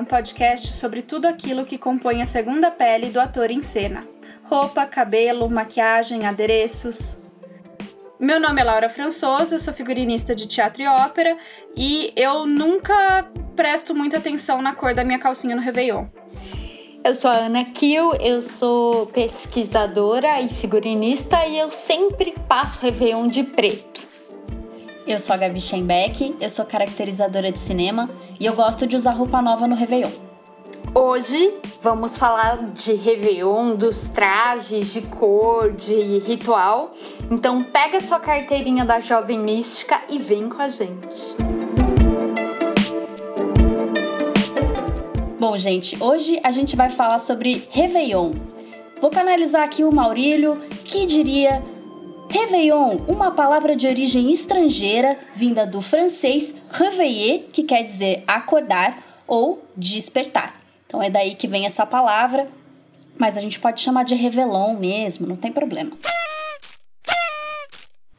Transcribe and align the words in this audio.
Um 0.00 0.04
podcast 0.06 0.72
sobre 0.72 1.02
tudo 1.02 1.26
aquilo 1.26 1.66
que 1.66 1.76
compõe 1.76 2.22
a 2.22 2.24
segunda 2.24 2.70
pele 2.70 3.10
do 3.10 3.20
ator 3.20 3.50
em 3.50 3.60
cena: 3.60 4.08
roupa, 4.44 4.86
cabelo, 4.86 5.46
maquiagem, 5.50 6.26
adereços. 6.26 7.22
Meu 8.18 8.40
nome 8.40 8.62
é 8.62 8.64
Laura 8.64 8.88
Françoso, 8.88 9.54
eu 9.54 9.58
sou 9.58 9.74
figurinista 9.74 10.34
de 10.34 10.48
teatro 10.48 10.82
e 10.82 10.86
ópera 10.86 11.36
e 11.76 12.14
eu 12.16 12.46
nunca 12.46 13.30
presto 13.54 13.94
muita 13.94 14.16
atenção 14.16 14.62
na 14.62 14.74
cor 14.74 14.94
da 14.94 15.04
minha 15.04 15.18
calcinha 15.18 15.54
no 15.54 15.60
Réveillon. 15.60 16.06
Eu 17.04 17.14
sou 17.14 17.30
a 17.30 17.34
Ana 17.34 17.66
Kiel, 17.66 18.14
eu 18.14 18.40
sou 18.40 19.04
pesquisadora 19.04 20.40
e 20.40 20.48
figurinista 20.48 21.44
e 21.44 21.58
eu 21.58 21.70
sempre 21.70 22.34
passo 22.48 22.80
Réveillon 22.80 23.28
de 23.28 23.42
preto. 23.42 24.09
Eu 25.10 25.18
sou 25.18 25.34
a 25.34 25.36
Gabi 25.36 25.60
Schenbeck, 25.60 26.36
eu 26.40 26.48
sou 26.48 26.64
caracterizadora 26.64 27.50
de 27.50 27.58
cinema 27.58 28.08
e 28.38 28.46
eu 28.46 28.54
gosto 28.54 28.86
de 28.86 28.94
usar 28.94 29.10
roupa 29.10 29.42
nova 29.42 29.66
no 29.66 29.74
Réveillon. 29.74 30.12
Hoje 30.94 31.52
vamos 31.82 32.16
falar 32.16 32.70
de 32.70 32.94
Réveillon, 32.94 33.74
dos 33.74 34.08
trajes, 34.10 34.92
de 34.92 35.02
cor, 35.02 35.72
de 35.72 36.20
ritual. 36.20 36.94
Então 37.28 37.60
pega 37.60 38.00
sua 38.00 38.20
carteirinha 38.20 38.84
da 38.84 39.00
Jovem 39.00 39.36
Mística 39.36 40.00
e 40.08 40.16
vem 40.16 40.48
com 40.48 40.62
a 40.62 40.68
gente. 40.68 41.34
Bom, 45.40 45.56
gente, 45.56 46.00
hoje 46.00 46.38
a 46.44 46.52
gente 46.52 46.76
vai 46.76 46.88
falar 46.88 47.18
sobre 47.18 47.66
Réveillon. 47.68 48.34
Vou 49.00 49.10
canalizar 49.10 49.64
aqui 49.64 49.82
o 49.82 49.90
Maurílio, 49.90 50.60
que 50.84 51.04
diria 51.04 51.60
Réveillon, 52.30 53.00
uma 53.08 53.32
palavra 53.32 53.74
de 53.74 53.88
origem 53.88 54.30
estrangeira 54.30 55.18
vinda 55.34 55.66
do 55.66 55.82
francês 55.82 56.54
réveiller, 56.70 57.46
que 57.52 57.64
quer 57.64 57.82
dizer 57.82 58.22
acordar 58.24 58.96
ou 59.26 59.64
despertar. 59.76 60.54
Então 60.86 61.02
é 61.02 61.10
daí 61.10 61.34
que 61.34 61.48
vem 61.48 61.66
essa 61.66 61.84
palavra, 61.84 62.46
mas 63.18 63.36
a 63.36 63.40
gente 63.40 63.58
pode 63.58 63.80
chamar 63.80 64.04
de 64.04 64.14
Réveillon 64.14 64.74
mesmo, 64.74 65.26
não 65.26 65.34
tem 65.34 65.50
problema. 65.50 65.90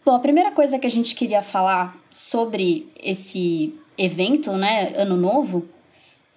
Bom, 0.06 0.14
a 0.14 0.20
primeira 0.20 0.52
coisa 0.52 0.78
que 0.78 0.88
a 0.88 0.92
gente 0.92 1.16
queria 1.16 1.42
falar 1.42 1.96
sobre 2.10 2.92
esse 3.02 3.74
evento, 3.98 4.52
né, 4.52 4.92
Ano 4.98 5.16
Novo, 5.16 5.66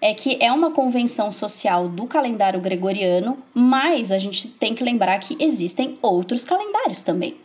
é 0.01 0.15
que 0.15 0.39
é 0.41 0.53
uma 0.53 0.71
convenção 0.71 1.33
social 1.33 1.89
do 1.89 2.07
calendário 2.07 2.61
gregoriano, 2.61 3.39
mas 3.53 4.13
a 4.13 4.19
gente 4.19 4.47
tem 4.47 4.77
que 4.77 4.85
lembrar 4.85 5.19
que 5.19 5.37
existem 5.41 5.99
outros 6.01 6.45
calendários 6.45 7.03
também. 7.03 7.43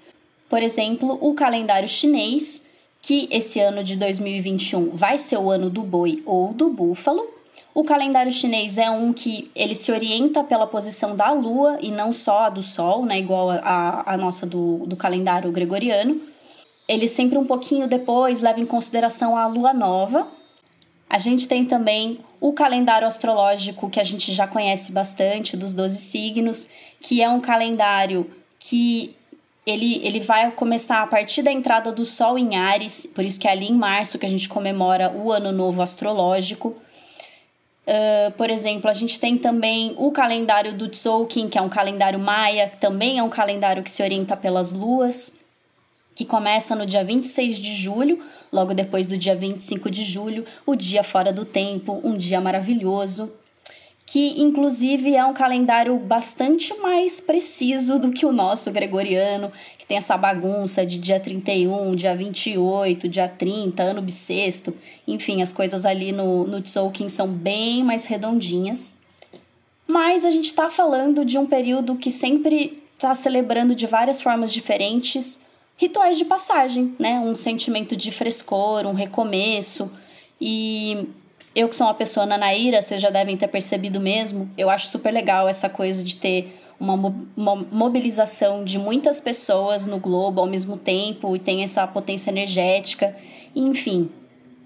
Por 0.49 0.63
exemplo, 0.63 1.17
o 1.21 1.35
calendário 1.35 1.87
chinês, 1.87 2.63
que 3.01 3.27
esse 3.31 3.59
ano 3.59 3.83
de 3.83 3.95
2021 3.95 4.89
vai 4.89 5.17
ser 5.17 5.37
o 5.37 5.51
ano 5.51 5.69
do 5.69 5.83
boi 5.83 6.23
ou 6.25 6.51
do 6.51 6.69
búfalo. 6.69 7.25
O 7.73 7.83
calendário 7.83 8.31
chinês 8.31 8.77
é 8.77 8.89
um 8.89 9.13
que 9.13 9.51
ele 9.55 9.75
se 9.75 9.91
orienta 9.91 10.43
pela 10.43 10.65
posição 10.65 11.15
da 11.15 11.31
lua 11.31 11.77
e 11.81 11.91
não 11.91 12.11
só 12.11 12.39
a 12.39 12.49
do 12.49 12.63
sol, 12.63 13.05
né, 13.05 13.19
igual 13.19 13.51
a, 13.51 14.03
a 14.05 14.17
nossa 14.17 14.45
do, 14.45 14.85
do 14.87 14.97
calendário 14.97 15.51
gregoriano. 15.51 16.19
Ele 16.87 17.07
sempre 17.07 17.37
um 17.37 17.45
pouquinho 17.45 17.87
depois 17.87 18.41
leva 18.41 18.59
em 18.59 18.65
consideração 18.65 19.37
a 19.37 19.45
lua 19.45 19.71
nova. 19.71 20.27
A 21.07 21.19
gente 21.19 21.47
tem 21.47 21.63
também 21.63 22.19
o 22.41 22.53
calendário 22.53 23.07
astrológico 23.07 23.89
que 23.89 23.99
a 23.99 24.03
gente 24.03 24.33
já 24.33 24.47
conhece 24.47 24.91
bastante, 24.91 25.55
dos 25.55 25.73
12 25.73 25.97
signos, 25.97 26.69
que 26.99 27.21
é 27.21 27.29
um 27.29 27.39
calendário 27.39 28.29
que 28.59 29.15
ele, 29.65 30.01
ele 30.03 30.19
vai 30.19 30.51
começar 30.51 31.01
a 31.01 31.07
partir 31.07 31.41
da 31.43 31.51
entrada 31.51 31.91
do 31.91 32.05
Sol 32.05 32.37
em 32.37 32.55
Ares, 32.55 33.05
por 33.05 33.23
isso 33.23 33.39
que 33.39 33.47
é 33.47 33.51
ali 33.51 33.67
em 33.67 33.75
março 33.75 34.17
que 34.17 34.25
a 34.25 34.29
gente 34.29 34.49
comemora 34.49 35.11
o 35.11 35.31
Ano 35.31 35.51
Novo 35.51 35.81
Astrológico. 35.81 36.75
Uh, 37.87 38.31
por 38.37 38.49
exemplo, 38.49 38.89
a 38.89 38.93
gente 38.93 39.19
tem 39.19 39.37
também 39.37 39.93
o 39.97 40.11
calendário 40.11 40.73
do 40.73 40.87
Tzolk'in, 40.87 41.49
que 41.49 41.57
é 41.57 41.61
um 41.61 41.69
calendário 41.69 42.19
maia, 42.19 42.69
que 42.69 42.77
também 42.77 43.17
é 43.17 43.23
um 43.23 43.29
calendário 43.29 43.83
que 43.83 43.89
se 43.89 44.03
orienta 44.03 44.37
pelas 44.37 44.71
luas, 44.71 45.35
que 46.15 46.25
começa 46.25 46.75
no 46.75 46.85
dia 46.85 47.03
26 47.03 47.57
de 47.57 47.73
julho, 47.73 48.19
logo 48.51 48.73
depois 48.73 49.07
do 49.07 49.17
dia 49.17 49.35
25 49.35 49.89
de 49.89 50.03
julho, 50.03 50.45
o 50.65 50.75
dia 50.75 51.03
fora 51.03 51.33
do 51.33 51.45
tempo, 51.45 51.99
um 52.03 52.15
dia 52.15 52.39
maravilhoso 52.39 53.31
que 54.09 54.41
inclusive 54.41 55.15
é 55.15 55.23
um 55.23 55.35
calendário 55.35 55.95
bastante 55.99 56.75
mais 56.79 57.21
preciso 57.21 57.99
do 57.99 58.11
que 58.11 58.25
o 58.25 58.31
nosso 58.31 58.71
gregoriano, 58.71 59.51
que 59.77 59.85
tem 59.85 59.97
essa 59.97 60.17
bagunça 60.17 60.83
de 60.83 60.97
dia 60.97 61.19
31, 61.19 61.93
dia 61.93 62.15
28, 62.15 63.07
dia 63.07 63.27
30, 63.27 63.83
ano 63.83 64.01
bissexto, 64.01 64.75
enfim, 65.07 65.43
as 65.43 65.51
coisas 65.51 65.85
ali 65.85 66.11
no, 66.11 66.43
no 66.47 66.59
Tzolk'in 66.59 67.07
são 67.07 67.27
bem 67.27 67.83
mais 67.83 68.05
redondinhas. 68.07 68.95
Mas 69.87 70.25
a 70.25 70.31
gente 70.31 70.45
está 70.45 70.71
falando 70.71 71.23
de 71.23 71.37
um 71.37 71.45
período 71.45 71.95
que 71.95 72.09
sempre 72.09 72.81
está 72.95 73.13
celebrando 73.13 73.75
de 73.75 73.85
várias 73.85 74.19
formas 74.19 74.51
diferentes 74.51 75.39
rituais 75.77 76.17
de 76.17 76.25
passagem, 76.25 76.95
né? 76.97 77.19
Um 77.19 77.35
sentimento 77.35 77.95
de 77.95 78.11
frescor, 78.11 78.87
um 78.87 78.93
recomeço. 78.93 79.91
E 80.41 81.07
eu 81.59 81.67
que 81.67 81.75
sou 81.75 81.87
uma 81.87 81.93
pessoa 81.93 82.25
nanaíra, 82.25 82.81
vocês 82.81 83.01
já 83.01 83.09
devem 83.09 83.35
ter 83.35 83.47
percebido 83.47 83.99
mesmo, 83.99 84.49
eu 84.57 84.69
acho 84.69 84.87
super 84.87 85.11
legal 85.11 85.47
essa 85.47 85.69
coisa 85.69 86.03
de 86.03 86.15
ter 86.15 86.57
uma, 86.79 86.95
mobilização 87.71 88.63
de 88.63 88.79
muitas 88.79 89.19
pessoas 89.19 89.85
no 89.85 89.99
globo 89.99 90.39
ao 90.39 90.47
mesmo 90.47 90.77
tempo 90.77 91.35
e 91.35 91.39
tem 91.39 91.61
essa 91.63 91.85
potência 91.85 92.31
energética, 92.31 93.13
enfim. 93.53 94.09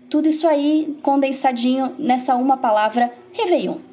Tudo 0.10 0.28
isso 0.28 0.48
aí 0.48 0.96
condensadinho 1.02 1.96
nessa 1.98 2.36
uma 2.36 2.58
palavra, 2.58 3.12
Réveillon. 3.32 3.93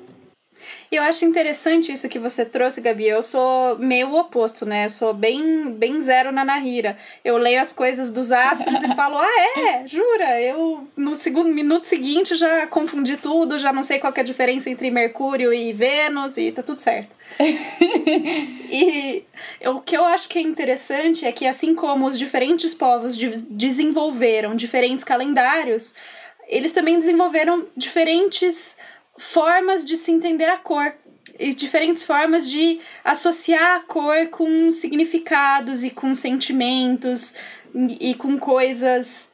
E 0.91 0.97
eu 0.97 1.03
acho 1.03 1.25
interessante 1.25 1.93
isso 1.93 2.09
que 2.09 2.19
você 2.19 2.45
trouxe, 2.45 2.81
Gabi. 2.81 3.07
Eu 3.07 3.23
sou 3.23 3.79
meio 3.79 4.15
oposto, 4.15 4.67
né? 4.67 4.87
Eu 4.87 4.91
sou 4.91 5.15
bem, 5.15 5.71
bem 5.73 6.01
zero 6.01 6.33
na 6.33 6.45
Nahira. 6.45 6.97
Eu 7.25 7.37
leio 7.37 7.61
as 7.61 7.73
coisas 7.73 8.11
dos 8.11 8.33
astros 8.33 8.83
e 8.83 8.89
falo, 8.95 9.17
ah, 9.19 9.61
é? 9.61 9.87
Jura? 9.87 10.41
Eu, 10.41 10.89
no 10.97 11.15
segundo 11.15 11.51
minuto 11.51 11.87
seguinte, 11.87 12.35
já 12.37 12.67
confundi 12.67 13.17
tudo, 13.17 13.59
já 13.59 13.73
não 13.73 13.83
sei 13.83 13.99
qual 13.99 14.13
é 14.17 14.21
a 14.21 14.25
diferença 14.25 14.69
entre 14.69 14.91
Mercúrio 14.91 15.53
e 15.53 15.73
Vênus 15.73 16.37
e 16.37 16.51
tá 16.53 16.63
tudo 16.63 16.81
certo. 16.81 17.17
e 18.71 19.25
o 19.67 19.81
que 19.81 19.97
eu 19.97 20.05
acho 20.05 20.29
que 20.29 20.39
é 20.39 20.43
interessante 20.43 21.25
é 21.25 21.33
que, 21.33 21.47
assim 21.47 21.75
como 21.75 22.07
os 22.07 22.19
diferentes 22.19 22.75
povos 22.75 23.17
de 23.17 23.31
desenvolveram 23.49 24.55
diferentes 24.55 25.05
calendários, 25.05 25.95
eles 26.49 26.73
também 26.73 26.99
desenvolveram 26.99 27.67
diferentes 27.77 28.77
formas 29.21 29.85
de 29.85 29.97
se 29.97 30.11
entender 30.11 30.47
a 30.47 30.57
cor 30.57 30.95
e 31.39 31.53
diferentes 31.53 32.05
formas 32.05 32.49
de 32.49 32.81
associar 33.05 33.77
a 33.77 33.81
cor 33.81 34.29
com 34.29 34.73
significados 34.73 35.85
e 35.85 35.91
com 35.91 36.15
sentimentos 36.15 37.35
e, 37.75 38.15
com 38.15 38.39
coisas 38.39 39.31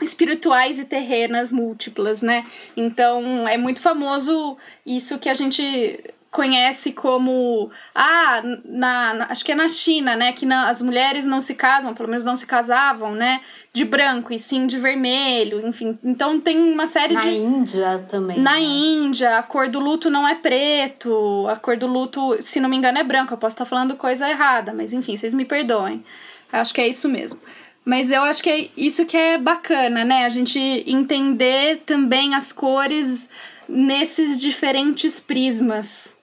espirituais 0.00 0.80
e 0.80 0.84
terrenas 0.84 1.52
múltiplas, 1.52 2.22
né? 2.22 2.44
Então 2.76 3.46
é 3.46 3.56
muito 3.56 3.80
famoso 3.80 4.56
isso 4.84 5.18
que 5.18 5.28
a 5.28 5.34
gente 5.34 6.12
conhece 6.30 6.92
como 6.92 7.70
ah 7.92 8.40
na, 8.64 9.14
na, 9.14 9.24
acho 9.30 9.44
que 9.44 9.50
é 9.50 9.54
na 9.54 9.68
China 9.68 10.14
né 10.14 10.32
que 10.32 10.46
na, 10.46 10.68
as 10.68 10.80
mulheres 10.80 11.26
não 11.26 11.40
se 11.40 11.56
casam 11.56 11.92
pelo 11.92 12.08
menos 12.08 12.22
não 12.22 12.36
se 12.36 12.46
casavam 12.46 13.14
né 13.16 13.40
de 13.72 13.84
branco 13.84 14.32
e 14.32 14.38
sim 14.38 14.66
de 14.66 14.78
vermelho 14.78 15.66
enfim. 15.66 15.98
Então 16.04 16.38
tem 16.38 16.56
uma 16.72 16.86
série 16.86 17.14
na 17.14 17.20
de 17.20 17.26
na 17.26 17.32
Índia 17.32 18.06
também 18.08 18.38
na 18.38 18.52
né? 18.52 18.60
Índia 18.60 19.38
a 19.38 19.42
cor 19.42 19.68
do 19.68 19.80
luto 19.80 20.08
não 20.08 20.26
é 20.26 20.36
preto 20.36 21.46
a 21.48 21.56
cor 21.56 21.76
do 21.76 21.88
luto 21.88 22.36
se 22.40 22.60
não 22.60 22.68
me 22.68 22.76
engano 22.76 22.98
é 22.98 23.04
branco. 23.04 23.34
Eu 23.34 23.38
posso 23.38 23.54
estar 23.54 23.64
falando 23.64 23.96
coisa 23.96 24.30
errada 24.30 24.72
mas 24.72 24.92
enfim 24.92 25.16
vocês 25.16 25.34
me 25.34 25.44
perdoem. 25.44 26.04
Acho 26.52 26.72
que 26.72 26.80
é 26.80 26.88
isso 26.88 27.08
mesmo. 27.08 27.40
Mas 27.84 28.12
eu 28.12 28.22
acho 28.22 28.42
que 28.42 28.50
é 28.50 28.68
isso 28.76 29.04
que 29.04 29.16
é 29.16 29.36
bacana 29.36 30.04
né? 30.04 30.24
A 30.24 30.28
gente 30.28 30.58
entender 30.86 31.82
também 31.84 32.34
as 32.36 32.52
cores 32.52 33.28
nesses 33.68 34.40
diferentes 34.40 35.18
prismas 35.18 36.19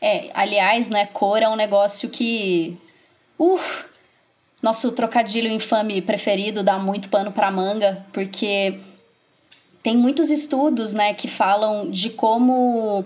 é, 0.00 0.30
aliás, 0.34 0.88
né, 0.88 1.06
cor 1.06 1.42
é 1.42 1.48
um 1.48 1.56
negócio 1.56 2.08
que. 2.08 2.76
Uh, 3.38 3.60
nosso 4.62 4.92
trocadilho 4.92 5.50
infame 5.50 6.02
preferido 6.02 6.62
dá 6.62 6.78
muito 6.78 7.08
pano 7.08 7.32
pra 7.32 7.50
manga, 7.50 8.04
porque 8.12 8.78
tem 9.82 9.96
muitos 9.96 10.30
estudos, 10.30 10.92
né, 10.92 11.14
que 11.14 11.28
falam 11.28 11.90
de 11.90 12.10
como 12.10 13.04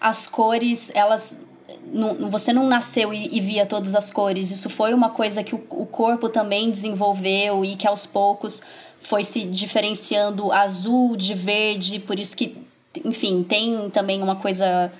as 0.00 0.26
cores, 0.26 0.90
elas. 0.94 1.38
Não, 1.86 2.30
você 2.30 2.52
não 2.52 2.66
nasceu 2.68 3.12
e, 3.12 3.36
e 3.36 3.40
via 3.40 3.64
todas 3.64 3.94
as 3.94 4.10
cores, 4.10 4.50
isso 4.50 4.68
foi 4.68 4.92
uma 4.92 5.10
coisa 5.10 5.42
que 5.42 5.54
o, 5.54 5.64
o 5.70 5.86
corpo 5.86 6.28
também 6.28 6.70
desenvolveu 6.70 7.64
e 7.64 7.74
que 7.74 7.86
aos 7.86 8.06
poucos 8.06 8.62
foi 9.00 9.24
se 9.24 9.44
diferenciando 9.44 10.52
azul 10.52 11.16
de 11.16 11.34
verde, 11.34 11.98
por 11.98 12.18
isso 12.18 12.36
que, 12.36 12.56
enfim, 13.04 13.42
tem 13.42 13.88
também 13.90 14.22
uma 14.22 14.36
coisa 14.36 14.92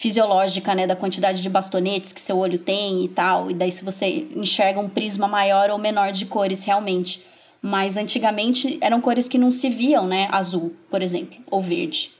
fisiológica, 0.00 0.74
né, 0.74 0.86
da 0.86 0.96
quantidade 0.96 1.42
de 1.42 1.50
bastonetes 1.50 2.10
que 2.10 2.22
seu 2.22 2.38
olho 2.38 2.58
tem 2.58 3.04
e 3.04 3.08
tal, 3.08 3.50
e 3.50 3.54
daí 3.54 3.70
se 3.70 3.84
você 3.84 4.26
enxerga 4.34 4.80
um 4.80 4.88
prisma 4.88 5.28
maior 5.28 5.68
ou 5.68 5.76
menor 5.76 6.10
de 6.10 6.24
cores 6.24 6.64
realmente. 6.64 7.22
Mas 7.60 7.98
antigamente 7.98 8.78
eram 8.80 8.98
cores 8.98 9.28
que 9.28 9.36
não 9.36 9.50
se 9.50 9.68
viam, 9.68 10.06
né, 10.06 10.26
azul, 10.32 10.74
por 10.88 11.02
exemplo, 11.02 11.36
ou 11.50 11.60
verde. 11.60 12.12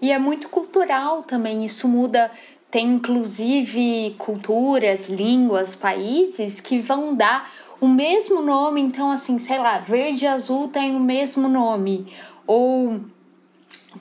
E 0.00 0.12
é 0.12 0.20
muito 0.20 0.48
cultural 0.48 1.24
também, 1.24 1.64
isso 1.64 1.88
muda. 1.88 2.30
Tem 2.70 2.86
inclusive 2.86 4.14
culturas, 4.16 5.08
línguas, 5.08 5.74
países 5.74 6.60
que 6.60 6.78
vão 6.78 7.12
dar 7.12 7.50
o 7.80 7.88
mesmo 7.88 8.40
nome, 8.40 8.80
então 8.80 9.10
assim, 9.10 9.40
sei 9.40 9.58
lá, 9.58 9.78
verde 9.80 10.26
e 10.26 10.28
azul 10.28 10.68
tem 10.68 10.94
o 10.94 11.00
mesmo 11.00 11.48
nome. 11.48 12.06
Ou 12.46 13.00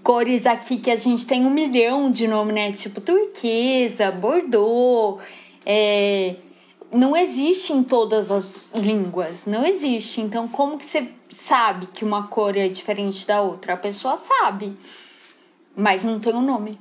cores 0.03 0.45
aqui 0.45 0.77
que 0.77 0.91
a 0.91 0.95
gente 0.95 1.25
tem 1.25 1.45
um 1.45 1.49
milhão 1.49 2.11
de 2.11 2.27
nome, 2.27 2.53
né? 2.53 2.71
Tipo 2.71 3.01
turquesa, 3.01 4.11
bordeaux, 4.11 5.21
é... 5.65 6.35
não 6.91 7.15
existe 7.15 7.73
em 7.73 7.83
todas 7.83 8.31
as 8.31 8.69
línguas, 8.75 9.45
não 9.45 9.65
existe. 9.65 10.21
Então, 10.21 10.47
como 10.47 10.77
que 10.77 10.85
você 10.85 11.09
sabe 11.29 11.87
que 11.87 12.05
uma 12.05 12.27
cor 12.27 12.55
é 12.57 12.67
diferente 12.67 13.25
da 13.25 13.41
outra? 13.41 13.73
A 13.73 13.77
pessoa 13.77 14.17
sabe, 14.17 14.77
mas 15.75 16.03
não 16.03 16.19
tem 16.19 16.33
um 16.33 16.41
nome. 16.41 16.79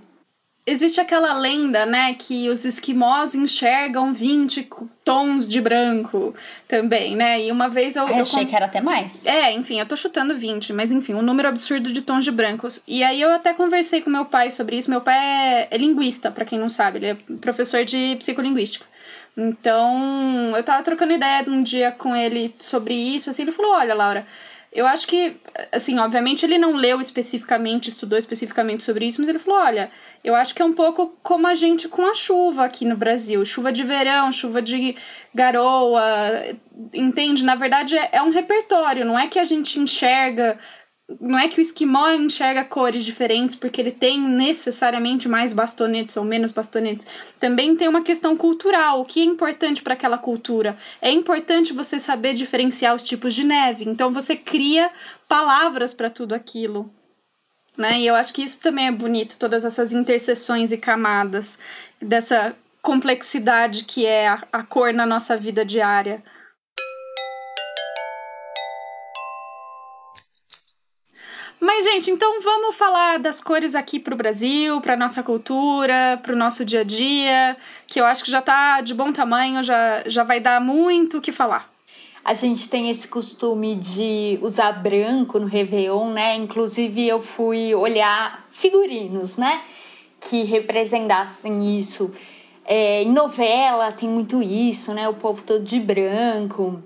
Existe 0.68 1.00
aquela 1.00 1.32
lenda, 1.32 1.86
né, 1.86 2.12
que 2.14 2.48
os 2.48 2.64
esquimós 2.64 3.36
enxergam 3.36 4.12
20 4.12 4.68
tons 5.04 5.46
de 5.46 5.60
branco 5.60 6.34
também, 6.66 7.14
né? 7.14 7.40
E 7.40 7.52
uma 7.52 7.68
vez 7.68 7.94
eu. 7.94 8.08
eu 8.08 8.16
achei 8.16 8.44
que 8.44 8.56
era 8.56 8.66
até 8.66 8.80
mais. 8.80 9.24
É, 9.26 9.52
enfim, 9.52 9.78
eu 9.78 9.86
tô 9.86 9.94
chutando 9.94 10.34
20, 10.34 10.72
mas 10.72 10.90
enfim, 10.90 11.14
um 11.14 11.22
número 11.22 11.48
absurdo 11.48 11.92
de 11.92 12.02
tons 12.02 12.24
de 12.24 12.32
brancos. 12.32 12.82
E 12.84 13.04
aí 13.04 13.20
eu 13.20 13.32
até 13.32 13.54
conversei 13.54 14.00
com 14.00 14.10
meu 14.10 14.24
pai 14.24 14.50
sobre 14.50 14.76
isso. 14.76 14.90
Meu 14.90 15.00
pai 15.00 15.16
é, 15.16 15.68
é 15.70 15.78
linguista, 15.78 16.32
para 16.32 16.44
quem 16.44 16.58
não 16.58 16.68
sabe, 16.68 16.98
ele 16.98 17.06
é 17.06 17.16
professor 17.40 17.84
de 17.84 18.16
psicolinguística. 18.16 18.86
Então, 19.36 20.56
eu 20.56 20.62
tava 20.64 20.82
trocando 20.82 21.12
ideia 21.12 21.44
um 21.46 21.62
dia 21.62 21.92
com 21.92 22.16
ele 22.16 22.52
sobre 22.58 22.94
isso, 22.94 23.30
assim, 23.30 23.42
ele 23.42 23.52
falou: 23.52 23.72
olha, 23.72 23.94
Laura 23.94 24.26
eu 24.72 24.86
acho 24.86 25.06
que, 25.06 25.40
assim, 25.72 25.98
obviamente 25.98 26.44
ele 26.44 26.58
não 26.58 26.76
leu 26.76 27.00
especificamente, 27.00 27.88
estudou 27.88 28.18
especificamente 28.18 28.84
sobre 28.84 29.06
isso, 29.06 29.20
mas 29.20 29.28
ele 29.28 29.38
falou: 29.38 29.60
olha, 29.60 29.90
eu 30.22 30.34
acho 30.34 30.54
que 30.54 30.60
é 30.60 30.64
um 30.64 30.72
pouco 30.72 31.16
como 31.22 31.46
a 31.46 31.54
gente 31.54 31.88
com 31.88 32.04
a 32.04 32.14
chuva 32.14 32.64
aqui 32.64 32.84
no 32.84 32.96
Brasil. 32.96 33.44
Chuva 33.44 33.72
de 33.72 33.82
verão, 33.82 34.30
chuva 34.30 34.60
de 34.60 34.94
garoa, 35.34 36.02
entende? 36.92 37.44
Na 37.44 37.54
verdade, 37.54 37.96
é, 37.96 38.10
é 38.12 38.22
um 38.22 38.30
repertório, 38.30 39.04
não 39.04 39.18
é 39.18 39.28
que 39.28 39.38
a 39.38 39.44
gente 39.44 39.78
enxerga 39.78 40.58
não 41.20 41.38
é 41.38 41.46
que 41.46 41.60
o 41.60 41.62
esquimó 41.62 42.10
enxerga 42.10 42.64
cores 42.64 43.04
diferentes 43.04 43.54
porque 43.54 43.80
ele 43.80 43.92
tem 43.92 44.20
necessariamente 44.20 45.28
mais 45.28 45.52
bastonetes 45.52 46.16
ou 46.16 46.24
menos 46.24 46.50
bastonetes. 46.50 47.06
Também 47.38 47.76
tem 47.76 47.86
uma 47.86 48.02
questão 48.02 48.36
cultural. 48.36 49.00
O 49.00 49.04
que 49.04 49.20
é 49.20 49.24
importante 49.24 49.82
para 49.82 49.94
aquela 49.94 50.18
cultura? 50.18 50.76
É 51.00 51.10
importante 51.10 51.72
você 51.72 52.00
saber 52.00 52.34
diferenciar 52.34 52.94
os 52.94 53.04
tipos 53.04 53.34
de 53.34 53.44
neve. 53.44 53.84
Então 53.88 54.12
você 54.12 54.34
cria 54.34 54.90
palavras 55.28 55.94
para 55.94 56.10
tudo 56.10 56.34
aquilo. 56.34 56.92
Né? 57.78 58.00
E 58.00 58.06
eu 58.06 58.14
acho 58.14 58.34
que 58.34 58.42
isso 58.42 58.60
também 58.60 58.88
é 58.88 58.92
bonito, 58.92 59.38
todas 59.38 59.64
essas 59.64 59.92
interseções 59.92 60.72
e 60.72 60.78
camadas 60.78 61.58
dessa 62.00 62.56
complexidade 62.82 63.84
que 63.84 64.06
é 64.06 64.28
a, 64.28 64.42
a 64.52 64.62
cor 64.62 64.92
na 64.92 65.06
nossa 65.06 65.36
vida 65.36 65.64
diária. 65.64 66.22
Mas, 71.66 71.82
gente, 71.82 72.12
então 72.12 72.40
vamos 72.40 72.76
falar 72.76 73.18
das 73.18 73.40
cores 73.40 73.74
aqui 73.74 73.98
pro 73.98 74.14
Brasil, 74.14 74.80
pra 74.80 74.96
nossa 74.96 75.20
cultura, 75.20 76.16
pro 76.22 76.36
nosso 76.36 76.64
dia 76.64 76.82
a 76.82 76.84
dia, 76.84 77.56
que 77.88 78.00
eu 78.00 78.04
acho 78.06 78.22
que 78.22 78.30
já 78.30 78.40
tá 78.40 78.80
de 78.80 78.94
bom 78.94 79.12
tamanho, 79.12 79.60
já, 79.64 80.04
já 80.06 80.22
vai 80.22 80.38
dar 80.38 80.60
muito 80.60 81.18
o 81.18 81.20
que 81.20 81.32
falar. 81.32 81.68
A 82.24 82.34
gente 82.34 82.68
tem 82.68 82.88
esse 82.88 83.08
costume 83.08 83.74
de 83.74 84.38
usar 84.42 84.80
branco 84.80 85.40
no 85.40 85.46
Réveillon, 85.46 86.12
né? 86.12 86.36
Inclusive, 86.36 87.08
eu 87.08 87.20
fui 87.20 87.74
olhar 87.74 88.46
figurinos, 88.52 89.36
né? 89.36 89.60
Que 90.20 90.44
representassem 90.44 91.80
isso. 91.80 92.14
É, 92.64 93.02
em 93.02 93.10
novela 93.12 93.90
tem 93.90 94.08
muito 94.08 94.40
isso, 94.40 94.94
né? 94.94 95.08
O 95.08 95.14
povo 95.14 95.42
todo 95.42 95.64
de 95.64 95.80
branco. 95.80 96.80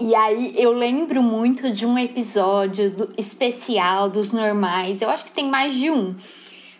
E 0.00 0.14
aí 0.14 0.54
eu 0.56 0.72
lembro 0.72 1.22
muito 1.22 1.70
de 1.70 1.84
um 1.84 1.98
episódio 1.98 2.90
do, 2.90 3.12
especial 3.18 4.08
dos 4.08 4.32
normais. 4.32 5.02
Eu 5.02 5.10
acho 5.10 5.26
que 5.26 5.30
tem 5.30 5.46
mais 5.46 5.74
de 5.74 5.90
um. 5.90 6.14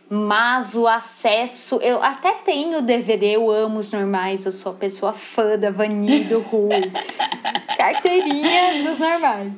Mas 0.08 0.74
o 0.74 0.86
acesso, 0.86 1.76
eu 1.82 2.02
até 2.02 2.32
tenho 2.32 2.80
DVD, 2.80 3.36
eu 3.36 3.50
amo 3.50 3.78
os 3.78 3.92
normais, 3.92 4.46
eu 4.46 4.50
sou 4.50 4.72
a 4.72 4.74
pessoa 4.74 5.12
fã 5.12 5.58
da 5.58 5.70
Vani 5.70 6.24
do 6.24 6.40
Rui. 6.48 6.90
Carteirinha 7.76 8.84
dos 8.88 8.98
normais. 8.98 9.52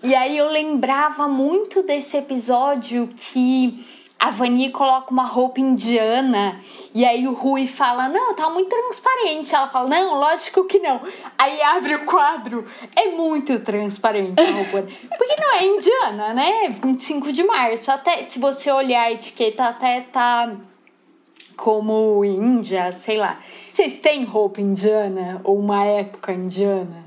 E 0.00 0.14
aí 0.14 0.38
eu 0.38 0.48
lembrava 0.48 1.26
muito 1.26 1.82
desse 1.82 2.16
episódio 2.16 3.10
que 3.16 3.84
a 4.18 4.30
Vani 4.30 4.70
coloca 4.70 5.12
uma 5.12 5.24
roupa 5.24 5.60
indiana 5.60 6.60
e 6.92 7.04
aí 7.04 7.28
o 7.28 7.34
Rui 7.34 7.68
fala: 7.68 8.08
Não, 8.08 8.34
tá 8.34 8.50
muito 8.50 8.68
transparente. 8.68 9.54
Ela 9.54 9.68
fala: 9.68 9.88
Não, 9.88 10.18
lógico 10.18 10.64
que 10.64 10.80
não. 10.80 11.00
Aí 11.36 11.62
abre 11.62 11.94
o 11.94 12.04
quadro, 12.04 12.66
é 12.96 13.10
muito 13.10 13.60
transparente 13.60 14.40
a 14.40 14.50
roupa. 14.50 14.88
Porque 15.16 15.36
não 15.40 15.54
é 15.54 15.66
indiana, 15.66 16.34
né? 16.34 16.68
25 16.82 17.32
de 17.32 17.44
março. 17.44 17.90
Até 17.92 18.24
se 18.24 18.38
você 18.38 18.70
olhar 18.72 19.02
a 19.02 19.12
etiqueta, 19.12 19.64
até 19.64 20.00
tá 20.00 20.52
como 21.56 22.24
Índia, 22.24 22.92
sei 22.92 23.18
lá. 23.18 23.38
Vocês 23.70 23.98
têm 23.98 24.24
roupa 24.24 24.60
indiana 24.60 25.40
ou 25.44 25.58
uma 25.58 25.84
época 25.84 26.32
indiana? 26.32 27.04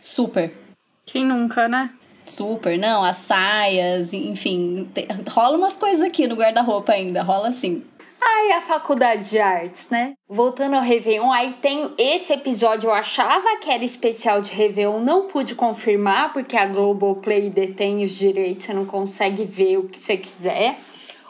Super. 0.00 0.56
Quem 1.04 1.24
nunca, 1.24 1.68
né? 1.68 1.90
Super, 2.32 2.78
não, 2.78 3.04
as 3.04 3.18
saias, 3.18 4.14
enfim, 4.14 4.88
te, 4.94 5.06
rola 5.30 5.58
umas 5.58 5.76
coisas 5.76 6.00
aqui 6.00 6.26
no 6.26 6.34
guarda-roupa 6.34 6.92
ainda, 6.92 7.22
rola 7.22 7.48
assim. 7.48 7.84
Ai, 8.18 8.52
a 8.52 8.62
faculdade 8.62 9.28
de 9.28 9.38
artes, 9.38 9.90
né? 9.90 10.14
Voltando 10.26 10.76
ao 10.76 10.80
Réveillon, 10.80 11.30
aí 11.30 11.52
tem 11.60 11.92
esse 11.98 12.32
episódio, 12.32 12.88
eu 12.88 12.94
achava 12.94 13.58
que 13.60 13.70
era 13.70 13.84
especial 13.84 14.40
de 14.40 14.50
Réveillon, 14.50 15.00
não 15.00 15.26
pude 15.26 15.54
confirmar, 15.54 16.32
porque 16.32 16.56
a 16.56 16.64
Globoplay 16.64 17.50
detém 17.50 18.02
os 18.02 18.12
direitos, 18.12 18.64
você 18.64 18.72
não 18.72 18.86
consegue 18.86 19.44
ver 19.44 19.76
o 19.76 19.88
que 19.88 20.00
você 20.00 20.16
quiser. 20.16 20.78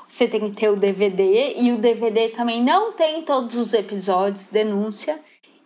Você 0.07 0.29
tem 0.29 0.41
que 0.41 0.51
ter 0.51 0.69
o 0.69 0.77
DVD, 0.77 1.55
e 1.57 1.73
o 1.73 1.79
DVD 1.79 2.29
também 2.29 2.63
não 2.63 2.93
tem 2.93 3.23
todos 3.23 3.57
os 3.57 3.75
episódios, 3.75 4.47
denúncia. 4.53 5.19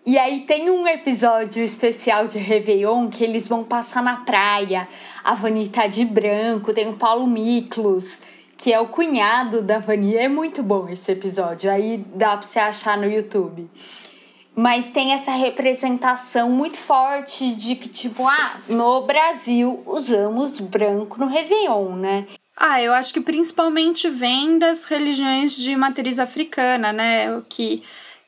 E 0.06 0.16
aí 0.16 0.42
tem 0.42 0.70
um 0.70 0.86
episódio 0.86 1.64
especial 1.64 2.28
de 2.28 2.38
Réveillon 2.38 3.10
que 3.10 3.24
eles 3.24 3.48
vão 3.48 3.64
passar 3.64 4.00
na 4.04 4.18
praia. 4.18 4.86
A 5.24 5.34
Vani 5.34 5.68
tá 5.68 5.88
de 5.88 6.04
branco, 6.04 6.72
tem 6.72 6.88
o 6.88 6.96
Paulo 6.96 7.26
Miklos, 7.26 8.20
que 8.56 8.72
é 8.72 8.78
o 8.78 8.86
cunhado 8.86 9.62
da 9.62 9.80
Vani. 9.80 10.14
É 10.14 10.28
muito 10.28 10.62
bom 10.62 10.88
esse 10.88 11.10
episódio, 11.10 11.68
aí 11.68 12.04
dá 12.14 12.36
pra 12.36 12.42
você 12.42 12.60
achar 12.60 12.96
no 12.96 13.10
YouTube. 13.10 13.68
Mas 14.54 14.88
tem 14.90 15.12
essa 15.12 15.32
representação 15.32 16.50
muito 16.50 16.78
forte 16.78 17.52
de 17.56 17.74
que, 17.74 17.88
tipo, 17.88 18.28
ah, 18.28 18.60
no 18.68 19.00
Brasil 19.00 19.82
usamos 19.84 20.60
branco 20.60 21.18
no 21.18 21.26
Réveillon, 21.26 21.96
né? 21.96 22.28
Ah, 22.56 22.80
eu 22.80 22.92
acho 22.92 23.12
que 23.12 23.20
principalmente 23.20 24.08
vem 24.08 24.56
das 24.56 24.84
religiões 24.84 25.56
de 25.56 25.74
matriz 25.74 26.20
africana, 26.20 26.92
né? 26.92 27.42
Que 27.48 27.82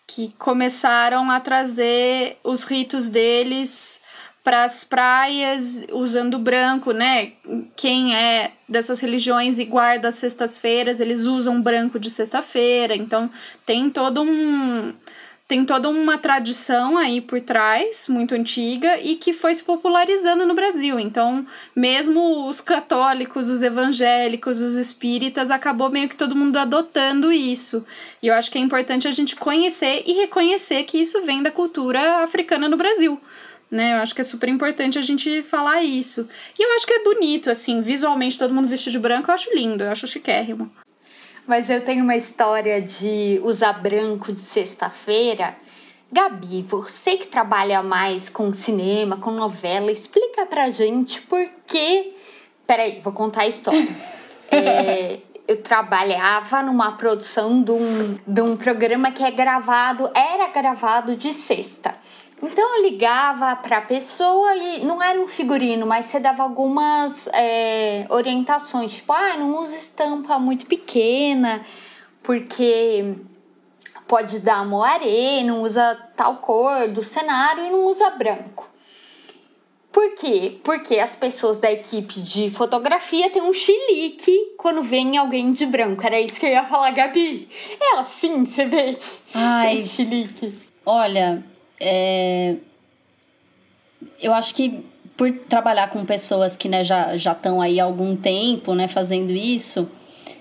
que 0.09 0.35
começaram 0.39 1.31
a 1.31 1.39
trazer 1.39 2.39
os 2.43 2.65
ritos 2.65 3.11
deles 3.11 4.01
para 4.43 4.65
as 4.65 4.83
praias 4.83 5.85
usando 5.93 6.39
branco, 6.39 6.93
né? 6.93 7.33
Quem 7.77 8.17
é 8.17 8.53
dessas 8.67 9.01
religiões 9.01 9.59
e 9.59 9.67
guarda 9.67 10.09
as 10.09 10.15
sextas-feiras, 10.15 10.99
eles 10.99 11.27
usam 11.27 11.61
branco 11.61 12.01
de 12.01 12.11
sexta-feira. 12.11 12.97
Então 12.97 13.31
tem 13.67 13.91
todo 13.91 14.23
um 14.23 14.95
tem 15.49 15.65
toda 15.65 15.89
uma 15.89 16.19
tradição 16.19 16.99
aí 16.99 17.23
por 17.23 17.41
trás, 17.41 18.07
muito 18.07 18.35
antiga, 18.35 19.01
e 19.01 19.17
que 19.17 19.33
foi 19.33 19.55
se 19.55 19.65
popularizando 19.65 20.45
no 20.45 20.55
Brasil. 20.55 21.01
Então, 21.01 21.47
mesmo 21.75 22.47
os 22.47 22.61
católicos, 22.61 23.49
os 23.49 23.63
evangélicos, 23.63 24.61
os 24.61 24.75
espíritas, 24.75 25.51
acabou 25.51 25.89
meio 25.89 26.07
que 26.07 26.17
todo 26.17 26.37
mundo 26.37 26.59
adotando 26.59 27.33
isso. 27.33 27.83
E 28.23 28.27
eu 28.27 28.35
acho 28.35 28.51
que 28.51 28.59
é 28.59 28.61
importante 28.61 29.09
a 29.09 29.11
gente 29.11 29.37
conhecer 29.37 30.03
e 30.07 30.13
reconhecer 30.13 30.85
que 30.85 30.99
isso 30.99 31.23
vem 31.23 31.43
da 31.43 31.51
cultura 31.51 32.23
africana 32.23 32.69
no 32.69 32.77
Brasil. 32.77 33.19
Né, 33.71 33.93
eu 33.93 33.99
acho 33.99 34.15
que 34.15 34.23
é 34.23 34.25
super 34.25 34.49
importante 34.49 34.99
a 34.99 35.03
gente 35.03 35.43
falar 35.43 35.83
isso. 35.83 36.27
E 36.59 36.63
eu 36.63 36.75
acho 36.77 36.87
que 36.87 36.93
é 36.93 37.05
bonito, 37.05 37.51
assim, 37.51 37.83
visualmente, 37.83 38.39
todo 38.39 38.55
mundo 38.55 38.67
vestido 38.67 38.93
de 38.93 38.99
branco, 38.99 39.31
eu 39.31 39.35
acho 39.35 39.55
lindo, 39.55 39.85
eu 39.85 39.91
acho 39.91 40.07
chiquérrimo. 40.07 40.71
Mas 41.49 41.71
eu 41.71 41.83
tenho 41.83 42.05
uma 42.05 42.15
história 42.15 42.83
de 42.83 43.41
usar 43.43 43.73
branco 43.73 44.31
de 44.31 44.39
sexta-feira. 44.39 45.57
Gabi, 46.13 46.61
você 46.61 47.17
que 47.17 47.27
trabalha 47.27 47.83
mais 47.83 48.29
com 48.29 48.53
cinema, 48.53 49.17
com 49.17 49.31
novela, 49.31 49.91
explica 49.91 50.45
pra 50.45 50.69
gente 50.69 51.23
por 51.23 51.49
que. 51.67 52.15
Peraí, 52.67 53.01
vou 53.03 53.15
contar 53.15 53.43
a 53.43 53.47
história. 53.47 53.89
é, 54.53 55.21
eu 55.49 55.63
trabalhava 55.63 56.63
numa 56.63 56.93
produção 56.99 57.63
de 57.63 57.73
um, 57.73 58.19
de 58.27 58.43
um 58.43 58.55
programa 58.55 59.11
que 59.11 59.25
é 59.25 59.31
gravado, 59.31 60.11
era 60.15 60.49
gravado 60.49 61.17
de 61.17 61.33
sexta. 61.33 61.95
Então 62.43 62.77
eu 62.77 62.83
ligava 62.85 63.57
para 63.57 63.79
a 63.79 63.83
pessoa 63.83 64.55
e 64.55 64.85
não 64.85 65.03
era 65.03 65.21
um 65.21 65.27
figurino, 65.27 65.87
mas 65.87 66.07
você 66.07 66.21
dava 66.21 66.43
algumas 66.43 67.27
é, 67.33 68.07
orientações, 68.09 68.95
tipo, 68.95 69.13
ah, 69.13 69.37
não 69.37 69.57
usa 69.57 69.77
estampa 69.77 70.39
muito 70.39 70.67
pequena, 70.67 71.63
porque 72.23 73.17
pode 74.07 74.39
dar 74.39 74.65
moaré, 74.65 75.43
não 75.45 75.63
usa 75.63 75.95
tal 76.17 76.37
cor 76.37 76.89
do 76.89 77.03
cenário 77.03 77.67
e 77.67 77.71
não 77.71 77.85
usa 77.85 78.11
branco. 78.11 78.69
Por 79.91 80.15
quê? 80.15 80.59
Porque 80.63 80.99
as 80.99 81.15
pessoas 81.15 81.59
da 81.59 81.73
equipe 81.73 82.21
de 82.21 82.51
fotografia 82.51 83.31
têm 83.31 83.43
um 83.43 83.53
chilique 83.53 84.55
quando 84.57 84.83
vem 84.83 85.17
alguém 85.17 85.51
de 85.51 85.67
branco. 85.67 86.07
Era 86.07 86.21
isso 86.21 86.39
que 86.39 86.47
eu 86.47 86.51
ia 86.51 86.65
falar, 86.65 86.93
Gabi. 86.93 87.49
Ela 87.81 88.05
sim, 88.05 88.45
você 88.45 88.65
vê. 88.65 88.97
Ai, 89.35 89.77
tem 89.77 89.85
chilique. 89.85 90.55
Olha, 90.87 91.43
é... 91.81 92.57
eu 94.21 94.33
acho 94.35 94.55
que 94.55 94.85
por 95.17 95.33
trabalhar 95.33 95.91
com 95.91 96.05
pessoas 96.05 96.57
que 96.57 96.69
né, 96.69 96.85
já 96.85 97.15
estão 97.17 97.61
aí 97.61 97.81
há 97.81 97.85
algum 97.85 98.15
tempo 98.15 98.73
né, 98.75 98.87
fazendo 98.87 99.33
isso, 99.33 99.91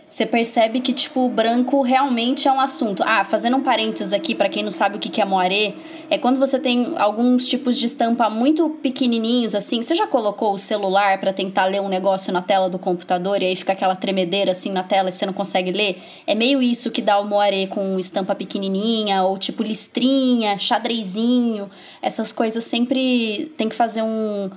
você 0.10 0.26
percebe 0.26 0.80
que, 0.80 0.94
tipo, 0.94 1.26
o 1.26 1.30
branco 1.30 1.82
realmente 1.82 2.48
é 2.48 2.52
um 2.52 2.62
assunto. 2.62 3.04
Ah, 3.06 3.26
fazendo 3.26 3.58
um 3.58 3.62
parênteses 3.62 4.14
aqui, 4.14 4.34
para 4.34 4.48
quem 4.48 4.64
não 4.64 4.72
sabe 4.72 4.96
o 4.96 5.00
que 5.00 5.20
é 5.20 5.26
moaré, 5.26 5.74
é 6.10 6.18
quando 6.18 6.40
você 6.40 6.58
tem 6.58 6.94
alguns 6.98 7.46
tipos 7.46 7.78
de 7.78 7.88
estampa 7.88 8.30
muito 8.30 8.70
pequenininhos, 8.70 9.54
assim. 9.54 9.82
Você 9.84 9.94
já 9.94 10.08
colocou 10.08 10.54
o 10.54 10.58
celular 10.58 11.20
para 11.20 11.34
tentar 11.34 11.66
ler 11.66 11.82
um 11.82 11.90
negócio 11.90 12.32
na 12.32 12.42
tela 12.42 12.70
do 12.70 12.80
computador 12.80 13.42
e 13.42 13.48
aí 13.48 13.56
fica 13.56 13.74
aquela 13.74 13.98
tremedeira, 13.98 14.52
assim, 14.52 14.72
na 14.72 14.82
tela 14.82 15.10
e 15.10 15.12
você 15.12 15.26
não 15.26 15.34
consegue 15.34 15.74
ler? 15.74 16.02
É 16.26 16.34
meio 16.34 16.62
isso 16.62 16.90
que 16.90 17.02
dá 17.02 17.20
o 17.20 17.26
moaré 17.26 17.68
com 17.68 18.00
estampa 18.00 18.34
pequenininha, 18.34 19.24
ou 19.24 19.38
tipo 19.38 19.62
listrinha, 19.62 20.58
xadrezinho. 20.58 21.70
Essas 22.02 22.32
coisas 22.32 22.64
sempre 22.64 23.52
tem 23.58 23.68
que 23.68 23.76
fazer 23.76 24.04
um, 24.04 24.50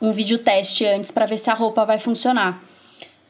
um 0.00 0.10
vídeo 0.10 0.38
teste 0.38 0.86
antes 0.86 1.10
para 1.10 1.26
ver 1.26 1.36
se 1.36 1.50
a 1.50 1.54
roupa 1.54 1.84
vai 1.84 1.98
funcionar. 1.98 2.69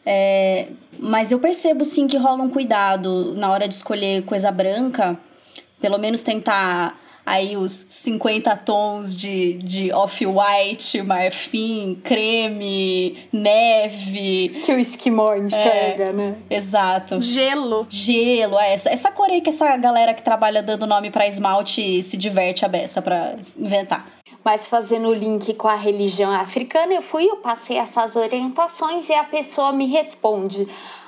É, 0.05 0.69
mas 0.99 1.31
eu 1.31 1.39
percebo 1.39 1.85
sim 1.85 2.07
que 2.07 2.17
rola 2.17 2.43
um 2.43 2.51
cuidado 2.51 3.35
na 3.37 3.51
hora 3.51 3.69
de 3.69 3.75
escolher 3.75 4.25
coisa 4.25 4.51
branca, 4.51 5.19
pelo 5.81 5.99
menos 5.99 6.23
tentar 6.23 6.99
aí 7.25 7.57
os 7.57 7.71
50 7.73 8.57
tons 8.57 9.17
de, 9.17 9.55
de 9.55 9.93
off-white, 9.93 11.01
marfim, 11.03 12.01
creme, 12.03 13.17
neve. 13.33 14.49
Que 14.65 14.73
o 14.73 14.79
esquimó 14.79 15.35
enxerga, 15.35 16.05
é, 16.05 16.13
né? 16.13 16.37
Exato. 16.51 17.21
Gelo. 17.21 17.87
Gelo, 17.89 18.59
é 18.59 18.73
essa, 18.75 18.91
essa 18.91 19.13
cor 19.13 19.31
aí 19.31 19.41
que 19.41 19.51
essa 19.51 19.77
galera 19.77 20.13
que 20.13 20.23
trabalha 20.23 20.63
dando 20.63 20.87
nome 20.87 21.11
para 21.11 21.27
esmalte 21.27 22.03
se 22.03 22.17
diverte 22.17 22.65
a 22.65 22.69
beça 22.69 23.01
pra 23.01 23.37
inventar. 23.57 24.20
Mas 24.45 24.69
fazendo 24.69 25.09
o 25.09 25.15
link 25.15 25.53
com 25.55 25.69
a 25.69 25.75
religião 25.75 26.31
africana, 26.31 26.95
eu 26.95 27.03
fui, 27.03 27.29
eu 27.29 27.37
passei 27.37 27.77
essas 27.77 28.17
orientações 28.17 29.09
e 29.09 29.15
a 29.15 29.25
pessoa 29.25 29.73
me 29.73 29.87
responde: 29.87 30.67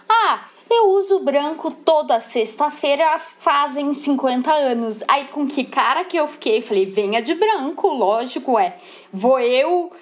Ah, 0.08 0.44
eu 0.70 0.90
uso 0.90 1.20
branco 1.20 1.70
toda 1.70 2.20
sexta-feira, 2.20 3.18
fazem 3.18 3.92
50 3.92 4.50
anos. 4.50 5.02
Aí 5.08 5.26
com 5.26 5.46
que 5.46 5.64
cara 5.64 6.04
que 6.04 6.16
eu 6.16 6.28
fiquei? 6.28 6.60
Falei: 6.60 6.86
venha 6.86 7.22
de 7.22 7.34
branco, 7.34 7.88
lógico, 7.88 8.58
é. 8.58 8.76
Vou 9.12 9.38
eu 9.40 9.92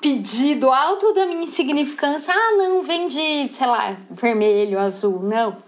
pedir 0.00 0.56
do 0.56 0.70
alto 0.70 1.12
da 1.12 1.26
minha 1.26 1.44
insignificância: 1.44 2.32
ah, 2.32 2.56
não, 2.56 2.82
vem 2.82 3.08
de, 3.08 3.48
sei 3.52 3.66
lá, 3.66 3.96
vermelho, 4.10 4.78
azul, 4.78 5.20
não. 5.20 5.64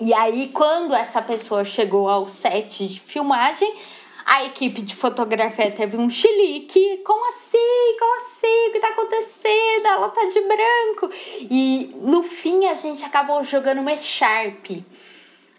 E 0.00 0.14
aí, 0.14 0.48
quando 0.52 0.94
essa 0.94 1.20
pessoa 1.20 1.64
chegou 1.64 2.08
ao 2.08 2.28
set 2.28 2.86
de 2.86 3.00
filmagem, 3.00 3.74
a 4.28 4.44
equipe 4.44 4.82
de 4.82 4.94
fotografia 4.94 5.70
teve 5.70 5.96
um 5.96 6.10
chilique. 6.10 6.98
Como 6.98 7.26
assim? 7.30 7.96
Como 7.98 8.16
assim? 8.20 8.68
O 8.68 8.72
que 8.72 8.78
tá 8.78 8.88
acontecendo? 8.88 9.86
Ela 9.86 10.10
tá 10.10 10.26
de 10.26 10.40
branco. 10.42 11.10
E 11.50 11.96
no 12.02 12.22
fim 12.22 12.66
a 12.66 12.74
gente 12.74 13.02
acabou 13.02 13.42
jogando 13.42 13.80
uma 13.80 13.96
Sharp 13.96 14.66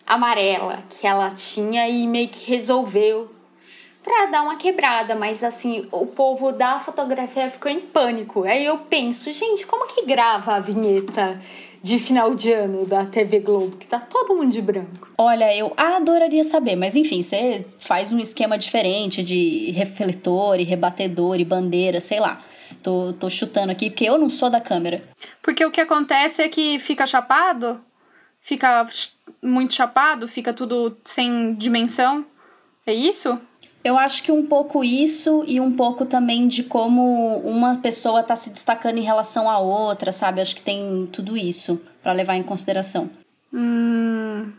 amarela 0.06 0.84
que 0.88 1.08
ela 1.08 1.32
tinha 1.32 1.90
e 1.90 2.06
meio 2.06 2.30
que 2.30 2.46
resolveu 2.46 3.32
para 4.04 4.28
dar 4.28 4.44
uma 4.44 4.56
quebrada, 4.56 5.16
mas 5.16 5.44
assim, 5.44 5.88
o 5.92 6.06
povo 6.06 6.52
da 6.52 6.80
fotografia 6.80 7.50
ficou 7.50 7.72
em 7.72 7.80
pânico. 7.80 8.44
Aí 8.44 8.66
eu 8.66 8.78
penso, 8.78 9.32
gente, 9.32 9.66
como 9.66 9.88
que 9.88 10.06
grava 10.06 10.54
a 10.54 10.60
vinheta 10.60 11.42
de 11.82 11.98
final 12.00 12.36
de 12.36 12.52
ano 12.52 12.86
da 12.86 13.06
TV 13.06 13.40
Globo, 13.40 13.78
que 13.78 13.88
tá 13.88 14.00
todo 14.00 14.36
mundo 14.36 14.52
de 14.52 14.62
branco. 14.62 15.10
Olha, 15.18 15.56
eu 15.56 15.74
adoraria 15.78 16.44
saber, 16.44 16.76
mas 16.76 16.96
enfim, 16.96 17.22
você 17.22 17.66
faz 17.80 18.12
um 18.12 18.20
esquema 18.20 18.58
diferente 18.58 19.24
de 19.24 19.72
refletor 19.72 20.60
e 20.60 20.64
rebatedor 20.64 21.40
e 21.40 21.46
bandeira, 21.46 22.00
sei 22.00 22.20
lá. 22.20 22.42
Tô, 22.84 23.14
tô 23.14 23.30
chutando 23.30 23.72
aqui, 23.72 23.90
porque 23.90 24.06
eu 24.06 24.18
não 24.18 24.30
sou 24.30 24.50
da 24.50 24.62
câmera. 24.62 25.02
Porque 25.42 25.66
o 25.66 25.72
que 25.72 25.82
acontece 25.82 26.42
é 26.42 26.50
que 26.50 26.80
fica 26.80 27.06
chapado, 27.06 27.82
fica 28.40 28.86
muito 29.42 29.74
chapado, 29.74 30.28
fica 30.28 30.54
tudo 30.54 30.98
sem 31.04 31.56
dimensão. 31.56 32.26
É 32.86 32.94
isso? 32.94 33.40
Eu 33.90 33.98
acho 33.98 34.22
que 34.22 34.32
um 34.32 34.46
pouco 34.46 34.84
isso 34.84 35.44
e 35.48 35.60
um 35.60 35.76
pouco 35.76 36.06
também 36.06 36.48
de 36.48 36.62
como 36.62 37.40
uma 37.40 37.76
pessoa 37.80 38.20
está 38.20 38.36
se 38.36 38.52
destacando 38.52 39.00
em 39.00 39.02
relação 39.02 39.50
à 39.50 39.58
outra, 39.58 40.12
sabe? 40.12 40.40
Acho 40.42 40.56
que 40.56 40.62
tem 40.62 41.10
tudo 41.12 41.36
isso 41.36 41.82
para 42.04 42.12
levar 42.12 42.36
em 42.36 42.44
consideração. 42.44 43.10
Hum, 43.52 44.52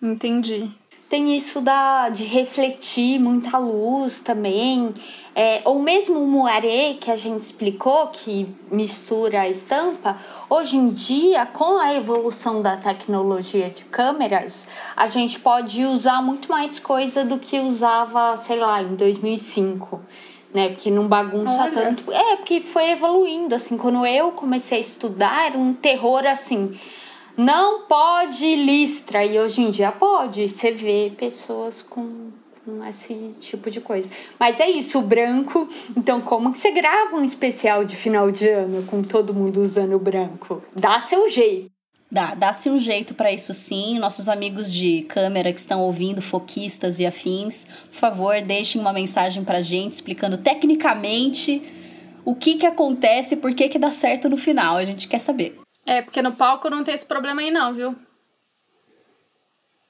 entendi. 0.00 0.70
Tem 1.08 1.34
isso 1.34 1.62
da, 1.62 2.10
de 2.10 2.24
refletir 2.24 3.18
muita 3.18 3.56
luz 3.56 4.20
também. 4.20 4.94
É, 5.34 5.62
ou 5.64 5.80
mesmo 5.80 6.22
o 6.22 6.26
moaré 6.26 6.94
que 7.00 7.10
a 7.10 7.16
gente 7.16 7.40
explicou, 7.40 8.08
que 8.08 8.54
mistura 8.70 9.42
a 9.42 9.48
estampa, 9.48 10.18
hoje 10.50 10.76
em 10.76 10.90
dia, 10.90 11.46
com 11.46 11.78
a 11.78 11.94
evolução 11.94 12.60
da 12.60 12.76
tecnologia 12.76 13.70
de 13.70 13.84
câmeras, 13.84 14.66
a 14.96 15.06
gente 15.06 15.38
pode 15.40 15.84
usar 15.84 16.20
muito 16.20 16.50
mais 16.50 16.78
coisa 16.78 17.24
do 17.24 17.38
que 17.38 17.58
usava, 17.60 18.36
sei 18.36 18.58
lá, 18.58 18.82
em 18.82 18.94
2005 18.96 20.00
né? 20.52 20.70
Porque 20.70 20.90
não 20.90 21.06
bagunça 21.06 21.62
Olha. 21.62 21.72
tanto. 21.72 22.10
É, 22.12 22.36
porque 22.36 22.60
foi 22.60 22.90
evoluindo, 22.90 23.54
assim. 23.54 23.76
Quando 23.76 24.04
eu 24.06 24.32
comecei 24.32 24.78
a 24.78 24.80
estudar, 24.80 25.46
era 25.46 25.58
um 25.58 25.74
terror 25.74 26.26
assim. 26.26 26.78
Não 27.38 27.86
pode 27.86 28.56
listra. 28.56 29.24
E 29.24 29.38
hoje 29.38 29.62
em 29.62 29.70
dia 29.70 29.92
pode. 29.92 30.48
Você 30.48 30.72
vê 30.72 31.12
pessoas 31.16 31.80
com 31.80 32.32
com 32.68 32.84
esse 32.84 33.34
tipo 33.40 33.70
de 33.70 33.80
coisa. 33.80 34.10
Mas 34.38 34.60
é 34.60 34.68
isso, 34.68 34.98
o 34.98 35.02
branco. 35.02 35.66
Então, 35.96 36.20
como 36.20 36.52
que 36.52 36.58
você 36.58 36.70
grava 36.70 37.16
um 37.16 37.24
especial 37.24 37.82
de 37.82 37.96
final 37.96 38.30
de 38.30 38.46
ano 38.46 38.84
com 38.84 39.02
todo 39.02 39.32
mundo 39.32 39.62
usando 39.62 39.98
branco? 39.98 40.62
Dá 40.76 41.00
seu 41.00 41.30
jeito. 41.30 41.70
Dá, 42.10 42.34
dá-se 42.34 42.70
um 42.70 42.78
jeito 42.78 43.14
para 43.14 43.32
isso 43.32 43.54
sim. 43.54 43.98
Nossos 43.98 44.28
amigos 44.28 44.72
de 44.72 45.02
câmera 45.02 45.52
que 45.52 45.60
estão 45.60 45.80
ouvindo, 45.80 46.22
foquistas 46.22 47.00
e 47.00 47.06
afins, 47.06 47.66
por 47.90 47.98
favor, 47.98 48.40
deixem 48.40 48.80
uma 48.80 48.92
mensagem 48.92 49.44
pra 49.44 49.60
gente 49.60 49.94
explicando 49.94 50.38
tecnicamente 50.38 51.62
o 52.24 52.34
que 52.34 52.56
que 52.56 52.66
acontece 52.66 53.34
e 53.34 53.36
por 53.36 53.54
que 53.54 53.68
que 53.68 53.78
dá 53.78 53.90
certo 53.90 54.28
no 54.28 54.36
final. 54.36 54.76
A 54.76 54.84
gente 54.84 55.06
quer 55.06 55.18
saber. 55.18 55.58
É, 55.88 56.02
porque 56.02 56.20
no 56.20 56.32
palco 56.32 56.68
não 56.68 56.84
tem 56.84 56.94
esse 56.94 57.06
problema 57.06 57.40
aí 57.40 57.50
não, 57.50 57.72
viu? 57.72 57.96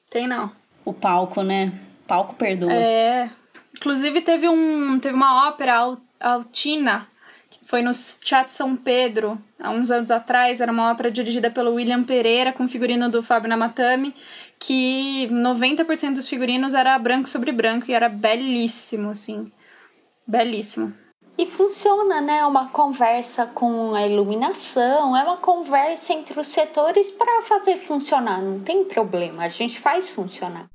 Tem 0.08 0.28
não. 0.28 0.52
O 0.84 0.92
palco, 0.92 1.42
né? 1.42 1.72
palco 2.06 2.36
perdoa. 2.36 2.72
É. 2.72 3.30
Inclusive 3.76 4.20
teve 4.22 4.48
um 4.48 4.98
teve 5.00 5.14
uma 5.14 5.48
ópera 5.48 5.96
Altina 6.20 7.06
que 7.50 7.58
foi 7.64 7.82
no 7.82 7.90
Teatro 8.20 8.52
São 8.52 8.76
Pedro 8.76 9.42
há 9.58 9.70
uns 9.70 9.90
anos 9.90 10.10
atrás, 10.10 10.60
era 10.60 10.70
uma 10.70 10.90
ópera 10.90 11.10
dirigida 11.10 11.50
pelo 11.50 11.74
William 11.74 12.04
Pereira 12.04 12.52
com 12.52 12.68
figurino 12.68 13.08
do 13.08 13.22
Fábio 13.22 13.48
Namatami, 13.48 14.14
que 14.58 15.28
90% 15.30 16.14
dos 16.14 16.28
figurinos 16.28 16.74
era 16.74 16.98
branco 16.98 17.28
sobre 17.28 17.50
branco 17.50 17.90
e 17.90 17.94
era 17.94 18.08
belíssimo 18.08 19.10
assim. 19.10 19.50
Belíssimo. 20.26 20.94
E 21.38 21.46
funciona, 21.46 22.20
né? 22.20 22.38
É 22.38 22.46
uma 22.46 22.68
conversa 22.68 23.46
com 23.46 23.94
a 23.94 24.04
iluminação, 24.04 25.16
é 25.16 25.22
uma 25.22 25.36
conversa 25.36 26.12
entre 26.12 26.38
os 26.40 26.48
setores 26.48 27.12
para 27.12 27.42
fazer 27.42 27.76
funcionar. 27.76 28.42
Não 28.42 28.58
tem 28.58 28.82
problema, 28.84 29.44
a 29.44 29.48
gente 29.48 29.78
faz 29.78 30.10
funcionar. 30.10 30.66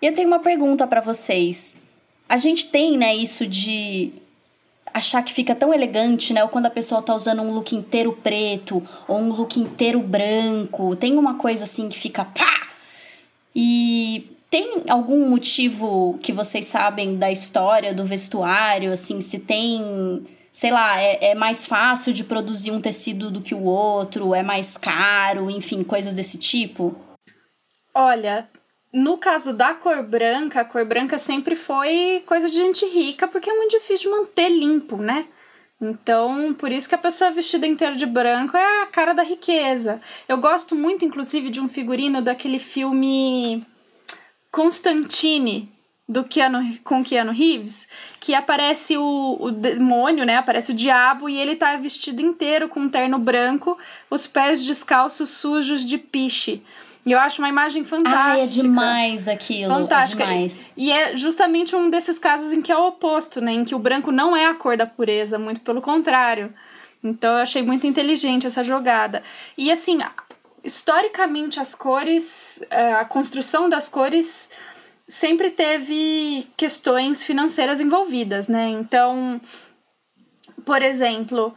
E 0.00 0.06
eu 0.06 0.14
tenho 0.14 0.28
uma 0.28 0.38
pergunta 0.38 0.86
para 0.86 1.00
vocês. 1.00 1.78
A 2.28 2.36
gente 2.36 2.70
tem, 2.70 2.96
né, 2.96 3.12
isso 3.12 3.44
de 3.44 4.12
achar 4.94 5.20
que 5.24 5.32
fica 5.32 5.52
tão 5.52 5.74
elegante, 5.74 6.32
né? 6.32 6.44
Ou 6.44 6.48
quando 6.48 6.66
a 6.66 6.70
pessoa 6.70 7.02
tá 7.02 7.12
usando 7.16 7.42
um 7.42 7.52
look 7.52 7.74
inteiro 7.74 8.12
preto 8.22 8.86
ou 9.08 9.18
um 9.18 9.32
look 9.32 9.58
inteiro 9.58 10.00
branco, 10.00 10.94
tem 10.94 11.18
uma 11.18 11.34
coisa 11.34 11.64
assim 11.64 11.88
que 11.88 11.98
fica 11.98 12.24
pá! 12.24 12.68
E 13.52 14.37
tem 14.50 14.84
algum 14.88 15.28
motivo 15.28 16.18
que 16.22 16.32
vocês 16.32 16.66
sabem 16.66 17.16
da 17.16 17.30
história 17.30 17.92
do 17.92 18.04
vestuário, 18.04 18.92
assim, 18.92 19.20
se 19.20 19.40
tem 19.40 20.26
sei 20.58 20.72
lá, 20.72 21.00
é, 21.00 21.30
é 21.30 21.34
mais 21.36 21.64
fácil 21.64 22.12
de 22.12 22.24
produzir 22.24 22.72
um 22.72 22.80
tecido 22.80 23.30
do 23.30 23.40
que 23.40 23.54
o 23.54 23.62
outro, 23.62 24.34
é 24.34 24.42
mais 24.42 24.76
caro, 24.76 25.48
enfim, 25.48 25.84
coisas 25.84 26.12
desse 26.12 26.36
tipo? 26.36 26.96
Olha, 27.94 28.48
no 28.92 29.18
caso 29.18 29.52
da 29.52 29.74
cor 29.74 30.02
branca, 30.02 30.60
a 30.60 30.64
cor 30.64 30.84
branca 30.84 31.16
sempre 31.16 31.54
foi 31.54 32.24
coisa 32.26 32.50
de 32.50 32.56
gente 32.56 32.84
rica, 32.86 33.28
porque 33.28 33.48
é 33.48 33.54
muito 33.54 33.70
difícil 33.70 34.10
de 34.10 34.16
manter 34.16 34.48
limpo, 34.48 34.96
né? 34.96 35.26
Então, 35.80 36.52
por 36.54 36.72
isso 36.72 36.88
que 36.88 36.94
a 36.96 36.98
pessoa 36.98 37.30
vestida 37.30 37.64
inteira 37.64 37.94
de 37.94 38.04
branco 38.04 38.56
é 38.56 38.82
a 38.82 38.86
cara 38.86 39.12
da 39.12 39.22
riqueza. 39.22 40.00
Eu 40.28 40.38
gosto 40.38 40.74
muito, 40.74 41.04
inclusive, 41.04 41.50
de 41.50 41.60
um 41.60 41.68
figurino 41.68 42.20
daquele 42.20 42.58
filme 42.58 43.62
Constantine, 44.58 45.70
do 46.08 46.24
Keanu, 46.24 46.74
com 46.82 47.04
Keanu 47.04 47.30
Reeves, 47.30 47.86
que 48.18 48.34
aparece 48.34 48.96
o, 48.96 49.36
o 49.38 49.52
demônio, 49.52 50.26
né? 50.26 50.36
Aparece 50.36 50.72
o 50.72 50.74
diabo 50.74 51.28
e 51.28 51.38
ele 51.38 51.54
tá 51.54 51.76
vestido 51.76 52.20
inteiro 52.20 52.68
com 52.68 52.80
um 52.80 52.88
terno 52.88 53.20
branco, 53.20 53.78
os 54.10 54.26
pés 54.26 54.66
descalços 54.66 55.28
sujos 55.28 55.84
de 55.84 55.96
piche. 55.96 56.60
E 57.06 57.12
eu 57.12 57.20
acho 57.20 57.40
uma 57.40 57.48
imagem 57.48 57.84
fantástica. 57.84 58.20
Ai, 58.20 58.40
é 58.40 58.46
demais 58.46 59.28
aquilo. 59.28 59.70
É 59.70 59.74
Fantástica. 59.76 60.24
É 60.24 60.26
demais. 60.26 60.72
E 60.76 60.90
é 60.90 61.16
justamente 61.16 61.76
um 61.76 61.88
desses 61.88 62.18
casos 62.18 62.52
em 62.52 62.60
que 62.60 62.72
é 62.72 62.76
o 62.76 62.88
oposto, 62.88 63.40
né? 63.40 63.52
Em 63.52 63.64
que 63.64 63.76
o 63.76 63.78
branco 63.78 64.10
não 64.10 64.36
é 64.36 64.46
a 64.46 64.54
cor 64.54 64.76
da 64.76 64.86
pureza, 64.86 65.38
muito 65.38 65.60
pelo 65.60 65.80
contrário. 65.80 66.52
Então 67.02 67.34
eu 67.34 67.38
achei 67.38 67.62
muito 67.62 67.86
inteligente 67.86 68.44
essa 68.44 68.64
jogada. 68.64 69.22
E 69.56 69.70
assim, 69.70 69.98
historicamente 70.64 71.60
as 71.60 71.74
cores, 71.74 72.60
eh, 72.70 72.92
a 72.92 73.04
construção 73.04 73.68
das 73.68 73.88
cores 73.88 74.50
sempre 75.08 75.50
teve 75.50 76.46
questões 76.56 77.22
financeiras 77.22 77.80
envolvidas, 77.80 78.48
né? 78.48 78.68
Então, 78.68 79.40
por 80.64 80.82
exemplo, 80.82 81.54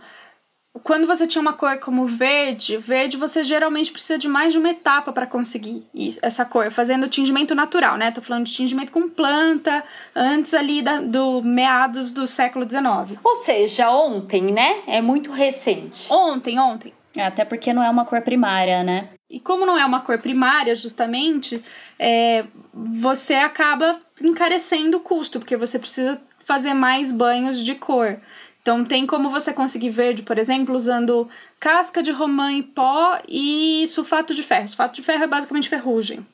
quando 0.84 1.06
você 1.06 1.28
tinha 1.28 1.42
uma 1.42 1.52
cor 1.52 1.78
como 1.80 2.06
verde, 2.06 2.78
verde 2.78 3.18
você 3.18 3.44
geralmente 3.44 3.92
precisa 3.92 4.18
de 4.18 4.30
mais 4.30 4.54
de 4.54 4.60
uma 4.60 4.70
etapa 4.70 5.12
para 5.12 5.28
conseguir 5.28 5.86
isso, 5.94 6.20
essa 6.22 6.46
cor, 6.46 6.72
fazendo 6.72 7.10
tingimento 7.10 7.54
natural, 7.54 7.98
né? 7.98 8.10
Tô 8.10 8.22
falando 8.22 8.46
de 8.46 8.54
tingimento 8.54 8.92
com 8.92 9.10
planta, 9.10 9.84
antes 10.16 10.54
ali 10.54 10.82
da, 10.82 11.02
do 11.02 11.42
meados 11.44 12.12
do 12.12 12.26
século 12.26 12.64
XIX. 12.70 13.20
Ou 13.22 13.36
seja, 13.36 13.92
ontem, 13.92 14.44
né? 14.44 14.82
É 14.88 15.02
muito 15.02 15.32
recente. 15.32 16.12
Ontem, 16.12 16.58
ontem. 16.58 16.94
É, 17.16 17.26
até 17.26 17.44
porque 17.44 17.74
não 17.74 17.84
é 17.84 17.90
uma 17.90 18.06
cor 18.06 18.22
primária, 18.22 18.84
né? 18.84 19.10
E 19.30 19.40
como 19.40 19.66
não 19.66 19.78
é 19.78 19.86
uma 19.86 20.02
cor 20.02 20.18
primária, 20.20 20.74
justamente, 20.76 21.62
é, 22.00 22.46
você 22.74 23.36
acaba 23.36 24.00
encarecendo 24.22 24.98
o 24.98 25.02
custo, 25.02 25.40
porque 25.40 25.58
você 25.58 25.80
precisa 25.80 26.22
fazer 26.46 26.74
mais 26.74 27.12
banhos 27.12 27.64
de 27.64 27.76
cor. 27.76 28.20
Então 28.62 28.86
tem 28.86 29.08
como 29.08 29.30
você 29.30 29.52
conseguir 29.52 29.90
verde, 29.90 30.22
por 30.22 30.38
exemplo, 30.38 30.76
usando 30.76 31.28
casca 31.60 32.04
de 32.04 32.12
romã 32.12 32.52
em 32.52 32.62
pó 32.62 33.20
e 33.28 33.86
sulfato 33.88 34.34
de 34.36 34.44
ferro. 34.44 34.68
Sulfato 34.68 34.96
de 34.96 35.02
ferro 35.02 35.24
é 35.24 35.28
basicamente 35.28 35.70
ferrugem. 35.70 36.26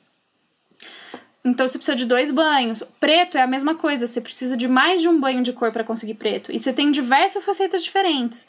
Então 1.44 1.66
você 1.66 1.78
precisa 1.78 1.96
de 1.96 2.04
dois 2.04 2.30
banhos. 2.30 2.82
Preto 3.00 3.38
é 3.38 3.42
a 3.42 3.46
mesma 3.46 3.74
coisa, 3.74 4.06
você 4.06 4.20
precisa 4.20 4.56
de 4.56 4.68
mais 4.68 5.00
de 5.00 5.08
um 5.08 5.18
banho 5.18 5.42
de 5.42 5.52
cor 5.52 5.72
para 5.72 5.84
conseguir 5.84 6.14
preto. 6.14 6.52
E 6.52 6.58
você 6.58 6.72
tem 6.72 6.90
diversas 6.90 7.44
receitas 7.46 7.82
diferentes. 7.82 8.46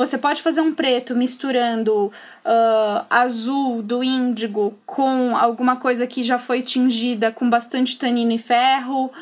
Você 0.00 0.16
pode 0.16 0.40
fazer 0.40 0.62
um 0.62 0.72
preto 0.72 1.14
misturando 1.14 2.06
uh, 2.06 3.04
azul 3.10 3.82
do 3.82 4.02
índigo 4.02 4.74
com 4.86 5.36
alguma 5.36 5.76
coisa 5.76 6.06
que 6.06 6.22
já 6.22 6.38
foi 6.38 6.62
tingida 6.62 7.30
com 7.30 7.50
bastante 7.50 7.98
tanino 7.98 8.32
e 8.32 8.38
ferro. 8.38 9.12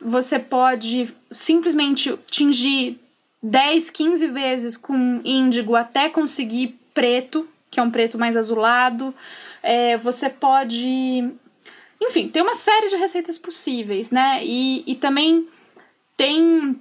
Você 0.00 0.38
pode 0.38 1.12
simplesmente 1.28 2.16
tingir 2.30 3.00
10, 3.42 3.90
15 3.90 4.28
vezes 4.28 4.76
com 4.76 5.20
índigo 5.24 5.74
até 5.74 6.08
conseguir 6.08 6.78
preto, 6.94 7.48
que 7.68 7.80
é 7.80 7.82
um 7.82 7.90
preto 7.90 8.16
mais 8.16 8.36
azulado. 8.36 9.12
É, 9.60 9.96
você 9.96 10.30
pode. 10.30 11.32
Enfim, 12.00 12.28
tem 12.28 12.42
uma 12.42 12.54
série 12.54 12.88
de 12.88 12.94
receitas 12.94 13.36
possíveis, 13.36 14.12
né? 14.12 14.38
E, 14.44 14.84
e 14.86 14.94
também 14.94 15.48
tem 16.16 16.78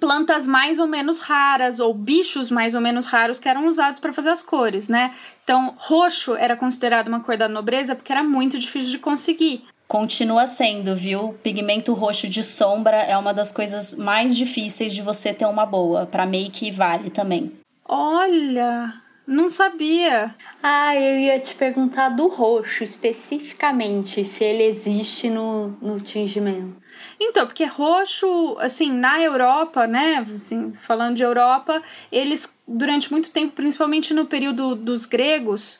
plantas 0.00 0.46
mais 0.46 0.78
ou 0.78 0.86
menos 0.86 1.20
raras 1.20 1.80
ou 1.80 1.92
bichos 1.94 2.50
mais 2.50 2.74
ou 2.74 2.80
menos 2.80 3.06
raros 3.06 3.38
que 3.38 3.48
eram 3.48 3.66
usados 3.66 4.00
para 4.00 4.12
fazer 4.12 4.30
as 4.30 4.42
cores, 4.42 4.88
né? 4.88 5.14
Então, 5.44 5.74
roxo 5.76 6.34
era 6.34 6.56
considerado 6.56 7.08
uma 7.08 7.20
cor 7.20 7.36
da 7.36 7.48
nobreza 7.48 7.94
porque 7.94 8.12
era 8.12 8.22
muito 8.22 8.58
difícil 8.58 8.90
de 8.90 8.98
conseguir. 8.98 9.64
Continua 9.86 10.46
sendo, 10.46 10.94
viu? 10.94 11.34
Pigmento 11.42 11.94
roxo 11.94 12.28
de 12.28 12.44
sombra 12.44 12.96
é 12.96 13.16
uma 13.16 13.32
das 13.32 13.50
coisas 13.50 13.94
mais 13.94 14.36
difíceis 14.36 14.92
de 14.92 15.00
você 15.00 15.32
ter 15.32 15.46
uma 15.46 15.64
boa. 15.64 16.04
Para 16.04 16.26
make 16.26 16.70
vale 16.70 17.08
também. 17.08 17.50
Olha, 17.88 18.92
não 19.28 19.50
sabia. 19.50 20.34
Ah, 20.62 20.96
eu 20.96 21.18
ia 21.18 21.38
te 21.38 21.54
perguntar 21.54 22.08
do 22.08 22.28
roxo 22.28 22.82
especificamente, 22.82 24.24
se 24.24 24.42
ele 24.42 24.62
existe 24.62 25.28
no, 25.28 25.76
no 25.82 26.00
tingimento. 26.00 26.74
Então, 27.20 27.46
porque 27.46 27.66
roxo, 27.66 28.56
assim, 28.58 28.90
na 28.90 29.20
Europa, 29.20 29.86
né, 29.86 30.24
assim, 30.34 30.72
falando 30.72 31.14
de 31.14 31.22
Europa, 31.22 31.82
eles, 32.10 32.58
durante 32.66 33.12
muito 33.12 33.30
tempo, 33.30 33.52
principalmente 33.52 34.14
no 34.14 34.24
período 34.24 34.74
dos 34.74 35.04
gregos, 35.04 35.78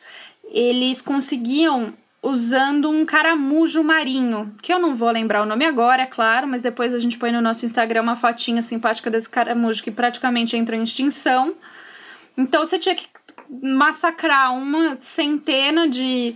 eles 0.51 1.01
conseguiam 1.01 1.93
usando 2.21 2.89
um 2.91 3.03
caramujo 3.03 3.83
marinho, 3.83 4.53
que 4.61 4.71
eu 4.71 4.77
não 4.77 4.93
vou 4.93 5.09
lembrar 5.09 5.41
o 5.41 5.45
nome 5.45 5.65
agora, 5.65 6.03
é 6.03 6.05
claro, 6.05 6.47
mas 6.47 6.61
depois 6.61 6.93
a 6.93 6.99
gente 6.99 7.17
põe 7.17 7.31
no 7.31 7.41
nosso 7.41 7.65
Instagram 7.65 8.03
uma 8.03 8.15
fotinha 8.15 8.61
simpática 8.61 9.09
desse 9.09 9.29
caramujo 9.29 9.81
que 9.81 9.89
praticamente 9.89 10.55
entrou 10.55 10.79
em 10.79 10.83
extinção. 10.83 11.55
Então 12.37 12.65
você 12.65 12.77
tinha 12.77 12.95
que 12.95 13.07
massacrar 13.49 14.53
uma 14.53 14.97
centena 14.99 15.87
de 15.87 16.35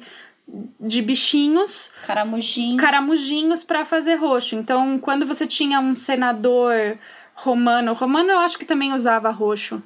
de 0.80 1.02
bichinhos. 1.02 1.92
Caramujinhos. 2.06 2.82
Caramujinhos 2.82 3.64
para 3.64 3.86
fazer 3.86 4.16
roxo. 4.16 4.56
Então, 4.56 5.00
quando 5.00 5.26
você 5.26 5.48
tinha 5.48 5.80
um 5.80 5.96
senador 5.96 6.98
romano, 7.34 7.94
romano 7.94 8.30
eu 8.30 8.40
acho 8.40 8.58
que 8.58 8.66
também 8.66 8.94
usava 8.94 9.32
roxo. 9.32 9.82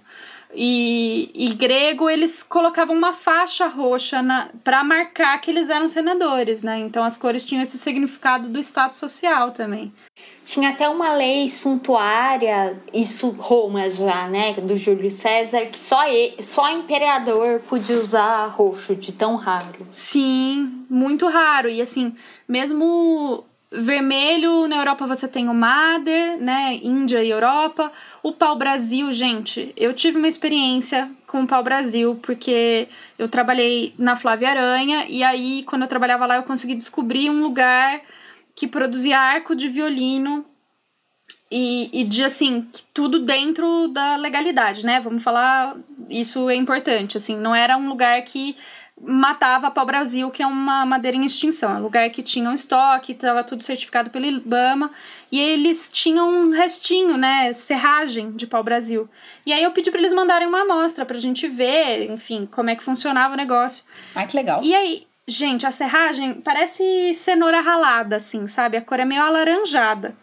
E, 0.53 1.29
e 1.35 1.53
grego, 1.53 2.09
eles 2.09 2.41
colocavam 2.41 2.95
uma 2.95 3.11
faixa 3.11 3.67
roxa 3.67 4.23
para 4.63 4.83
marcar 4.83 5.37
que 5.39 5.51
eles 5.51 5.69
eram 5.69 5.87
senadores, 5.87 6.63
né? 6.63 6.79
Então 6.79 7.03
as 7.03 7.17
cores 7.17 7.45
tinham 7.45 7.61
esse 7.61 7.77
significado 7.77 8.49
do 8.49 8.57
status 8.59 8.97
social 8.97 9.51
também. 9.51 9.93
Tinha 10.47 10.69
até 10.69 10.87
uma 10.87 11.13
lei 11.13 11.49
suntuária, 11.49 12.81
isso 12.93 13.31
Roma 13.31 13.89
já, 13.89 14.29
né, 14.29 14.53
do 14.53 14.77
Júlio 14.77 15.11
César, 15.11 15.65
que 15.65 15.77
só 15.77 16.07
ele, 16.07 16.41
só 16.41 16.71
imperador 16.71 17.59
podia 17.67 17.99
usar 17.99 18.47
roxo 18.47 18.95
de 18.95 19.11
tão 19.11 19.35
raro. 19.35 19.85
Sim, 19.91 20.85
muito 20.89 21.27
raro. 21.27 21.67
E 21.67 21.81
assim, 21.81 22.15
mesmo 22.47 23.43
Vermelho, 23.69 24.69
na 24.69 24.77
Europa 24.77 25.05
você 25.05 25.27
tem 25.27 25.49
o 25.49 25.53
Mader, 25.53 26.37
né? 26.39 26.79
Índia 26.81 27.21
e 27.21 27.29
Europa. 27.29 27.91
O 28.23 28.31
pau-brasil, 28.31 29.11
gente, 29.11 29.73
eu 29.75 29.93
tive 29.93 30.17
uma 30.17 30.29
experiência 30.29 31.11
com 31.27 31.43
o 31.43 31.47
pau-brasil, 31.47 32.17
porque 32.21 32.87
eu 33.19 33.27
trabalhei 33.27 33.93
na 33.99 34.15
Flávia 34.15 34.51
Aranha, 34.51 35.05
e 35.09 35.21
aí, 35.25 35.63
quando 35.63 35.81
eu 35.81 35.89
trabalhava 35.89 36.25
lá, 36.25 36.37
eu 36.37 36.43
consegui 36.43 36.75
descobrir 36.75 37.29
um 37.29 37.43
lugar 37.43 37.99
que 38.57 38.67
produzia 38.67 39.19
arco 39.19 39.55
de 39.55 39.67
violino 39.69 40.43
e, 41.49 42.01
e 42.01 42.03
de 42.03 42.23
assim, 42.23 42.67
tudo 42.91 43.19
dentro 43.19 43.87
da 43.89 44.15
legalidade, 44.15 44.83
né? 44.83 44.99
Vamos 44.99 45.21
falar, 45.21 45.77
isso 46.09 46.49
é 46.49 46.55
importante, 46.55 47.15
assim, 47.15 47.37
não 47.37 47.53
era 47.53 47.77
um 47.77 47.87
lugar 47.87 48.19
que 48.23 48.55
matava 48.99 49.69
pau-brasil, 49.69 50.31
que 50.31 50.41
é 50.41 50.47
uma 50.47 50.83
madeira 50.87 51.15
em 51.15 51.23
extinção. 51.23 51.71
É 51.71 51.77
um 51.77 51.83
lugar 51.83 52.09
que 52.09 52.23
tinha 52.23 52.49
um 52.49 52.53
estoque, 52.53 53.11
estava 53.11 53.43
tudo 53.43 53.61
certificado 53.61 54.09
pelo 54.09 54.25
IBAMA. 54.25 54.89
E 55.31 55.39
eles 55.39 55.91
tinham 55.93 56.27
um 56.27 56.49
restinho, 56.49 57.15
né, 57.15 57.53
serragem 57.53 58.31
de 58.31 58.47
pau-brasil. 58.47 59.07
E 59.45 59.53
aí 59.53 59.61
eu 59.61 59.71
pedi 59.71 59.91
para 59.91 59.99
eles 59.99 60.15
mandarem 60.15 60.47
uma 60.47 60.61
amostra 60.61 61.05
pra 61.05 61.19
gente 61.19 61.47
ver, 61.47 62.09
enfim, 62.09 62.47
como 62.49 62.71
é 62.71 62.75
que 62.75 62.83
funcionava 62.83 63.35
o 63.35 63.37
negócio. 63.37 63.85
Ah, 64.15 64.25
que 64.25 64.35
legal. 64.35 64.63
E 64.63 64.73
aí, 64.73 65.05
gente, 65.27 65.65
a 65.65 65.71
serragem 65.71 66.41
parece 66.41 67.13
cenoura 67.13 67.61
ralada, 67.61 68.15
assim, 68.15 68.47
sabe? 68.47 68.77
A 68.77 68.81
cor 68.81 68.99
é 68.99 69.05
meio 69.05 69.21
alaranjada. 69.21 70.15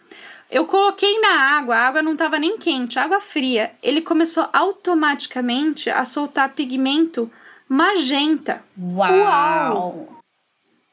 Eu 0.49 0.65
coloquei 0.65 1.19
na 1.19 1.57
água, 1.57 1.75
a 1.75 1.87
água 1.87 2.01
não 2.01 2.13
estava 2.13 2.39
nem 2.39 2.57
quente, 2.57 2.99
água 2.99 3.19
fria. 3.19 3.71
Ele 3.81 4.01
começou 4.01 4.47
automaticamente 4.53 5.89
a 5.89 6.05
soltar 6.05 6.53
pigmento 6.53 7.31
magenta. 7.67 8.63
Uau! 8.77 9.17
Uau. 9.17 10.21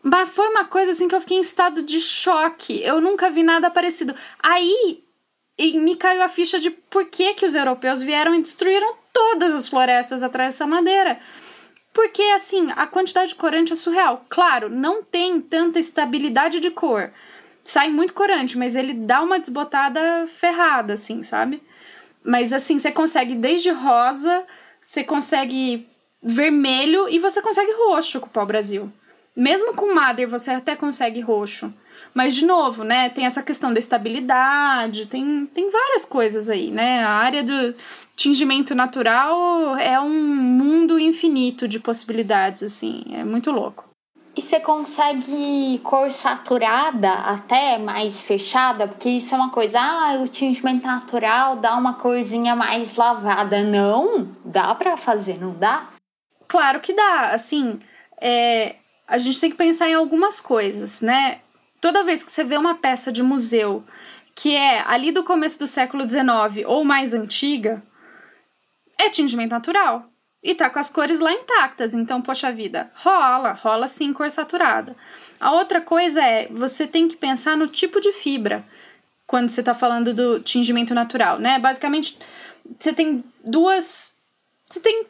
Mas 0.03 0.31
foi 0.31 0.48
uma 0.48 0.64
coisa 0.64 0.90
assim 0.90 1.07
que 1.07 1.14
eu 1.14 1.20
fiquei 1.20 1.37
em 1.37 1.42
estado 1.42 1.83
de 1.83 2.01
choque. 2.01 2.83
Eu 2.83 3.01
nunca 3.01 3.31
vi 3.31 3.42
nada 3.42 3.70
parecido. 3.70 4.14
Aí 4.42 5.03
e 5.59 5.79
me 5.79 5.96
caiu 5.96 6.22
a 6.22 6.29
ficha 6.29 6.59
de 6.59 6.70
por 6.70 7.07
que, 7.07 7.35
que 7.35 7.46
os 7.46 7.55
europeus 7.55 8.03
vieram 8.03 8.35
e 8.35 8.42
destruíram 8.42 8.94
todas 9.12 9.53
as 9.53 9.68
florestas 9.68 10.22
atrás 10.22 10.55
dessa 10.55 10.66
madeira. 10.66 11.20
Porque, 11.92 12.22
assim, 12.35 12.70
a 12.74 12.87
quantidade 12.87 13.31
de 13.31 13.35
corante 13.35 13.72
é 13.72 13.76
surreal. 13.76 14.24
Claro, 14.28 14.68
não 14.68 15.02
tem 15.02 15.40
tanta 15.40 15.78
estabilidade 15.78 16.59
de 16.59 16.70
cor. 16.70 17.12
Sai 17.62 17.90
muito 17.90 18.14
corante, 18.14 18.57
mas 18.59 18.74
ele 18.74 18.94
dá 18.94 19.22
uma 19.22 19.38
desbotada 19.38 20.26
ferrada, 20.26 20.94
assim, 20.94 21.22
sabe? 21.22 21.62
Mas 22.24 22.52
assim, 22.52 22.78
você 22.78 22.90
consegue 22.90 23.35
desde 23.35 23.70
rosa, 23.70 24.44
você 24.81 25.05
consegue 25.05 25.88
vermelho 26.22 27.09
e 27.09 27.18
você 27.18 27.42
consegue 27.42 27.72
roxo 27.72 28.20
com 28.20 28.26
o 28.26 28.31
pau-brasil. 28.31 28.90
Mesmo 29.35 29.74
com 29.74 29.94
Mother, 29.94 30.28
você 30.28 30.50
até 30.50 30.76
consegue 30.76 31.20
roxo. 31.20 31.72
Mas, 32.14 32.35
de 32.35 32.44
novo, 32.44 32.85
né, 32.85 33.09
tem 33.09 33.25
essa 33.25 33.42
questão 33.42 33.72
da 33.72 33.79
estabilidade, 33.79 35.07
tem, 35.07 35.46
tem 35.46 35.70
várias 35.70 36.05
coisas 36.05 36.48
aí, 36.48 36.70
né? 36.70 37.03
A 37.03 37.11
área 37.11 37.42
do 37.42 37.75
tingimento 38.14 38.75
natural 38.75 39.77
é 39.77 39.98
um 39.98 40.27
mundo 40.35 40.98
infinito 40.98 41.66
de 41.66 41.81
possibilidades, 41.81 42.62
assim, 42.62 43.05
é 43.12 43.25
muito 43.25 43.51
louco. 43.51 43.92
E 44.35 44.40
você 44.40 44.59
consegue 44.61 45.79
cor 45.83 46.11
saturada 46.11 47.12
até 47.12 47.77
mais 47.77 48.22
fechada, 48.22 48.88
porque 48.88 49.11
isso 49.11 49.35
é 49.35 49.38
uma 49.38 49.51
coisa, 49.51 49.79
ah, 49.79 50.20
o 50.22 50.29
tingimento 50.29 50.87
natural 50.87 51.57
dá 51.57 51.77
uma 51.77 51.94
corzinha 51.94 52.57
mais 52.57 52.96
lavada. 52.96 53.62
Não, 53.62 54.29
dá 54.42 54.75
para 54.75 54.96
fazer, 54.96 55.38
não 55.38 55.53
dá? 55.53 55.90
Claro 56.48 56.81
que 56.81 56.94
dá, 56.94 57.33
assim, 57.33 57.79
é, 58.18 58.77
a 59.07 59.18
gente 59.18 59.38
tem 59.38 59.51
que 59.51 59.57
pensar 59.57 59.90
em 59.90 59.94
algumas 59.94 60.40
coisas, 60.40 61.03
né? 61.03 61.40
Toda 61.82 62.04
vez 62.04 62.22
que 62.22 62.30
você 62.30 62.44
vê 62.44 62.56
uma 62.56 62.76
peça 62.76 63.10
de 63.10 63.24
museu 63.24 63.84
que 64.36 64.54
é 64.54 64.84
ali 64.86 65.10
do 65.10 65.24
começo 65.24 65.58
do 65.58 65.66
século 65.66 66.08
XIX 66.08 66.64
ou 66.64 66.84
mais 66.84 67.12
antiga, 67.12 67.82
é 68.96 69.10
tingimento 69.10 69.50
natural. 69.50 70.08
E 70.40 70.54
tá 70.54 70.70
com 70.70 70.78
as 70.78 70.88
cores 70.88 71.18
lá 71.18 71.32
intactas, 71.32 71.92
então, 71.92 72.22
poxa 72.22 72.52
vida, 72.52 72.90
rola, 72.94 73.52
rola 73.52 73.88
sim 73.88 74.12
cor 74.12 74.30
saturada. 74.30 74.96
A 75.40 75.50
outra 75.50 75.80
coisa 75.80 76.22
é, 76.22 76.46
você 76.52 76.86
tem 76.86 77.08
que 77.08 77.16
pensar 77.16 77.56
no 77.56 77.66
tipo 77.66 78.00
de 78.00 78.12
fibra 78.12 78.64
quando 79.26 79.48
você 79.48 79.60
tá 79.60 79.74
falando 79.74 80.14
do 80.14 80.38
tingimento 80.38 80.94
natural, 80.94 81.40
né? 81.40 81.58
Basicamente, 81.58 82.16
você 82.78 82.92
tem 82.92 83.24
duas. 83.44 84.14
Você 84.68 84.78
tem 84.78 85.04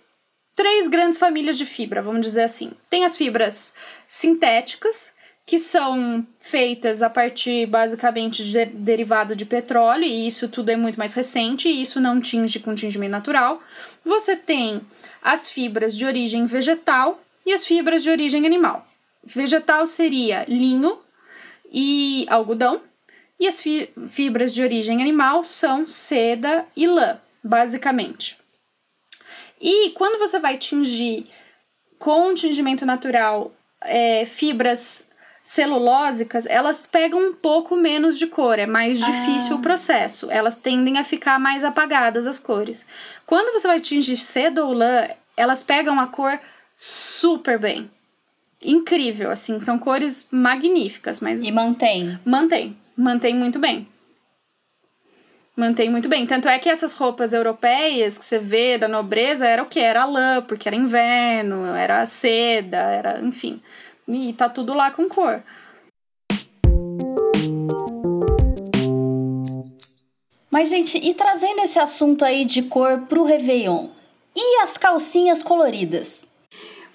três 0.57 0.89
grandes 0.89 1.19
famílias 1.19 1.59
de 1.59 1.67
fibra, 1.67 2.01
vamos 2.01 2.23
dizer 2.23 2.45
assim. 2.45 2.73
Tem 2.89 3.05
as 3.05 3.15
fibras 3.15 3.75
sintéticas, 4.09 5.15
que 5.53 5.59
são 5.59 6.27
feitas 6.39 7.03
a 7.03 7.11
partir 7.11 7.67
basicamente 7.67 8.43
de 8.43 8.65
derivado 8.65 9.37
de 9.37 9.45
petróleo, 9.45 10.05
e 10.05 10.27
isso 10.27 10.49
tudo 10.49 10.71
é 10.71 10.77
muito 10.77 10.99
mais 10.99 11.13
recente, 11.13 11.69
e 11.69 11.83
isso 11.83 12.01
não 12.01 12.23
tinge 12.23 12.59
com 12.59 12.75
tingimento 12.75 13.11
natural. 13.11 13.61
Você 14.03 14.35
tem 14.35 14.81
as 15.21 15.51
fibras 15.51 15.95
de 15.95 16.07
origem 16.07 16.47
vegetal 16.47 17.23
e 17.45 17.53
as 17.53 17.67
fibras 17.67 18.03
de 18.03 18.09
origem 18.09 18.47
animal. 18.47 18.83
Vegetal 19.23 19.87
seria 19.87 20.47
linho 20.49 20.99
e 21.71 22.25
algodão, 22.31 22.81
e 23.39 23.47
as 23.47 23.61
fi 23.61 23.91
fibras 24.09 24.55
de 24.55 24.63
origem 24.63 25.03
animal 25.03 25.45
são 25.45 25.87
seda 25.87 26.65
e 26.75 26.87
lã, 26.87 27.21
basicamente. 27.45 28.39
E 29.61 29.91
quando 29.91 30.19
você 30.19 30.39
vai 30.39 30.57
tingir 30.57 31.27
com 31.99 32.33
tingimento 32.33 32.87
natural 32.87 33.53
é, 33.83 34.25
fibras 34.25 35.12
celulósicas, 35.45 36.47
elas 36.47 36.87
pegam 36.87 37.21
um 37.21 37.33
pouco 37.33 37.77
menos 37.77 38.19
de 38.19 38.27
cor, 38.27 38.59
é 38.59 38.67
mais 38.67 39.03
ah. 39.03 39.07
difícil 39.07 39.57
o 39.57 39.63
processo. 39.63 40.31
Elas 40.31 40.57
tendem 40.57 40.99
a 40.99 41.05
ficar 41.05 41.39
mais 41.39 41.65
apagadas 41.65 42.27
as 42.27 42.39
cores. 42.39 42.87
Quando 43.27 43.53
você 43.53 43.67
vai 43.67 43.81
tingir 43.81 44.17
seda 44.17 44.65
ou 44.65 44.73
lã, 44.73 45.09
elas 45.37 45.63
pegam 45.63 45.99
a 45.99 46.07
cor 46.07 46.39
super 46.77 47.59
bem. 47.59 47.91
Incrível, 48.65 49.31
assim, 49.31 49.59
são 49.59 49.79
cores 49.79 50.29
magníficas, 50.31 51.21
mas. 51.21 51.43
E 51.43 51.51
mantém. 51.51 52.19
Mantém. 52.25 52.77
Mantém 52.97 53.35
muito 53.35 53.59
bem. 53.59 53.89
Mantém 55.57 55.91
muito 55.91 56.09
bem. 56.09 56.25
Tanto 56.27 56.49
é 56.49 56.59
que 56.59 56.69
essas 56.69 56.95
roupas 56.95 57.33
europeias 57.33 58.17
que 58.17 58.25
você 58.25 58.39
vê 58.39 58.79
da 58.79 58.89
nobreza 58.89 59.47
era 59.47 59.63
o 59.63 59.67
que? 59.67 59.81
Era 59.81 60.05
lã, 60.05 60.41
porque 60.41 60.69
era 60.69 60.77
inverno, 60.77 61.75
era 61.75 62.07
seda, 62.07 62.79
era. 62.79 63.21
enfim. 63.21 63.61
E 64.09 64.33
tá 64.33 64.49
tudo 64.49 64.75
lá 64.75 64.91
com 64.91 65.09
cor. 65.09 65.43
Mas, 70.51 70.69
gente, 70.69 70.99
e 70.99 71.15
trazendo 71.15 71.61
esse 71.61 71.79
assunto 71.79 72.25
aí 72.25 72.45
de 72.45 72.65
cor 72.65 73.07
pro 73.09 73.25
Réveillon? 73.25 73.89
E 74.37 74.61
as 74.61 74.77
calcinhas 74.77 75.43
coloridas? 75.43 76.32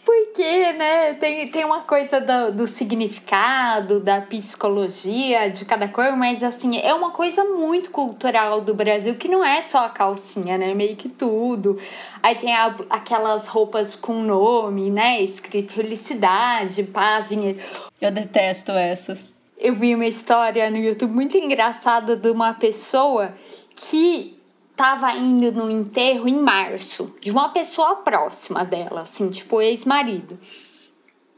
Porque, 0.07 0.71
né, 0.71 1.15
tem, 1.15 1.49
tem 1.49 1.65
uma 1.65 1.81
coisa 1.81 2.21
do, 2.21 2.53
do 2.53 2.65
significado, 2.65 3.99
da 3.99 4.21
psicologia 4.21 5.49
de 5.49 5.65
cada 5.65 5.85
cor, 5.89 6.15
mas 6.15 6.41
assim, 6.41 6.77
é 6.77 6.93
uma 6.93 7.11
coisa 7.11 7.43
muito 7.43 7.91
cultural 7.91 8.61
do 8.61 8.73
Brasil, 8.73 9.15
que 9.15 9.27
não 9.27 9.43
é 9.43 9.61
só 9.61 9.79
a 9.79 9.89
calcinha, 9.89 10.57
né? 10.57 10.73
Meio 10.73 10.95
que 10.95 11.09
tudo. 11.09 11.77
Aí 12.23 12.35
tem 12.35 12.55
a, 12.55 12.73
aquelas 12.89 13.49
roupas 13.49 13.97
com 13.97 14.23
nome, 14.23 14.89
né? 14.89 15.21
Escrito 15.21 15.73
felicidade, 15.73 16.87
dinheiro. 17.27 17.59
Eu 17.99 18.09
detesto 18.09 18.71
essas. 18.71 19.35
Eu 19.57 19.75
vi 19.75 19.93
uma 19.93 20.05
história 20.05 20.71
no 20.71 20.77
YouTube 20.77 21.11
muito 21.11 21.35
engraçada 21.35 22.15
de 22.15 22.29
uma 22.29 22.53
pessoa 22.53 23.33
que 23.75 24.36
tava 24.77 25.11
indo 25.13 25.51
no 25.51 25.71
enterro 25.71 26.27
em 26.29 26.39
março 26.39 27.15
de 27.19 27.31
uma 27.31 27.49
pessoa 27.49 27.95
próxima 27.95 28.63
dela, 28.63 29.01
assim, 29.01 29.27
tipo 29.29 29.59
ex-marido. 29.59 30.39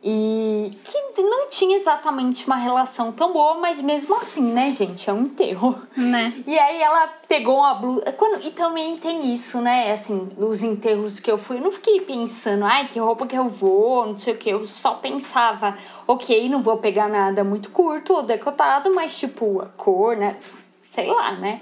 E 0.01 0.71
que 0.83 1.21
não 1.21 1.49
tinha 1.49 1.75
exatamente 1.75 2.45
uma 2.45 2.55
relação 2.55 3.11
tão 3.11 3.33
boa, 3.33 3.55
mas 3.55 3.81
mesmo 3.81 4.15
assim, 4.15 4.41
né, 4.41 4.71
gente? 4.71 5.09
É 5.09 5.13
um 5.13 5.23
enterro. 5.23 5.77
Né? 5.95 6.33
E 6.47 6.57
aí 6.57 6.81
ela 6.81 7.07
pegou 7.27 7.57
uma 7.57 7.73
blusa. 7.73 8.11
Quando... 8.13 8.41
E 8.45 8.51
também 8.51 8.97
tem 8.97 9.33
isso, 9.33 9.59
né? 9.59 9.91
Assim, 9.91 10.29
nos 10.37 10.63
enterros 10.63 11.19
que 11.19 11.29
eu 11.29 11.37
fui, 11.37 11.57
eu 11.57 11.61
não 11.61 11.71
fiquei 11.71 11.99
pensando, 12.01 12.63
ai, 12.63 12.87
que 12.87 12.99
roupa 12.99 13.27
que 13.27 13.37
eu 13.37 13.49
vou, 13.49 14.05
não 14.05 14.15
sei 14.15 14.33
o 14.33 14.37
que. 14.37 14.49
Eu 14.49 14.65
só 14.65 14.95
pensava, 14.95 15.77
ok, 16.07 16.47
não 16.47 16.61
vou 16.61 16.77
pegar 16.77 17.09
nada 17.09 17.43
muito 17.43 17.69
curto 17.69 18.13
ou 18.13 18.23
decotado, 18.23 18.93
mas 18.93 19.17
tipo, 19.17 19.61
a 19.61 19.65
cor, 19.65 20.15
né? 20.15 20.37
Sei 20.81 21.07
lá, 21.07 21.33
né? 21.33 21.61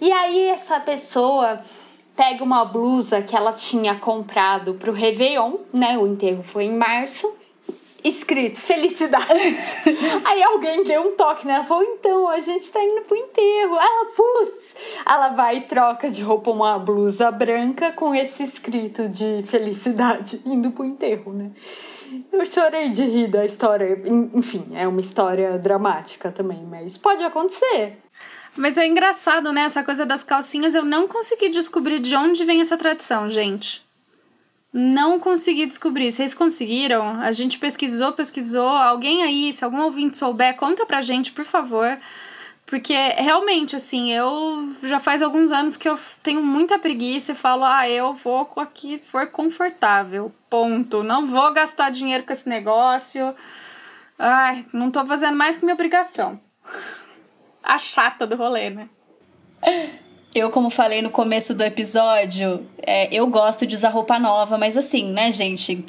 E 0.00 0.12
aí 0.12 0.46
essa 0.46 0.78
pessoa 0.78 1.60
pega 2.16 2.42
uma 2.42 2.64
blusa 2.64 3.22
que 3.22 3.36
ela 3.36 3.52
tinha 3.52 3.94
comprado 3.94 4.74
pro 4.74 4.92
Réveillon, 4.92 5.58
né? 5.72 5.96
O 5.96 6.06
enterro 6.06 6.42
foi 6.42 6.64
em 6.64 6.76
março. 6.76 7.32
Escrito 8.02 8.60
felicidade. 8.60 9.26
aí 10.24 10.42
alguém 10.42 10.84
deu 10.84 11.02
um 11.02 11.16
toque 11.16 11.46
nela, 11.46 11.64
falou: 11.64 11.82
então, 11.82 12.28
a 12.28 12.38
gente 12.38 12.70
tá 12.70 12.82
indo 12.82 13.02
pro 13.02 13.16
enterro. 13.16 13.74
Ela, 13.74 14.04
putz, 14.16 14.76
ela 15.04 15.28
vai 15.30 15.56
e 15.56 15.60
troca 15.62 16.08
de 16.08 16.22
roupa 16.22 16.50
uma 16.50 16.78
blusa 16.78 17.30
branca 17.30 17.92
com 17.92 18.14
esse 18.14 18.44
escrito 18.44 19.08
de 19.08 19.42
felicidade, 19.44 20.40
indo 20.46 20.70
pro 20.70 20.84
enterro, 20.84 21.32
né? 21.32 21.50
Eu 22.32 22.46
chorei 22.46 22.88
de 22.88 23.04
rir 23.04 23.26
da 23.26 23.44
história. 23.44 24.00
Enfim, 24.32 24.68
é 24.74 24.86
uma 24.86 25.00
história 25.00 25.58
dramática 25.58 26.30
também, 26.30 26.64
mas 26.64 26.96
pode 26.96 27.22
acontecer. 27.24 27.98
Mas 28.58 28.76
é 28.76 28.84
engraçado, 28.84 29.52
né? 29.52 29.62
Essa 29.62 29.84
coisa 29.84 30.04
das 30.04 30.24
calcinhas, 30.24 30.74
eu 30.74 30.84
não 30.84 31.06
consegui 31.06 31.48
descobrir 31.48 32.00
de 32.00 32.16
onde 32.16 32.44
vem 32.44 32.60
essa 32.60 32.76
tradição, 32.76 33.30
gente. 33.30 33.86
Não 34.72 35.20
consegui 35.20 35.64
descobrir. 35.64 36.10
Vocês 36.10 36.34
conseguiram? 36.34 37.20
A 37.20 37.30
gente 37.30 37.56
pesquisou, 37.56 38.12
pesquisou. 38.12 38.68
Alguém 38.68 39.22
aí, 39.22 39.52
se 39.52 39.64
algum 39.64 39.82
ouvinte 39.82 40.18
souber, 40.18 40.56
conta 40.56 40.84
pra 40.84 41.00
gente, 41.00 41.30
por 41.30 41.44
favor. 41.44 41.96
Porque 42.66 42.94
realmente, 43.16 43.76
assim, 43.76 44.12
eu 44.12 44.72
já 44.82 44.98
faz 44.98 45.22
alguns 45.22 45.52
anos 45.52 45.76
que 45.76 45.88
eu 45.88 45.96
tenho 46.20 46.42
muita 46.42 46.80
preguiça 46.80 47.32
e 47.32 47.36
falo, 47.36 47.64
ah, 47.64 47.88
eu 47.88 48.12
vou 48.12 48.44
com 48.44 48.60
a 48.60 48.66
que 48.66 48.98
for 48.98 49.28
confortável. 49.28 50.34
Ponto. 50.50 51.04
Não 51.04 51.28
vou 51.28 51.52
gastar 51.52 51.90
dinheiro 51.90 52.24
com 52.24 52.32
esse 52.32 52.48
negócio. 52.48 53.32
Ai, 54.18 54.66
não 54.72 54.90
tô 54.90 55.06
fazendo 55.06 55.36
mais 55.36 55.56
que 55.56 55.64
minha 55.64 55.74
obrigação 55.74 56.40
a 57.68 57.78
chata 57.78 58.26
do 58.26 58.34
rolê, 58.34 58.70
né? 58.70 58.88
Eu, 60.34 60.50
como 60.50 60.70
falei 60.70 61.02
no 61.02 61.10
começo 61.10 61.54
do 61.54 61.62
episódio, 61.62 62.66
é, 62.86 63.12
eu 63.14 63.26
gosto 63.26 63.66
de 63.66 63.74
usar 63.74 63.90
roupa 63.90 64.18
nova, 64.18 64.56
mas 64.56 64.76
assim, 64.76 65.12
né, 65.12 65.30
gente? 65.30 65.84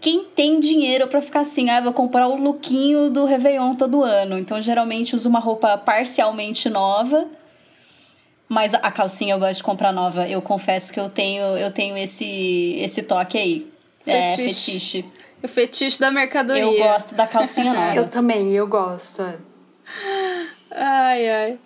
Quem 0.00 0.24
tem 0.24 0.58
dinheiro 0.58 1.06
para 1.06 1.20
ficar 1.20 1.40
assim, 1.40 1.70
ah, 1.70 1.80
vou 1.80 1.92
comprar 1.92 2.26
o 2.26 2.34
lookinho 2.34 3.10
do 3.10 3.26
Réveillon 3.26 3.74
todo 3.74 4.02
ano. 4.02 4.38
Então, 4.38 4.60
geralmente, 4.60 5.14
uso 5.14 5.28
uma 5.28 5.38
roupa 5.38 5.76
parcialmente 5.78 6.68
nova. 6.68 7.28
Mas 8.48 8.74
a 8.74 8.90
calcinha 8.90 9.34
eu 9.34 9.38
gosto 9.38 9.56
de 9.58 9.62
comprar 9.62 9.92
nova. 9.92 10.26
Eu 10.26 10.42
confesso 10.42 10.92
que 10.92 10.98
eu 10.98 11.08
tenho, 11.08 11.44
eu 11.58 11.70
tenho 11.70 11.96
esse, 11.96 12.76
esse 12.80 13.02
toque 13.02 13.38
aí. 13.38 13.70
É, 14.06 14.30
fetiche. 14.30 14.42
É, 14.42 14.48
fetiche. 14.48 15.04
O 15.42 15.48
fetiche 15.48 16.00
da 16.00 16.10
mercadoria. 16.10 16.62
Eu 16.62 16.78
gosto 16.78 17.14
da 17.14 17.26
calcinha 17.26 17.72
nova. 17.74 17.94
eu 17.94 18.08
também, 18.08 18.52
eu 18.52 18.66
gosto. 18.66 19.22
Ai, 20.70 21.28
ai. 21.28 21.58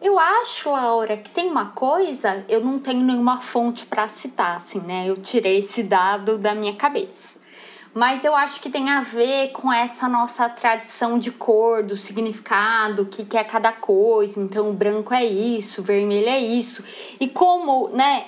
Eu 0.00 0.18
acho, 0.18 0.68
Laura, 0.68 1.16
que 1.16 1.30
tem 1.30 1.48
uma 1.48 1.66
coisa, 1.66 2.44
eu 2.48 2.60
não 2.60 2.78
tenho 2.78 3.02
nenhuma 3.02 3.40
fonte 3.40 3.86
para 3.86 4.08
citar, 4.08 4.56
assim, 4.56 4.80
né? 4.80 5.08
Eu 5.08 5.16
tirei 5.16 5.58
esse 5.58 5.82
dado 5.82 6.36
da 6.36 6.54
minha 6.54 6.74
cabeça. 6.74 7.40
Mas 7.94 8.24
eu 8.24 8.34
acho 8.34 8.60
que 8.60 8.68
tem 8.68 8.90
a 8.90 9.00
ver 9.00 9.52
com 9.52 9.72
essa 9.72 10.08
nossa 10.08 10.48
tradição 10.48 11.18
de 11.18 11.30
cor, 11.30 11.82
do 11.82 11.96
significado, 11.96 13.02
o 13.02 13.06
que, 13.06 13.24
que 13.24 13.36
é 13.36 13.44
cada 13.44 13.70
coisa. 13.70 14.40
Então, 14.40 14.72
branco 14.74 15.14
é 15.14 15.24
isso, 15.24 15.82
vermelho 15.82 16.28
é 16.28 16.40
isso. 16.40 16.84
E 17.20 17.28
como, 17.28 17.88
né, 17.88 18.26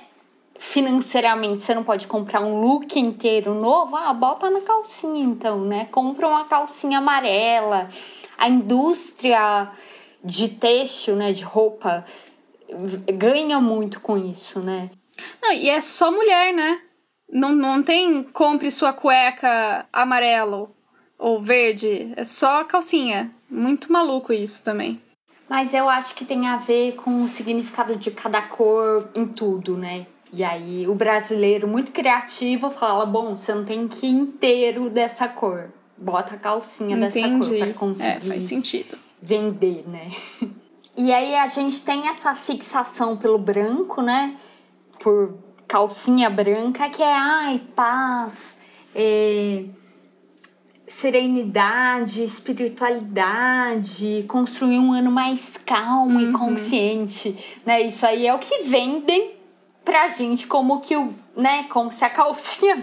financeiramente 0.58 1.62
você 1.62 1.74
não 1.74 1.82
pode 1.82 2.06
comprar 2.06 2.40
um 2.40 2.60
look 2.60 2.98
inteiro 2.98 3.54
novo, 3.54 3.96
ah, 3.96 4.12
bota 4.12 4.48
na 4.48 4.60
calcinha 4.60 5.24
então, 5.24 5.60
né? 5.62 5.86
Compra 5.86 6.28
uma 6.28 6.44
calcinha 6.44 6.98
amarela. 6.98 7.88
A 8.38 8.48
indústria 8.48 9.70
de 10.24 10.48
têxtil, 10.48 11.16
né, 11.16 11.32
de 11.32 11.44
roupa, 11.44 12.04
ganha 13.14 13.60
muito 13.60 14.00
com 14.00 14.16
isso, 14.16 14.60
né? 14.60 14.90
Não, 15.42 15.52
e 15.52 15.68
é 15.68 15.80
só 15.80 16.10
mulher, 16.10 16.52
né? 16.54 16.80
Não, 17.30 17.52
não 17.52 17.82
tem 17.82 18.22
compre 18.22 18.70
sua 18.70 18.92
cueca 18.92 19.86
amarelo 19.92 20.74
ou 21.18 21.40
verde. 21.40 22.12
É 22.16 22.24
só 22.24 22.64
calcinha. 22.64 23.30
Muito 23.50 23.92
maluco 23.92 24.32
isso 24.32 24.64
também. 24.64 25.00
Mas 25.48 25.74
eu 25.74 25.88
acho 25.88 26.14
que 26.14 26.24
tem 26.24 26.46
a 26.48 26.56
ver 26.56 26.96
com 26.96 27.22
o 27.22 27.28
significado 27.28 27.96
de 27.96 28.10
cada 28.10 28.42
cor 28.42 29.08
em 29.14 29.26
tudo, 29.26 29.76
né? 29.76 30.06
E 30.32 30.42
aí 30.42 30.86
o 30.88 30.94
brasileiro, 30.94 31.68
muito 31.68 31.92
criativo, 31.92 32.70
fala: 32.70 33.06
bom, 33.06 33.36
você 33.36 33.54
não 33.54 33.64
tem 33.64 33.86
que 33.86 34.06
ir 34.06 34.10
inteiro 34.10 34.90
dessa 34.90 35.28
cor. 35.28 35.70
Bota 35.96 36.34
a 36.34 36.38
calcinha 36.38 36.96
Entendi. 36.96 37.28
dessa 37.28 37.48
cor 37.48 37.58
para 37.58 37.74
conseguir. 37.74 38.08
É, 38.08 38.20
faz 38.20 38.42
sentido. 38.44 38.98
Vender, 39.24 39.88
né? 39.88 40.10
E 40.96 41.12
aí 41.12 41.34
a 41.34 41.46
gente 41.46 41.80
tem 41.80 42.08
essa 42.08 42.34
fixação 42.34 43.16
pelo 43.16 43.38
branco, 43.38 44.02
né? 44.02 44.36
Por 45.00 45.34
calcinha 45.66 46.28
branca, 46.28 46.88
que 46.90 47.02
é 47.02 47.12
ai, 47.12 47.60
paz, 47.74 48.58
é, 48.94 49.64
serenidade, 50.86 52.22
espiritualidade, 52.22 54.24
construir 54.28 54.78
um 54.78 54.92
ano 54.92 55.10
mais 55.10 55.56
calmo 55.56 56.20
uhum. 56.20 56.30
e 56.30 56.32
consciente, 56.32 57.58
né? 57.66 57.82
Isso 57.82 58.06
aí 58.06 58.26
é 58.26 58.34
o 58.34 58.38
que 58.38 58.64
vendem 58.64 59.34
pra 59.84 60.08
gente 60.08 60.46
como 60.46 60.80
que 60.80 60.96
o, 60.96 61.12
né, 61.36 61.64
como 61.64 61.90
se 61.90 62.04
a 62.04 62.10
calcinha 62.10 62.80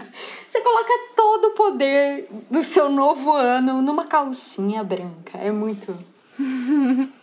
você 0.49 0.61
coloca 0.61 0.91
todo 1.15 1.45
o 1.45 1.51
poder 1.51 2.27
do 2.49 2.61
seu 2.61 2.89
novo 2.89 3.31
ano 3.31 3.81
numa 3.81 4.05
calcinha 4.05 4.83
branca. 4.83 5.37
É 5.37 5.49
muito 5.49 5.97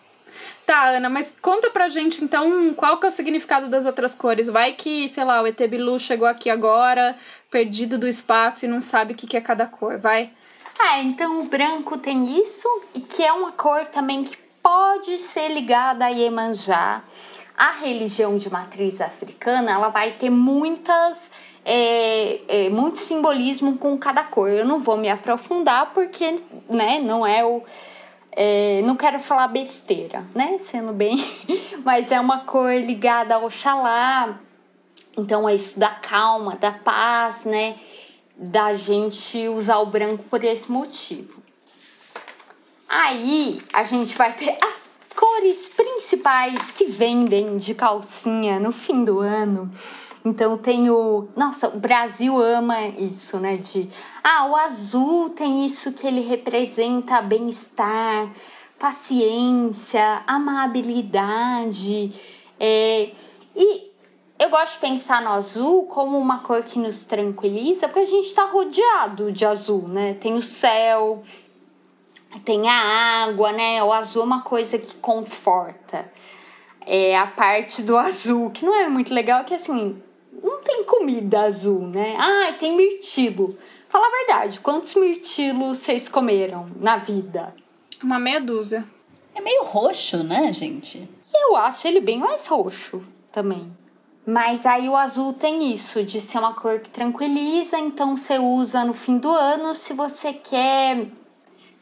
Tá, 0.68 0.88
Ana, 0.88 1.08
mas 1.08 1.34
conta 1.40 1.70
pra 1.70 1.88
gente 1.88 2.22
então 2.22 2.74
qual 2.74 2.98
que 2.98 3.06
é 3.06 3.08
o 3.08 3.10
significado 3.10 3.70
das 3.70 3.86
outras 3.86 4.14
cores. 4.14 4.48
Vai 4.48 4.74
que, 4.74 5.08
sei 5.08 5.24
lá, 5.24 5.40
o 5.40 5.46
ET 5.46 5.58
Bilu 5.66 5.98
chegou 5.98 6.28
aqui 6.28 6.50
agora, 6.50 7.16
perdido 7.50 7.96
do 7.96 8.06
espaço 8.06 8.66
e 8.66 8.68
não 8.68 8.82
sabe 8.82 9.14
o 9.14 9.16
que 9.16 9.34
é 9.34 9.40
cada 9.40 9.64
cor, 9.64 9.96
vai? 9.96 10.30
Ah, 10.78 11.00
então 11.02 11.40
o 11.40 11.44
branco 11.44 11.96
tem 11.96 12.38
isso, 12.38 12.68
e 12.94 13.00
que 13.00 13.24
é 13.24 13.32
uma 13.32 13.50
cor 13.50 13.86
também 13.86 14.22
que 14.22 14.36
pode 14.62 15.16
ser 15.16 15.48
ligada 15.48 16.04
a 16.04 16.08
Iemanjá. 16.08 17.02
A 17.56 17.72
religião 17.72 18.36
de 18.36 18.50
matriz 18.50 19.00
africana, 19.00 19.72
ela 19.72 19.88
vai 19.88 20.12
ter 20.12 20.28
muitas 20.28 21.30
é, 21.64 22.40
é, 22.46 22.68
muito 22.68 22.98
simbolismo 22.98 23.76
com 23.78 23.98
cada 23.98 24.22
cor. 24.22 24.48
Eu 24.48 24.64
não 24.64 24.78
vou 24.78 24.96
me 24.96 25.08
aprofundar 25.08 25.92
porque 25.92 26.38
né, 26.68 27.00
não 27.00 27.26
é 27.26 27.44
o 27.44 27.64
é, 28.40 28.82
não 28.84 28.94
quero 28.94 29.18
falar 29.18 29.48
besteira, 29.48 30.24
né? 30.32 30.58
Sendo 30.60 30.92
bem, 30.92 31.16
mas 31.84 32.12
é 32.12 32.20
uma 32.20 32.44
cor 32.44 32.72
ligada 32.72 33.34
ao 33.34 33.46
Oxalá. 33.46 34.38
Então 35.16 35.48
é 35.48 35.56
isso 35.56 35.76
da 35.76 35.88
calma, 35.88 36.54
da 36.54 36.70
paz, 36.70 37.44
né? 37.44 37.74
Da 38.36 38.74
gente 38.74 39.48
usar 39.48 39.78
o 39.78 39.86
branco 39.86 40.22
por 40.30 40.44
esse 40.44 40.70
motivo. 40.70 41.42
Aí 42.88 43.60
a 43.72 43.82
gente 43.82 44.16
vai 44.16 44.32
ter 44.32 44.56
as 44.62 44.88
cores 45.16 45.68
principais 45.70 46.70
que 46.70 46.84
vendem 46.84 47.56
de 47.56 47.74
calcinha 47.74 48.60
no 48.60 48.70
fim 48.70 49.02
do 49.02 49.18
ano. 49.18 49.68
Então 50.24 50.56
tem 50.58 50.90
o. 50.90 51.28
Nossa, 51.36 51.68
o 51.68 51.78
Brasil 51.78 52.38
ama 52.38 52.86
isso, 52.88 53.38
né? 53.38 53.56
De. 53.56 53.88
Ah, 54.22 54.46
o 54.46 54.56
azul 54.56 55.30
tem 55.30 55.64
isso 55.64 55.92
que 55.92 56.06
ele 56.06 56.20
representa 56.20 57.22
bem-estar, 57.22 58.30
paciência, 58.78 60.22
amabilidade. 60.26 62.12
É, 62.60 63.10
e 63.54 63.88
eu 64.38 64.50
gosto 64.50 64.74
de 64.74 64.80
pensar 64.80 65.22
no 65.22 65.30
azul 65.30 65.84
como 65.86 66.18
uma 66.18 66.38
cor 66.38 66.62
que 66.62 66.78
nos 66.78 67.04
tranquiliza, 67.04 67.88
porque 67.88 68.00
a 68.00 68.04
gente 68.04 68.26
está 68.26 68.44
rodeado 68.44 69.32
de 69.32 69.44
azul, 69.44 69.88
né? 69.88 70.14
Tem 70.14 70.34
o 70.34 70.42
céu, 70.42 71.22
tem 72.44 72.68
a 72.68 73.24
água, 73.24 73.52
né? 73.52 73.82
O 73.82 73.92
azul 73.92 74.22
é 74.22 74.24
uma 74.24 74.42
coisa 74.42 74.78
que 74.78 74.94
conforta. 74.96 76.10
É 76.86 77.18
a 77.18 77.26
parte 77.26 77.82
do 77.82 77.96
azul, 77.96 78.50
que 78.50 78.64
não 78.64 78.74
é 78.74 78.88
muito 78.88 79.12
legal, 79.12 79.44
que 79.44 79.54
assim, 79.54 80.00
não 80.48 80.62
tem 80.62 80.84
comida 80.84 81.42
azul, 81.42 81.86
né? 81.86 82.16
Ah, 82.18 82.52
tem 82.58 82.76
mirtilo. 82.76 83.56
Fala 83.88 84.06
a 84.06 84.10
verdade, 84.10 84.60
quantos 84.60 84.94
mirtilos 84.94 85.78
vocês 85.78 86.08
comeram 86.08 86.66
na 86.80 86.96
vida? 86.96 87.54
Uma 88.02 88.18
meia 88.18 88.40
dúzia. 88.40 88.84
É 89.34 89.40
meio 89.40 89.64
roxo, 89.64 90.22
né, 90.24 90.52
gente? 90.52 91.08
Eu 91.34 91.56
acho 91.56 91.86
ele 91.86 92.00
bem 92.00 92.18
mais 92.18 92.46
roxo 92.46 93.02
também. 93.30 93.70
Mas 94.26 94.66
aí 94.66 94.88
o 94.88 94.96
azul 94.96 95.32
tem 95.32 95.72
isso, 95.72 96.04
de 96.04 96.20
ser 96.20 96.38
uma 96.38 96.52
cor 96.52 96.80
que 96.80 96.90
tranquiliza, 96.90 97.78
então 97.78 98.16
você 98.16 98.38
usa 98.38 98.84
no 98.84 98.92
fim 98.92 99.16
do 99.16 99.30
ano 99.30 99.74
se 99.74 99.94
você 99.94 100.34
quer 100.34 101.06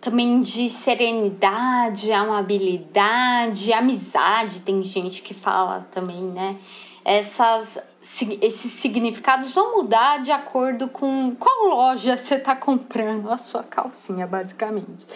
também 0.01 0.41
de 0.41 0.71
serenidade, 0.71 2.13
amabilidade, 2.13 3.73
amizade, 3.73 4.61
tem 4.61 4.85
gente 4.85 5.23
que 5.23 5.35
fala 5.35 5.89
também, 5.91 6.23
né? 6.23 6.57
Essas 7.05 7.79
esses 8.41 8.73
significados 8.73 9.53
vão 9.53 9.77
mudar 9.77 10.23
de 10.23 10.31
acordo 10.31 10.89
com 10.89 11.35
qual 11.35 11.67
loja 11.67 12.17
você 12.19 12.37
está 12.37 12.55
comprando 12.55 13.31
a 13.31 13.39
sua 13.39 13.63
calcinha, 13.63 14.27
basicamente. 14.27 15.07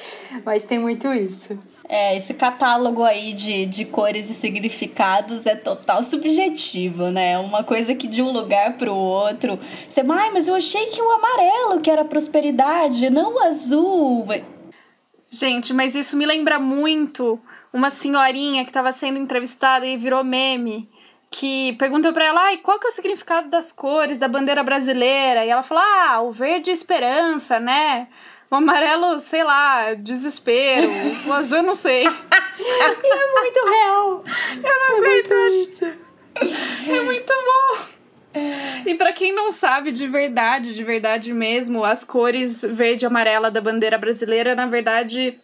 Mas 0.44 0.64
tem 0.64 0.78
muito 0.78 1.12
isso. 1.12 1.58
É, 1.88 2.16
esse 2.16 2.34
catálogo 2.34 3.02
aí 3.04 3.32
de, 3.32 3.66
de 3.66 3.84
cores 3.84 4.28
e 4.28 4.34
significados 4.34 5.46
é 5.46 5.54
total 5.54 6.02
subjetivo, 6.02 7.10
né? 7.10 7.38
Uma 7.38 7.64
coisa 7.64 7.94
que 7.94 8.06
de 8.06 8.22
um 8.22 8.32
lugar 8.32 8.76
para 8.76 8.92
o 8.92 8.96
outro. 8.96 9.58
Você, 9.88 10.00
ai, 10.00 10.30
mas 10.30 10.48
eu 10.48 10.54
achei 10.54 10.86
que 10.86 11.00
o 11.00 11.10
amarelo 11.10 11.80
que 11.80 11.90
era 11.90 12.04
prosperidade, 12.04 13.08
não 13.08 13.34
o 13.34 13.40
azul. 13.40 14.26
Gente, 15.30 15.72
mas 15.72 15.94
isso 15.94 16.16
me 16.16 16.26
lembra 16.26 16.58
muito 16.58 17.40
uma 17.72 17.88
senhorinha 17.88 18.64
que 18.64 18.70
estava 18.70 18.90
sendo 18.90 19.18
entrevistada 19.18 19.86
e 19.86 19.96
virou 19.96 20.24
meme 20.24 20.88
que 21.30 21.74
perguntou 21.74 22.12
para 22.12 22.26
ela, 22.26 22.56
qual 22.58 22.78
que 22.78 22.86
é 22.86 22.90
o 22.90 22.92
significado 22.92 23.48
das 23.48 23.70
cores 23.70 24.18
da 24.18 24.26
bandeira 24.26 24.64
brasileira? 24.64 25.44
E 25.44 25.48
ela 25.48 25.62
falou, 25.62 25.82
ah, 25.84 26.20
o 26.22 26.32
verde 26.32 26.70
é 26.70 26.74
esperança, 26.74 27.60
né? 27.60 28.08
O 28.50 28.56
amarelo, 28.56 29.20
sei 29.20 29.44
lá, 29.44 29.94
desespero. 29.94 30.88
o 31.26 31.32
azul 31.32 31.58
eu 31.58 31.62
não 31.62 31.76
sei. 31.76 32.04
é 32.08 33.40
muito 33.40 33.64
real. 33.64 34.24
Eu 34.56 34.80
não 34.80 35.06
é 35.06 35.18
aguento. 35.18 36.00
É 36.90 37.00
muito 37.02 37.32
bom. 37.32 38.00
E 38.86 38.94
para 38.94 39.12
quem 39.12 39.32
não 39.32 39.52
sabe 39.52 39.92
de 39.92 40.06
verdade, 40.08 40.74
de 40.74 40.82
verdade 40.84 41.32
mesmo, 41.32 41.84
as 41.84 42.04
cores 42.04 42.62
verde 42.62 43.04
e 43.04 43.06
amarela 43.06 43.50
da 43.50 43.60
bandeira 43.60 43.98
brasileira, 43.98 44.54
na 44.54 44.66
verdade, 44.66 45.38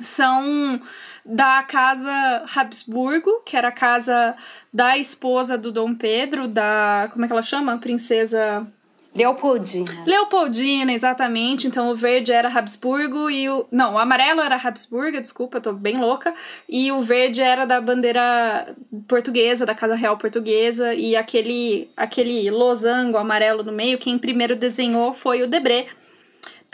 são 0.00 0.80
da 1.24 1.62
casa 1.62 2.44
Habsburgo, 2.54 3.42
que 3.44 3.56
era 3.56 3.68
a 3.68 3.72
casa 3.72 4.36
da 4.72 4.98
esposa 4.98 5.56
do 5.56 5.72
Dom 5.72 5.94
Pedro, 5.94 6.46
da. 6.46 7.08
Como 7.12 7.24
é 7.24 7.28
que 7.28 7.32
ela 7.32 7.42
chama? 7.42 7.78
Princesa. 7.78 8.66
Leopoldina. 9.14 10.04
Leopoldina, 10.04 10.92
exatamente. 10.92 11.68
Então 11.68 11.88
o 11.88 11.94
verde 11.94 12.32
era 12.32 12.48
Habsburgo 12.48 13.30
e 13.30 13.48
o. 13.48 13.64
Não, 13.70 13.94
o 13.94 13.98
amarelo 13.98 14.40
era 14.40 14.56
Habsburga, 14.56 15.20
desculpa, 15.20 15.58
eu 15.58 15.62
tô 15.62 15.72
bem 15.72 15.98
louca. 15.98 16.34
E 16.68 16.90
o 16.90 17.00
verde 17.00 17.40
era 17.40 17.64
da 17.64 17.80
bandeira 17.80 18.74
portuguesa, 19.06 19.64
da 19.64 19.74
Casa 19.74 19.94
Real 19.94 20.18
Portuguesa. 20.18 20.94
E 20.94 21.14
aquele, 21.14 21.88
aquele 21.96 22.50
losango 22.50 23.16
amarelo 23.16 23.62
no 23.62 23.70
meio, 23.70 23.98
quem 23.98 24.18
primeiro 24.18 24.56
desenhou 24.56 25.12
foi 25.12 25.44
o 25.44 25.46
Debré 25.46 25.86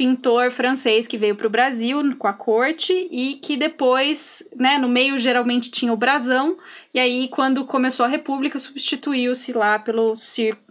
pintor 0.00 0.50
francês 0.50 1.06
que 1.06 1.18
veio 1.18 1.36
para 1.36 1.46
o 1.46 1.50
Brasil 1.50 2.16
com 2.16 2.26
a 2.26 2.32
corte 2.32 3.06
e 3.12 3.34
que 3.34 3.54
depois, 3.54 4.42
né, 4.56 4.78
no 4.78 4.88
meio 4.88 5.18
geralmente 5.18 5.70
tinha 5.70 5.92
o 5.92 5.96
brasão, 5.96 6.56
e 6.94 6.98
aí 6.98 7.28
quando 7.28 7.66
começou 7.66 8.06
a 8.06 8.08
República 8.08 8.58
substituiu-se 8.58 9.52
lá 9.52 9.78
pelo, 9.78 10.14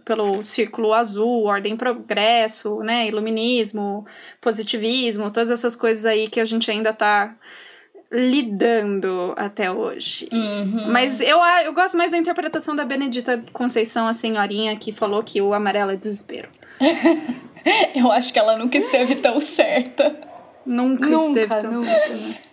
pelo 0.04 0.42
Círculo 0.42 0.92
Azul, 0.92 1.44
Ordem 1.44 1.76
Progresso, 1.76 2.80
né, 2.80 3.06
Iluminismo, 3.06 4.04
Positivismo, 4.40 5.30
todas 5.30 5.52
essas 5.52 5.76
coisas 5.76 6.06
aí 6.06 6.26
que 6.26 6.40
a 6.40 6.44
gente 6.44 6.68
ainda 6.68 6.92
tá 6.92 7.36
lidando 8.10 9.32
até 9.36 9.70
hoje. 9.70 10.28
Uhum. 10.32 10.90
Mas 10.90 11.20
eu, 11.20 11.38
eu 11.64 11.72
gosto 11.72 11.96
mais 11.96 12.10
da 12.10 12.18
interpretação 12.18 12.74
da 12.74 12.84
Benedita 12.84 13.44
Conceição, 13.52 14.08
a 14.08 14.12
senhorinha 14.12 14.74
que 14.74 14.90
falou 14.90 15.22
que 15.22 15.40
o 15.40 15.54
amarelo 15.54 15.92
é 15.92 15.96
desespero. 15.96 16.48
Eu 17.94 18.10
acho 18.10 18.32
que 18.32 18.38
ela 18.38 18.56
nunca 18.56 18.78
esteve 18.78 19.16
tão 19.16 19.40
certa. 19.40 20.18
Nunca, 20.64 21.08
nunca 21.08 21.40
esteve 21.40 21.60
tão 21.60 21.72
nunca. 21.72 21.90
certa. 21.90 22.14
Né? 22.16 22.50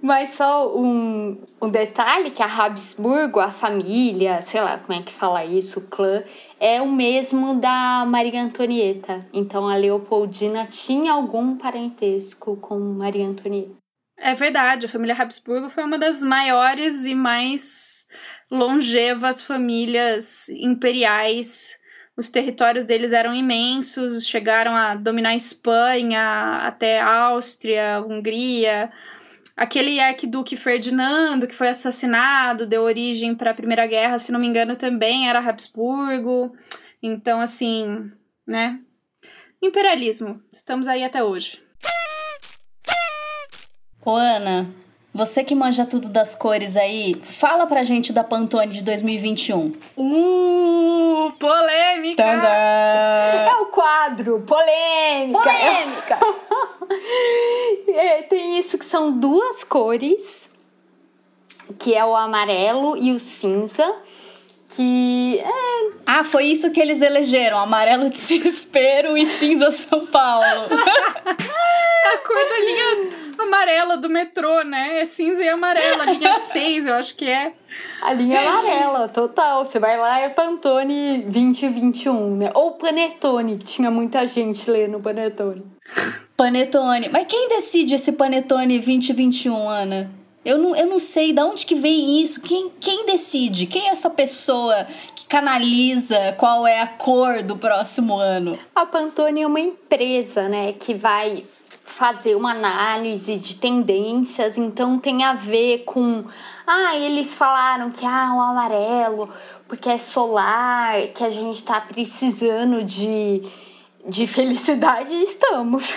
Mas 0.00 0.30
só 0.30 0.76
um, 0.76 1.36
um 1.60 1.68
detalhe 1.68 2.30
que 2.30 2.42
a 2.42 2.46
Habsburgo, 2.46 3.40
a 3.40 3.50
família, 3.50 4.40
sei 4.42 4.60
lá 4.60 4.78
como 4.78 4.98
é 4.98 5.02
que 5.02 5.12
fala 5.12 5.44
isso, 5.44 5.80
o 5.80 5.82
clã, 5.88 6.22
é 6.60 6.80
o 6.80 6.86
mesmo 6.86 7.54
da 7.54 8.04
Maria 8.06 8.42
Antonieta. 8.42 9.26
Então 9.32 9.68
a 9.68 9.74
Leopoldina 9.74 10.66
tinha 10.66 11.12
algum 11.12 11.56
parentesco 11.56 12.56
com 12.56 12.78
Maria 12.78 13.26
Antonieta. 13.26 13.74
É 14.18 14.34
verdade, 14.34 14.86
a 14.86 14.88
família 14.88 15.14
Habsburgo 15.14 15.68
foi 15.68 15.84
uma 15.84 15.98
das 15.98 16.22
maiores 16.22 17.04
e 17.04 17.14
mais 17.14 18.06
longevas 18.50 19.42
famílias 19.42 20.48
imperiais. 20.48 21.75
Os 22.16 22.30
territórios 22.30 22.84
deles 22.84 23.12
eram 23.12 23.34
imensos, 23.34 24.26
chegaram 24.26 24.74
a 24.74 24.94
dominar 24.94 25.30
a 25.30 25.36
Espanha, 25.36 26.60
até 26.62 26.98
a 26.98 27.24
Áustria, 27.24 28.02
Hungria. 28.08 28.90
Aquele 29.54 30.00
arquiduque 30.00 30.56
Ferdinando, 30.56 31.46
que 31.46 31.54
foi 31.54 31.68
assassinado, 31.68 32.66
deu 32.66 32.82
origem 32.82 33.34
para 33.34 33.50
a 33.50 33.54
Primeira 33.54 33.86
Guerra, 33.86 34.18
se 34.18 34.32
não 34.32 34.40
me 34.40 34.46
engano, 34.46 34.76
também 34.76 35.28
era 35.28 35.40
Habsburgo. 35.40 36.56
Então, 37.02 37.38
assim, 37.38 38.10
né? 38.46 38.80
Imperialismo. 39.62 40.40
Estamos 40.50 40.88
aí 40.88 41.04
até 41.04 41.22
hoje. 41.22 41.60
Ô, 44.04 44.14
Ana, 44.14 44.70
você 45.12 45.42
que 45.42 45.54
manja 45.54 45.84
tudo 45.84 46.08
das 46.08 46.34
cores 46.34 46.76
aí, 46.76 47.14
fala 47.22 47.66
pra 47.66 47.82
gente 47.82 48.12
da 48.12 48.22
Pantone 48.22 48.72
de 48.72 48.84
2021. 48.84 49.72
Uh, 49.96 50.55
polêmica! 51.46 52.22
Tadã. 52.22 52.48
É 52.48 53.54
o 53.60 53.66
quadro, 53.66 54.40
polêmica! 54.40 55.38
Polêmica! 55.38 56.18
é, 57.94 58.22
tem 58.22 58.58
isso 58.58 58.76
que 58.78 58.84
são 58.84 59.12
duas 59.12 59.62
cores, 59.62 60.50
que 61.78 61.94
é 61.94 62.04
o 62.04 62.16
amarelo 62.16 62.96
e 62.96 63.12
o 63.12 63.20
cinza 63.20 63.94
que 64.70 65.38
é... 65.38 65.90
Ah, 66.06 66.24
foi 66.24 66.46
isso 66.46 66.70
que 66.70 66.80
eles 66.80 67.00
elegeram, 67.00 67.58
amarelo 67.58 68.10
desespero 68.10 69.16
e 69.16 69.24
cinza 69.24 69.70
São 69.70 70.06
Paulo. 70.06 70.44
a 70.66 72.18
cor 72.18 72.48
da 72.48 72.58
linha 72.58 73.25
amarela 73.42 73.96
do 73.96 74.08
metrô, 74.08 74.62
né? 74.62 75.00
É 75.00 75.04
cinza 75.04 75.42
e 75.42 75.48
amarela, 75.48 76.04
a 76.04 76.12
linha 76.12 76.40
6, 76.52 76.86
eu 76.86 76.94
acho 76.94 77.14
que 77.16 77.28
é. 77.28 77.52
A 78.02 78.12
linha 78.12 78.40
amarela, 78.40 79.08
total. 79.08 79.64
Você 79.64 79.78
vai 79.78 79.96
lá 79.96 80.20
é 80.20 80.28
Pantone 80.28 81.22
2021, 81.22 82.36
né? 82.36 82.50
Ou 82.54 82.72
Panetone, 82.72 83.58
que 83.58 83.64
tinha 83.64 83.90
muita 83.90 84.26
gente 84.26 84.70
lendo 84.70 85.00
Panetone. 85.00 85.64
Panetone. 86.36 87.08
Mas 87.08 87.26
quem 87.26 87.48
decide 87.48 87.94
esse 87.94 88.12
Panetone 88.12 88.78
2021, 88.78 89.68
Ana? 89.68 90.10
Eu 90.44 90.58
não, 90.58 90.76
eu 90.76 90.86
não 90.86 91.00
sei 91.00 91.32
de 91.32 91.42
onde 91.42 91.66
que 91.66 91.74
vem 91.74 92.22
isso. 92.22 92.40
Quem, 92.40 92.70
quem 92.78 93.04
decide? 93.04 93.66
Quem 93.66 93.88
é 93.88 93.90
essa 93.90 94.08
pessoa 94.08 94.86
que 95.16 95.26
canaliza 95.26 96.36
qual 96.38 96.64
é 96.64 96.80
a 96.80 96.86
cor 96.86 97.42
do 97.42 97.56
próximo 97.56 98.16
ano? 98.16 98.56
A 98.72 98.86
Pantone 98.86 99.42
é 99.42 99.46
uma 99.46 99.58
empresa, 99.58 100.48
né, 100.48 100.72
que 100.72 100.94
vai 100.94 101.44
fazer 101.86 102.34
uma 102.34 102.50
análise 102.50 103.36
de 103.36 103.56
tendências, 103.56 104.58
então 104.58 104.98
tem 104.98 105.24
a 105.24 105.32
ver 105.32 105.84
com 105.84 106.24
ah, 106.66 106.96
eles 106.96 107.34
falaram 107.34 107.90
que 107.90 108.04
ah, 108.04 108.34
o 108.34 108.40
amarelo, 108.40 109.30
porque 109.68 109.88
é 109.88 109.96
solar, 109.96 111.00
que 111.14 111.24
a 111.24 111.30
gente 111.30 111.62
tá 111.62 111.80
precisando 111.80 112.82
de 112.84 113.40
de 114.08 114.26
felicidade 114.26 115.12
estamos. 115.12 115.92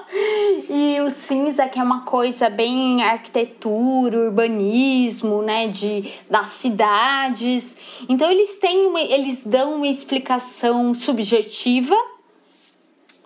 e 0.70 0.98
o 1.00 1.10
cinza, 1.10 1.68
que 1.68 1.78
é 1.78 1.82
uma 1.82 2.02
coisa 2.02 2.48
bem 2.48 3.02
arquitetura, 3.02 4.18
urbanismo, 4.18 5.42
né, 5.42 5.68
de 5.68 6.10
das 6.30 6.48
cidades. 6.48 7.76
Então 8.08 8.30
eles 8.30 8.56
têm 8.58 8.86
uma, 8.86 9.00
eles 9.00 9.42
dão 9.44 9.74
uma 9.74 9.86
explicação 9.86 10.94
subjetiva 10.94 11.94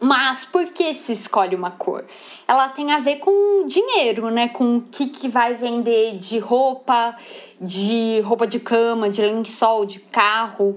mas 0.00 0.44
por 0.44 0.66
que 0.66 0.92
se 0.94 1.12
escolhe 1.12 1.56
uma 1.56 1.70
cor? 1.70 2.04
Ela 2.46 2.68
tem 2.68 2.92
a 2.92 2.98
ver 3.00 3.16
com 3.16 3.64
dinheiro, 3.66 4.30
né? 4.30 4.48
Com 4.48 4.76
o 4.76 4.82
que, 4.82 5.08
que 5.08 5.28
vai 5.28 5.54
vender 5.54 6.18
de 6.18 6.38
roupa, 6.38 7.16
de 7.60 8.20
roupa 8.20 8.46
de 8.46 8.60
cama, 8.60 9.08
de 9.08 9.22
lençol, 9.22 9.86
de 9.86 10.00
carro. 10.00 10.76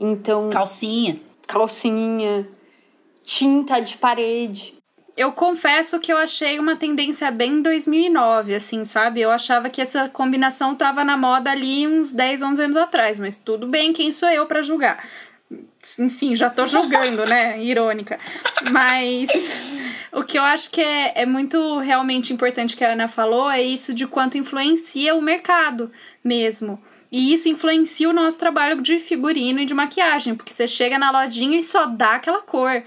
Então. 0.00 0.50
Calcinha. 0.50 1.20
Calcinha 1.46 2.48
tinta 3.26 3.80
de 3.80 3.96
parede. 3.96 4.74
Eu 5.16 5.32
confesso 5.32 5.98
que 5.98 6.12
eu 6.12 6.18
achei 6.18 6.58
uma 6.58 6.76
tendência 6.76 7.30
bem 7.30 7.60
2009, 7.60 8.54
assim, 8.54 8.84
sabe? 8.84 9.20
Eu 9.20 9.30
achava 9.30 9.68
que 9.68 9.80
essa 9.80 10.08
combinação 10.10 10.74
tava 10.74 11.02
na 11.02 11.16
moda 11.16 11.50
ali 11.50 11.86
uns 11.86 12.12
10, 12.12 12.42
11 12.42 12.62
anos 12.62 12.76
atrás, 12.76 13.18
mas 13.18 13.38
tudo 13.38 13.66
bem, 13.66 13.94
quem 13.94 14.12
sou 14.12 14.28
eu 14.28 14.46
para 14.46 14.62
julgar? 14.62 15.02
Enfim, 16.00 16.34
já 16.34 16.50
tô 16.50 16.66
julgando, 16.66 17.24
né? 17.24 17.62
Irônica. 17.62 18.18
Mas 18.72 19.28
o 20.12 20.24
que 20.24 20.38
eu 20.38 20.42
acho 20.42 20.70
que 20.70 20.80
é, 20.80 21.22
é 21.22 21.26
muito 21.26 21.78
realmente 21.78 22.32
importante 22.32 22.76
que 22.76 22.84
a 22.84 22.92
Ana 22.92 23.06
falou 23.06 23.50
é 23.50 23.62
isso 23.62 23.94
de 23.94 24.06
quanto 24.06 24.36
influencia 24.36 25.14
o 25.14 25.22
mercado 25.22 25.90
mesmo. 26.24 26.82
E 27.10 27.32
isso 27.32 27.48
influencia 27.48 28.10
o 28.10 28.12
nosso 28.12 28.38
trabalho 28.38 28.82
de 28.82 28.98
figurino 28.98 29.60
e 29.60 29.64
de 29.64 29.74
maquiagem, 29.74 30.34
porque 30.34 30.52
você 30.52 30.66
chega 30.66 30.98
na 30.98 31.10
lojinha 31.10 31.60
e 31.60 31.64
só 31.64 31.86
dá 31.86 32.14
aquela 32.14 32.42
cor. 32.42 32.82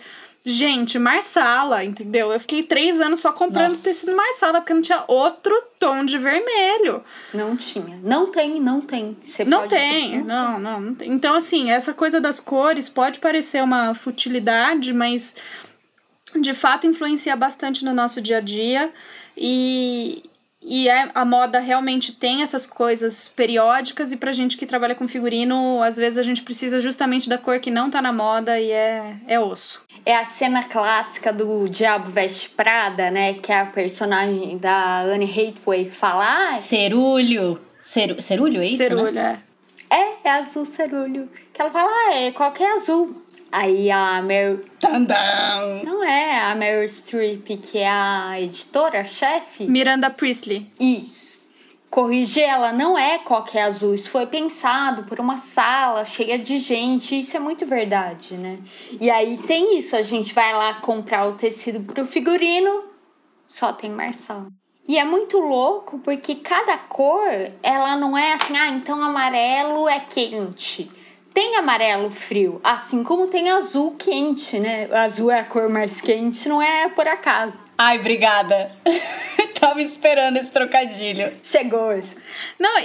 Gente, 0.49 0.97
Marsala, 0.97 1.83
entendeu? 1.83 2.33
Eu 2.33 2.39
fiquei 2.39 2.63
três 2.63 2.99
anos 2.99 3.19
só 3.19 3.31
comprando 3.31 3.69
Nossa. 3.69 3.83
tecido 3.83 4.15
Marsala, 4.15 4.62
porque 4.62 4.73
não 4.73 4.81
tinha 4.81 5.03
outro 5.07 5.53
tom 5.77 6.03
de 6.03 6.17
vermelho. 6.17 7.03
Não 7.31 7.55
tinha. 7.55 7.99
Não 8.01 8.31
tem, 8.31 8.59
não 8.59 8.81
tem. 8.81 9.15
Você 9.21 9.45
não 9.45 9.67
tem, 9.67 10.23
não, 10.23 10.57
não, 10.59 10.81
não 10.81 10.95
tem. 10.95 11.12
Então, 11.12 11.35
assim, 11.35 11.69
essa 11.69 11.93
coisa 11.93 12.19
das 12.19 12.39
cores 12.39 12.89
pode 12.89 13.19
parecer 13.19 13.63
uma 13.63 13.93
futilidade, 13.93 14.91
mas 14.91 15.35
de 16.41 16.55
fato 16.55 16.88
influencia 16.88 17.35
bastante 17.35 17.85
no 17.85 17.93
nosso 17.93 18.19
dia 18.19 18.38
a 18.38 18.41
dia. 18.41 18.91
E, 19.38 20.23
e 20.69 20.88
é, 20.88 21.10
a 21.15 21.25
moda 21.25 21.60
realmente 21.60 22.13
tem 22.13 22.43
essas 22.43 22.67
coisas 22.67 23.27
periódicas, 23.27 24.12
e 24.12 24.17
pra 24.17 24.32
gente 24.32 24.55
que 24.55 24.67
trabalha 24.67 24.93
com 24.93 25.08
figurino, 25.08 25.82
às 25.82 25.97
vezes 25.97 26.19
a 26.19 26.23
gente 26.23 26.43
precisa 26.43 26.79
justamente 26.79 27.27
da 27.27 27.39
cor 27.39 27.60
que 27.60 27.71
não 27.71 27.89
tá 27.89 28.03
na 28.03 28.13
moda 28.13 28.60
e 28.60 28.71
é, 28.71 29.15
é 29.27 29.39
osso. 29.39 29.84
É 30.05 30.15
a 30.15 30.23
cena 30.23 30.63
clássica 30.63 31.34
do 31.34 31.67
Diabo 31.67 32.12
Veste 32.12 32.49
Prada, 32.49 33.10
né? 33.10 33.34
Que 33.34 33.51
é 33.51 33.62
a 33.62 33.65
personagem 33.65 34.58
da 34.60 34.99
Anne 35.01 35.25
Hathaway 35.25 35.89
falar. 35.89 36.55
Cerulho. 36.55 37.60
Ceru, 37.82 38.21
cerulho, 38.21 38.62
é 38.62 38.67
isso? 38.67 38.77
Cerulho, 38.77 39.12
né? 39.12 39.41
é. 39.45 39.49
É, 39.89 40.17
é 40.23 40.32
azul 40.32 40.65
cerulho. 40.65 41.27
Que 41.51 41.62
ela 41.62 41.71
fala, 41.71 41.89
ah, 41.89 42.15
é 42.15 42.32
qualquer 42.32 42.71
azul. 42.75 43.23
Aí 43.51 43.89
a 43.89 44.21
Meryl. 44.21 44.63
Tandam. 44.79 45.83
Não 45.83 46.03
é 46.03 46.39
a 46.39 46.55
Meryl 46.55 46.88
Streep, 46.88 47.47
que 47.62 47.79
é 47.79 47.89
a 47.89 48.39
editora, 48.39 49.03
chefe? 49.03 49.65
Miranda 49.65 50.09
Priestley. 50.09 50.67
Isso. 50.79 51.39
Corrigir 51.89 52.43
ela 52.43 52.71
não 52.71 52.97
é 52.97 53.17
qualquer 53.17 53.63
azul. 53.63 53.95
Isso 53.95 54.12
foi 54.12 54.27
pensado 54.27 55.03
por 55.03 55.19
uma 55.19 55.38
sala 55.38 56.05
cheia 56.05 56.38
de 56.38 56.59
gente. 56.59 57.17
Isso 57.17 57.35
é 57.35 57.39
muito 57.39 57.65
verdade, 57.65 58.35
né? 58.35 58.59
E 59.01 59.09
aí 59.09 59.38
tem 59.38 59.77
isso. 59.79 59.95
A 59.95 60.03
gente 60.03 60.33
vai 60.33 60.53
lá 60.53 60.75
comprar 60.75 61.27
o 61.27 61.33
tecido 61.33 61.79
pro 61.79 62.05
figurino, 62.05 62.83
só 63.47 63.73
tem 63.73 63.89
Marçal. 63.89 64.47
E 64.88 64.97
é 64.97 65.03
muito 65.03 65.39
louco 65.39 65.99
porque 65.99 66.35
cada 66.35 66.77
cor, 66.77 67.27
ela 67.63 67.95
não 67.95 68.15
é 68.15 68.33
assim, 68.33 68.55
ah, 68.55 68.69
então 68.69 69.01
amarelo 69.03 69.88
é 69.89 69.99
quente 69.99 70.89
tem 71.33 71.55
amarelo 71.55 72.09
frio, 72.09 72.59
assim 72.63 73.03
como 73.03 73.27
tem 73.27 73.49
azul 73.49 73.95
quente, 73.97 74.59
né? 74.59 74.89
Azul 74.91 75.31
é 75.31 75.39
a 75.39 75.45
cor 75.45 75.69
mais 75.69 76.01
quente, 76.01 76.49
não 76.49 76.62
é 76.62 76.89
por 76.89 77.08
acaso. 77.08 77.68
Ai, 77.82 77.98
obrigada. 77.98 78.73
Tava 79.58 79.82
esperando 79.82 80.36
esse 80.36 80.52
trocadilho. 80.52 81.32
Chegou 81.42 81.94
isso. 81.94 82.17
Não, 82.60 82.75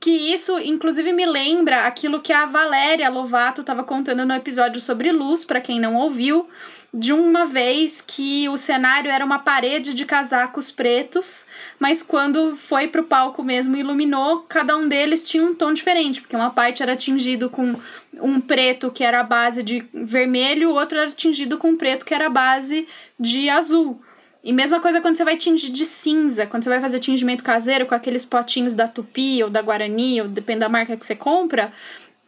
que 0.00 0.10
isso 0.10 0.58
inclusive 0.58 1.12
me 1.12 1.26
lembra 1.26 1.86
aquilo 1.86 2.22
que 2.22 2.32
a 2.32 2.46
Valéria 2.46 3.10
Lovato 3.10 3.60
estava 3.60 3.84
contando 3.84 4.24
no 4.24 4.32
episódio 4.32 4.80
sobre 4.80 5.12
luz, 5.12 5.44
para 5.44 5.60
quem 5.60 5.78
não 5.78 5.96
ouviu, 5.96 6.48
de 6.94 7.12
uma 7.12 7.44
vez 7.44 8.00
que 8.00 8.48
o 8.48 8.56
cenário 8.56 9.10
era 9.10 9.22
uma 9.22 9.38
parede 9.38 9.92
de 9.92 10.06
casacos 10.06 10.70
pretos, 10.70 11.46
mas 11.78 12.02
quando 12.02 12.56
foi 12.56 12.88
pro 12.88 13.04
palco 13.04 13.44
mesmo 13.44 13.76
e 13.76 13.80
iluminou, 13.80 14.46
cada 14.48 14.74
um 14.74 14.88
deles 14.88 15.22
tinha 15.22 15.44
um 15.44 15.54
tom 15.54 15.74
diferente, 15.74 16.22
porque 16.22 16.36
uma 16.36 16.50
parte 16.50 16.82
era 16.82 16.96
tingido 16.96 17.50
com 17.50 17.74
um 18.14 18.40
preto 18.40 18.90
que 18.90 19.04
era 19.04 19.20
a 19.20 19.24
base 19.24 19.62
de 19.62 19.86
vermelho, 19.92 20.70
o 20.70 20.74
outro 20.74 20.96
era 20.96 21.10
tingido 21.10 21.58
com 21.58 21.68
um 21.68 21.76
preto 21.76 22.06
que 22.06 22.14
era 22.14 22.28
a 22.28 22.30
base 22.30 22.88
de 23.20 23.50
azul. 23.50 24.02
E 24.44 24.52
mesma 24.52 24.80
coisa 24.80 25.00
quando 25.00 25.16
você 25.16 25.24
vai 25.24 25.36
tingir 25.36 25.70
de 25.70 25.86
cinza, 25.86 26.46
quando 26.46 26.64
você 26.64 26.70
vai 26.70 26.80
fazer 26.80 26.98
tingimento 26.98 27.44
caseiro 27.44 27.86
com 27.86 27.94
aqueles 27.94 28.24
potinhos 28.24 28.74
da 28.74 28.88
Tupi 28.88 29.42
ou 29.42 29.48
da 29.48 29.62
Guarani, 29.62 30.22
ou 30.22 30.28
depende 30.28 30.60
da 30.60 30.68
marca 30.68 30.96
que 30.96 31.06
você 31.06 31.14
compra, 31.14 31.72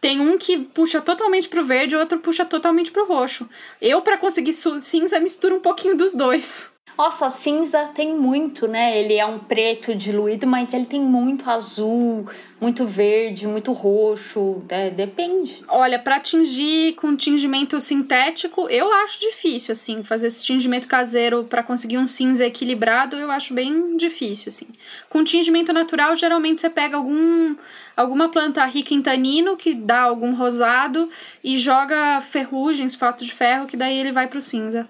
tem 0.00 0.20
um 0.20 0.36
que 0.36 0.58
puxa 0.58 1.00
totalmente 1.00 1.48
pro 1.48 1.64
verde, 1.64 1.96
outro 1.96 2.18
puxa 2.18 2.44
totalmente 2.44 2.92
pro 2.92 3.06
roxo. 3.06 3.48
Eu, 3.80 4.02
para 4.02 4.18
conseguir 4.18 4.52
cinza, 4.52 5.18
misturo 5.18 5.56
um 5.56 5.60
pouquinho 5.60 5.96
dos 5.96 6.14
dois. 6.14 6.73
Nossa, 6.96 7.28
cinza 7.28 7.86
tem 7.92 8.16
muito, 8.16 8.68
né? 8.68 8.96
Ele 8.96 9.14
é 9.14 9.26
um 9.26 9.38
preto 9.38 9.94
diluído, 9.96 10.46
mas 10.46 10.72
ele 10.72 10.86
tem 10.86 11.00
muito 11.00 11.50
azul, 11.50 12.24
muito 12.60 12.86
verde, 12.86 13.48
muito 13.48 13.72
roxo. 13.72 14.62
É, 14.68 14.90
depende. 14.90 15.64
Olha, 15.66 15.98
para 15.98 16.20
tingir 16.20 16.94
com 16.94 17.16
tingimento 17.16 17.80
sintético, 17.80 18.68
eu 18.68 18.92
acho 18.92 19.18
difícil, 19.18 19.72
assim. 19.72 20.04
Fazer 20.04 20.28
esse 20.28 20.44
tingimento 20.44 20.86
caseiro 20.86 21.42
para 21.42 21.64
conseguir 21.64 21.98
um 21.98 22.06
cinza 22.06 22.46
equilibrado, 22.46 23.16
eu 23.16 23.28
acho 23.28 23.54
bem 23.54 23.96
difícil, 23.96 24.48
assim. 24.48 24.68
Com 25.08 25.24
tingimento 25.24 25.72
natural, 25.72 26.14
geralmente 26.14 26.60
você 26.60 26.70
pega 26.70 26.96
algum 26.96 27.56
alguma 27.96 28.28
planta 28.28 28.64
rica 28.66 28.94
em 28.94 29.02
tanino, 29.02 29.56
que 29.56 29.74
dá 29.74 30.02
algum 30.02 30.32
rosado, 30.34 31.08
e 31.42 31.58
joga 31.58 32.20
ferrugem, 32.20 32.88
fato 32.88 33.24
de 33.24 33.32
ferro, 33.32 33.66
que 33.66 33.76
daí 33.76 33.98
ele 33.98 34.12
vai 34.12 34.28
pro 34.28 34.40
cinza. 34.40 34.88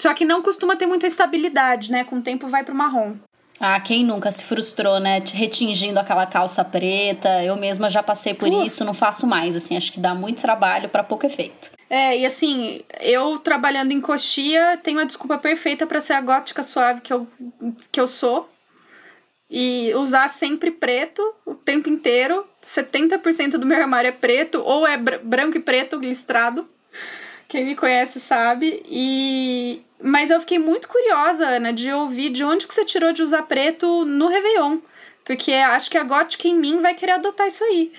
Só 0.00 0.14
que 0.14 0.24
não 0.24 0.40
costuma 0.40 0.76
ter 0.76 0.86
muita 0.86 1.06
estabilidade, 1.06 1.92
né? 1.92 2.04
Com 2.04 2.16
o 2.16 2.22
tempo 2.22 2.48
vai 2.48 2.64
pro 2.64 2.74
marrom. 2.74 3.16
Ah, 3.60 3.78
quem 3.78 4.02
nunca 4.02 4.30
se 4.30 4.42
frustrou, 4.42 4.98
né? 4.98 5.22
Retingindo 5.34 6.00
aquela 6.00 6.24
calça 6.24 6.64
preta. 6.64 7.44
Eu 7.44 7.54
mesma 7.56 7.90
já 7.90 8.02
passei 8.02 8.32
por 8.32 8.48
uh. 8.48 8.64
isso, 8.64 8.82
não 8.82 8.94
faço 8.94 9.26
mais, 9.26 9.54
assim. 9.54 9.76
Acho 9.76 9.92
que 9.92 10.00
dá 10.00 10.14
muito 10.14 10.40
trabalho 10.40 10.88
para 10.88 11.04
pouco 11.04 11.26
efeito. 11.26 11.72
É, 11.90 12.16
e 12.18 12.24
assim, 12.24 12.80
eu 13.00 13.38
trabalhando 13.38 13.92
em 13.92 14.00
coxia, 14.00 14.78
tenho 14.82 14.98
a 15.00 15.04
desculpa 15.04 15.36
perfeita 15.36 15.86
para 15.86 16.00
ser 16.00 16.14
a 16.14 16.20
gótica 16.22 16.62
suave 16.62 17.02
que 17.02 17.12
eu, 17.12 17.28
que 17.92 18.00
eu 18.00 18.06
sou. 18.06 18.48
E 19.50 19.92
usar 19.96 20.28
sempre 20.28 20.70
preto 20.70 21.20
o 21.44 21.54
tempo 21.54 21.90
inteiro. 21.90 22.46
70% 22.62 23.58
do 23.58 23.66
meu 23.66 23.78
armário 23.78 24.08
é 24.08 24.12
preto, 24.12 24.62
ou 24.64 24.86
é 24.86 24.96
branco 24.96 25.58
e 25.58 25.60
preto 25.60 25.98
listrado. 25.98 26.66
Quem 27.50 27.64
me 27.64 27.74
conhece 27.74 28.20
sabe. 28.20 28.80
E 28.86 29.82
mas 30.00 30.30
eu 30.30 30.40
fiquei 30.40 30.58
muito 30.58 30.88
curiosa, 30.88 31.46
Ana, 31.46 31.72
de 31.72 31.92
ouvir 31.92 32.30
de 32.30 32.44
onde 32.44 32.66
que 32.66 32.72
você 32.72 32.84
tirou 32.84 33.12
de 33.12 33.22
usar 33.22 33.42
preto 33.42 34.04
no 34.06 34.28
Réveillon. 34.28 34.78
Porque 35.24 35.52
acho 35.52 35.90
que 35.90 35.98
a 35.98 36.04
gótica 36.04 36.48
em 36.48 36.54
mim 36.54 36.80
vai 36.80 36.94
querer 36.94 37.12
adotar 37.12 37.48
isso 37.48 37.62
aí. 37.64 37.92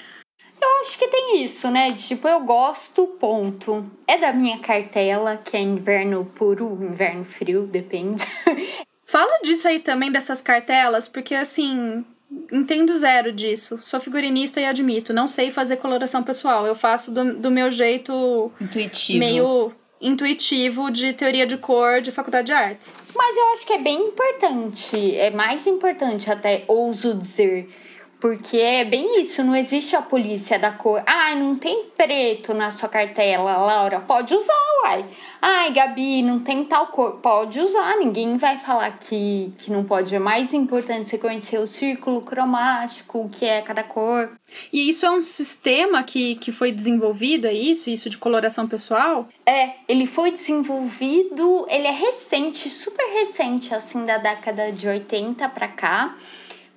Eu 0.59 0.81
acho 0.81 0.97
que 0.97 1.07
tem 1.07 1.43
isso, 1.43 1.69
né? 1.69 1.91
Tipo, 1.93 2.27
eu 2.27 2.39
gosto, 2.41 3.05
ponto. 3.19 3.89
É 4.07 4.17
da 4.17 4.31
minha 4.31 4.57
cartela, 4.59 5.37
que 5.37 5.57
é 5.57 5.59
inverno 5.59 6.25
puro, 6.25 6.77
inverno 6.81 7.25
frio, 7.25 7.63
depende. 7.63 8.23
Fala 9.05 9.39
disso 9.43 9.67
aí 9.67 9.79
também, 9.79 10.11
dessas 10.11 10.41
cartelas, 10.41 11.07
porque 11.07 11.35
assim, 11.35 12.05
entendo 12.51 12.95
zero 12.95 13.31
disso. 13.31 13.79
Sou 13.81 13.99
figurinista 13.99 14.59
e 14.59 14.65
admito. 14.65 15.13
Não 15.13 15.27
sei 15.27 15.51
fazer 15.51 15.77
coloração 15.77 16.23
pessoal. 16.23 16.65
Eu 16.65 16.75
faço 16.75 17.11
do, 17.11 17.33
do 17.35 17.51
meu 17.51 17.69
jeito. 17.71 18.51
Intuitivo. 18.61 19.19
Meio 19.19 19.71
intuitivo 20.01 20.89
de 20.89 21.13
teoria 21.13 21.45
de 21.45 21.57
cor 21.57 22.01
de 22.01 22.11
faculdade 22.11 22.47
de 22.47 22.53
artes. 22.53 22.93
Mas 23.15 23.37
eu 23.37 23.47
acho 23.53 23.67
que 23.67 23.73
é 23.73 23.77
bem 23.77 24.07
importante. 24.07 25.15
É 25.15 25.29
mais 25.29 25.67
importante, 25.67 26.31
até 26.31 26.63
ouso 26.67 27.13
dizer 27.13 27.69
porque 28.21 28.57
é 28.57 28.85
bem 28.85 29.19
isso, 29.19 29.43
não 29.43 29.55
existe 29.55 29.95
a 29.95 30.01
polícia 30.01 30.59
da 30.59 30.69
cor. 30.69 31.01
Ai, 31.07 31.35
não 31.35 31.55
tem 31.55 31.85
preto 31.97 32.53
na 32.53 32.69
sua 32.69 32.87
cartela, 32.87 33.57
Laura. 33.57 33.99
Pode 33.99 34.35
usar, 34.35 34.53
uai. 34.83 35.03
Ai, 35.41 35.73
Gabi, 35.73 36.21
não 36.21 36.39
tem 36.39 36.63
tal 36.63 36.85
cor. 36.87 37.13
Pode 37.13 37.59
usar, 37.59 37.97
ninguém 37.97 38.37
vai 38.37 38.59
falar 38.59 38.91
que, 38.99 39.51
que 39.57 39.71
não 39.71 39.83
pode. 39.83 40.13
É 40.13 40.19
mais 40.19 40.53
importante 40.53 41.09
você 41.09 41.17
conhecer 41.17 41.57
o 41.57 41.65
círculo 41.65 42.21
cromático, 42.21 43.21
o 43.21 43.29
que 43.29 43.43
é 43.43 43.59
cada 43.63 43.81
cor. 43.81 44.29
E 44.71 44.87
isso 44.87 45.03
é 45.03 45.09
um 45.09 45.23
sistema 45.23 46.03
que, 46.03 46.35
que 46.35 46.51
foi 46.51 46.71
desenvolvido, 46.71 47.47
é 47.47 47.53
isso? 47.53 47.89
Isso 47.89 48.07
de 48.07 48.19
coloração 48.19 48.67
pessoal? 48.67 49.27
É, 49.43 49.71
ele 49.87 50.05
foi 50.05 50.31
desenvolvido, 50.31 51.65
ele 51.67 51.87
é 51.87 51.91
recente, 51.91 52.69
super 52.69 53.05
recente, 53.13 53.73
assim, 53.73 54.05
da 54.05 54.19
década 54.19 54.71
de 54.71 54.87
80 54.87 55.49
pra 55.49 55.67
cá. 55.67 56.15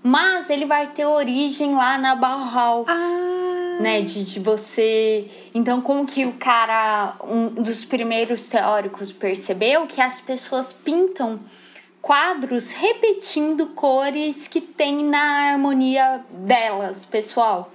Mas 0.06 0.50
ele 0.50 0.66
vai 0.66 0.88
ter 0.88 1.06
origem 1.06 1.74
lá 1.74 1.96
na 1.96 2.14
Bauhaus. 2.14 2.86
Ah. 2.88 3.80
Né, 3.80 4.02
de, 4.02 4.22
de 4.22 4.38
você. 4.38 5.28
Então, 5.52 5.80
como 5.80 6.06
que 6.06 6.24
o 6.24 6.34
cara, 6.34 7.16
um 7.24 7.48
dos 7.48 7.84
primeiros 7.84 8.48
teóricos, 8.48 9.10
percebeu 9.10 9.84
que 9.88 10.00
as 10.00 10.20
pessoas 10.20 10.72
pintam 10.72 11.40
quadros 12.00 12.70
repetindo 12.70 13.68
cores 13.68 14.46
que 14.46 14.60
tem 14.60 15.02
na 15.02 15.50
harmonia 15.50 16.24
delas, 16.30 17.04
pessoal. 17.04 17.72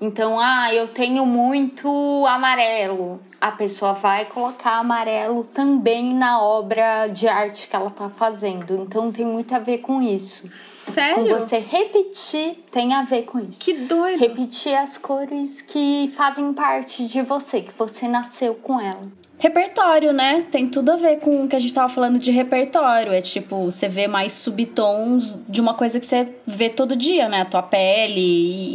Então, 0.00 0.38
ah, 0.38 0.72
eu 0.72 0.86
tenho 0.88 1.26
muito 1.26 2.24
amarelo. 2.26 3.20
A 3.40 3.50
pessoa 3.50 3.92
vai 3.92 4.24
colocar 4.26 4.78
amarelo 4.78 5.42
também 5.44 6.14
na 6.14 6.40
obra 6.40 7.08
de 7.08 7.26
arte 7.26 7.68
que 7.68 7.74
ela 7.74 7.90
tá 7.90 8.08
fazendo. 8.08 8.74
Então 8.82 9.10
tem 9.10 9.26
muito 9.26 9.54
a 9.54 9.58
ver 9.58 9.78
com 9.78 10.00
isso. 10.00 10.48
Sério? 10.74 11.24
Com 11.24 11.38
você 11.38 11.58
repetir 11.58 12.64
tem 12.70 12.94
a 12.94 13.02
ver 13.02 13.22
com 13.22 13.38
isso. 13.38 13.60
Que 13.60 13.74
doido. 13.74 14.20
Repetir 14.20 14.74
as 14.74 14.96
cores 14.96 15.60
que 15.60 16.12
fazem 16.16 16.52
parte 16.52 17.06
de 17.06 17.22
você, 17.22 17.60
que 17.60 17.72
você 17.76 18.08
nasceu 18.08 18.54
com 18.54 18.80
ela. 18.80 19.17
Repertório, 19.38 20.12
né? 20.12 20.44
Tem 20.50 20.68
tudo 20.68 20.90
a 20.90 20.96
ver 20.96 21.20
com 21.20 21.44
o 21.44 21.48
que 21.48 21.54
a 21.54 21.58
gente 21.58 21.72
tava 21.72 21.88
falando 21.88 22.18
de 22.18 22.32
repertório. 22.32 23.12
É 23.12 23.20
tipo, 23.20 23.64
você 23.64 23.88
vê 23.88 24.08
mais 24.08 24.32
subtons 24.32 25.38
de 25.48 25.60
uma 25.60 25.74
coisa 25.74 26.00
que 26.00 26.06
você 26.06 26.28
vê 26.44 26.68
todo 26.68 26.96
dia, 26.96 27.28
né? 27.28 27.44
Tua 27.44 27.62
pele 27.62 28.20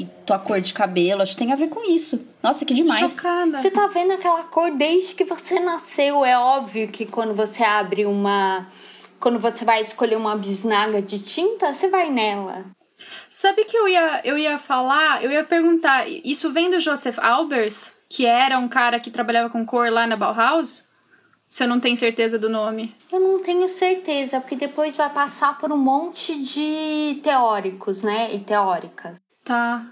e 0.04 0.08
tua 0.26 0.40
cor 0.40 0.62
de 0.62 0.74
cabelo. 0.74 1.22
Acho 1.22 1.34
que 1.34 1.40
tem 1.40 1.52
a 1.52 1.58
ver 1.58 1.68
com 1.68 1.84
isso. 1.92 2.26
Nossa, 2.42 2.64
que 2.64 2.74
demais. 2.74 3.12
Chocada. 3.14 3.58
Você 3.58 3.70
tá 3.70 3.88
vendo 3.88 4.14
aquela 4.14 4.44
cor 4.44 4.72
desde 4.72 5.14
que 5.16 5.26
você 5.26 5.60
nasceu. 5.60 6.24
É 6.24 6.38
óbvio 6.38 6.88
que 6.88 7.06
quando 7.06 7.34
você 7.34 7.62
abre 7.62 8.06
uma. 8.06 8.66
Quando 9.20 9.40
você 9.40 9.66
vai 9.66 9.82
escolher 9.82 10.16
uma 10.16 10.36
bisnaga 10.36 11.02
de 11.02 11.20
tinta, 11.20 11.74
você 11.74 11.90
vai 11.90 12.10
nela. 12.10 12.66
Sabe 13.30 13.66
que 13.66 13.76
eu 13.76 13.88
ia, 13.88 14.22
eu 14.24 14.38
ia 14.38 14.58
falar? 14.58 15.24
Eu 15.24 15.32
ia 15.32 15.44
perguntar. 15.44 16.06
Isso 16.08 16.52
vem 16.52 16.70
do 16.70 16.80
Joseph 16.80 17.20
Albers? 17.20 17.96
Que 18.14 18.28
era 18.28 18.60
um 18.60 18.68
cara 18.68 19.00
que 19.00 19.10
trabalhava 19.10 19.50
com 19.50 19.66
cor 19.66 19.92
lá 19.92 20.06
na 20.06 20.16
Bauhaus? 20.16 20.88
Você 21.50 21.66
não 21.66 21.80
tem 21.80 21.96
certeza 21.96 22.38
do 22.38 22.48
nome? 22.48 22.96
Eu 23.12 23.20
não 23.20 23.42
tenho 23.42 23.68
certeza, 23.68 24.40
porque 24.40 24.56
depois 24.56 24.96
vai 24.96 25.10
passar 25.10 25.58
por 25.58 25.72
um 25.72 25.78
monte 25.78 26.40
de 26.44 27.20
teóricos, 27.24 28.04
né? 28.04 28.32
E 28.32 28.40
teóricas. 28.40 29.20
Tá. 29.44 29.84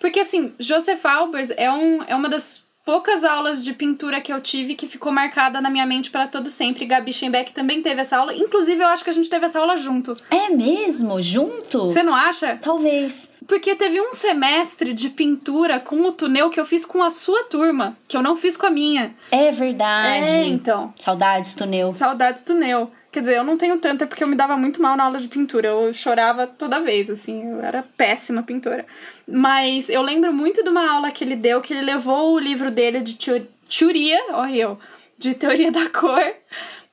Porque 0.00 0.20
assim, 0.20 0.54
Joseph 0.58 1.04
Albers 1.04 1.50
é, 1.58 1.70
um, 1.70 2.02
é 2.04 2.16
uma 2.16 2.30
das 2.30 2.66
poucas 2.88 3.22
aulas 3.22 3.62
de 3.62 3.74
pintura 3.74 4.18
que 4.18 4.32
eu 4.32 4.40
tive 4.40 4.74
que 4.74 4.88
ficou 4.88 5.12
marcada 5.12 5.60
na 5.60 5.68
minha 5.68 5.84
mente 5.84 6.10
para 6.10 6.26
todo 6.26 6.48
sempre. 6.48 6.86
Gabi 6.86 7.12
Schenbeck 7.12 7.52
também 7.52 7.82
teve 7.82 8.00
essa 8.00 8.16
aula. 8.16 8.34
Inclusive, 8.34 8.82
eu 8.82 8.86
acho 8.88 9.04
que 9.04 9.10
a 9.10 9.12
gente 9.12 9.28
teve 9.28 9.44
essa 9.44 9.58
aula 9.58 9.76
junto. 9.76 10.16
É 10.30 10.48
mesmo? 10.48 11.20
Junto? 11.20 11.80
Você 11.80 12.02
não 12.02 12.14
acha? 12.14 12.58
Talvez. 12.62 13.32
Porque 13.46 13.74
teve 13.74 14.00
um 14.00 14.14
semestre 14.14 14.94
de 14.94 15.10
pintura 15.10 15.78
com 15.78 16.00
o 16.00 16.12
túnel 16.12 16.48
que 16.48 16.58
eu 16.58 16.64
fiz 16.64 16.86
com 16.86 17.02
a 17.02 17.10
sua 17.10 17.44
turma, 17.44 17.94
que 18.08 18.16
eu 18.16 18.22
não 18.22 18.34
fiz 18.34 18.56
com 18.56 18.64
a 18.64 18.70
minha. 18.70 19.14
É 19.30 19.52
verdade. 19.52 20.30
É, 20.30 20.46
então. 20.46 20.94
Saudades, 20.96 21.54
túnel. 21.54 21.94
Saudades, 21.94 22.40
túnel. 22.40 22.90
Quer 23.18 23.22
dizer, 23.22 23.36
eu 23.38 23.42
não 23.42 23.58
tenho 23.58 23.80
tanta 23.80 24.06
porque 24.06 24.22
eu 24.22 24.28
me 24.28 24.36
dava 24.36 24.56
muito 24.56 24.80
mal 24.80 24.96
na 24.96 25.02
aula 25.02 25.18
de 25.18 25.26
pintura. 25.26 25.66
Eu 25.66 25.92
chorava 25.92 26.46
toda 26.46 26.78
vez, 26.78 27.10
assim, 27.10 27.50
eu 27.50 27.60
era 27.60 27.82
péssima 27.82 28.44
pintora. 28.44 28.86
Mas 29.26 29.88
eu 29.88 30.02
lembro 30.02 30.32
muito 30.32 30.62
de 30.62 30.70
uma 30.70 30.88
aula 30.88 31.10
que 31.10 31.24
ele 31.24 31.34
deu, 31.34 31.60
que 31.60 31.74
ele 31.74 31.82
levou 31.82 32.34
o 32.34 32.38
livro 32.38 32.70
dele 32.70 33.00
de 33.00 33.16
teoria, 33.16 34.20
olha 34.34 34.54
eu, 34.54 34.78
de 35.18 35.34
teoria 35.34 35.72
da 35.72 35.90
cor, 35.90 36.32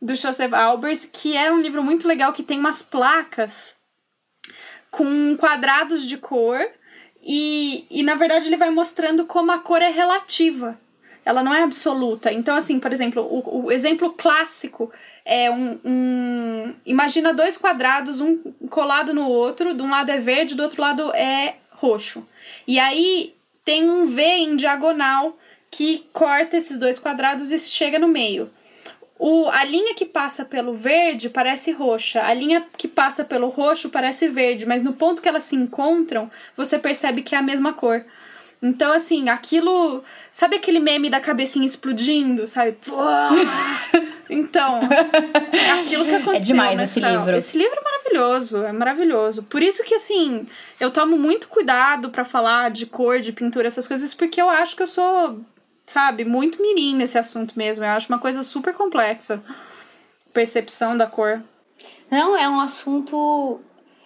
do 0.02 0.16
Joseph 0.16 0.52
Albers, 0.52 1.06
que 1.06 1.38
é 1.38 1.52
um 1.52 1.62
livro 1.62 1.84
muito 1.84 2.08
legal 2.08 2.34
que 2.34 2.42
tem 2.42 2.58
umas 2.58 2.82
placas 2.82 3.78
com 4.90 5.38
quadrados 5.38 6.08
de 6.08 6.18
cor. 6.18 6.60
E, 7.22 7.86
e 7.92 8.02
na 8.02 8.16
verdade 8.16 8.48
ele 8.48 8.58
vai 8.58 8.72
mostrando 8.72 9.28
como 9.28 9.52
a 9.52 9.60
cor 9.60 9.84
é 9.84 9.92
relativa 9.92 10.76
ela 11.26 11.42
não 11.42 11.54
é 11.54 11.64
absoluta. 11.64 12.32
Então, 12.32 12.56
assim, 12.56 12.80
por 12.80 12.94
exemplo, 12.94 13.24
o, 13.24 13.66
o 13.66 13.72
exemplo 13.72 14.14
clássico 14.14 14.92
é 15.26 15.50
um, 15.50 15.80
um. 15.84 16.74
Imagina 16.86 17.34
dois 17.34 17.58
quadrados, 17.58 18.22
um 18.22 18.38
colado 18.70 19.12
no 19.14 19.28
outro, 19.28 19.74
de 19.74 19.82
um 19.82 19.90
lado 19.90 20.12
é 20.12 20.20
verde, 20.20 20.54
do 20.54 20.62
outro 20.62 20.80
lado 20.80 21.12
é 21.16 21.56
roxo. 21.72 22.28
E 22.68 22.78
aí 22.80 23.36
tem 23.66 23.90
um 23.90 24.06
V 24.06 24.22
em 24.22 24.56
diagonal 24.56 25.36
que 25.72 26.08
corta 26.14 26.56
esses 26.56 26.78
dois 26.78 27.00
quadrados 27.00 27.52
e 27.52 27.58
chega 27.58 27.98
no 27.98 28.08
meio. 28.08 28.50
O, 29.18 29.48
a 29.50 29.64
linha 29.64 29.96
que 29.96 30.06
passa 30.06 30.46
pelo 30.46 30.74
verde 30.74 31.30
parece 31.30 31.72
roxa, 31.72 32.22
a 32.22 32.34
linha 32.34 32.66
que 32.78 32.88
passa 32.88 33.24
pelo 33.24 33.48
roxo 33.48 33.90
parece 33.90 34.28
verde, 34.28 34.66
mas 34.66 34.84
no 34.84 34.94
ponto 34.94 35.22
que 35.22 35.28
elas 35.28 35.44
se 35.44 35.56
encontram, 35.56 36.30
você 36.56 36.78
percebe 36.78 37.22
que 37.22 37.34
é 37.34 37.38
a 37.38 37.42
mesma 37.42 37.74
cor. 37.74 38.06
Então, 38.66 38.92
assim, 38.94 39.30
aquilo. 39.30 40.04
Sabe 40.32 40.56
aquele 40.56 40.80
meme 40.80 41.08
da 41.08 41.20
cabecinha 41.20 41.66
explodindo, 41.66 42.48
sabe? 42.48 42.76
Então, 44.28 44.80
é 45.52 45.72
aquilo 45.82 46.04
que 46.04 46.16
aconteceu. 46.16 46.34
É 46.34 46.40
demais 46.40 46.80
né, 46.80 46.86
esse 46.86 47.00
livro. 47.00 47.38
Esse 47.38 47.56
livro 47.56 47.78
é 47.80 47.84
maravilhoso, 47.84 48.58
é 48.66 48.72
maravilhoso. 48.72 49.44
Por 49.44 49.62
isso 49.62 49.84
que, 49.84 49.94
assim, 49.94 50.48
eu 50.80 50.90
tomo 50.90 51.16
muito 51.16 51.48
cuidado 51.48 52.10
para 52.10 52.26
falar 52.26 52.72
de 52.72 52.88
cor, 52.88 53.22
de 53.22 53.32
pintura, 53.32 53.68
essas 53.68 53.88
coisas, 53.88 54.16
porque 54.16 54.42
eu 54.42 54.50
acho 54.50 54.76
que 54.76 54.82
eu 54.82 54.88
sou, 54.88 55.42
sabe, 55.86 56.26
muito 56.26 56.60
mirim 56.60 56.96
nesse 56.96 57.20
assunto 57.20 57.54
mesmo. 57.56 57.86
Eu 57.86 57.92
acho 57.92 58.12
uma 58.12 58.18
coisa 58.18 58.42
super 58.42 58.74
complexa. 58.74 59.44
Percepção 60.34 60.98
da 60.98 61.06
cor. 61.06 61.40
Não, 62.10 62.36
é 62.36 62.50
um 62.50 62.60
assunto. 62.60 63.62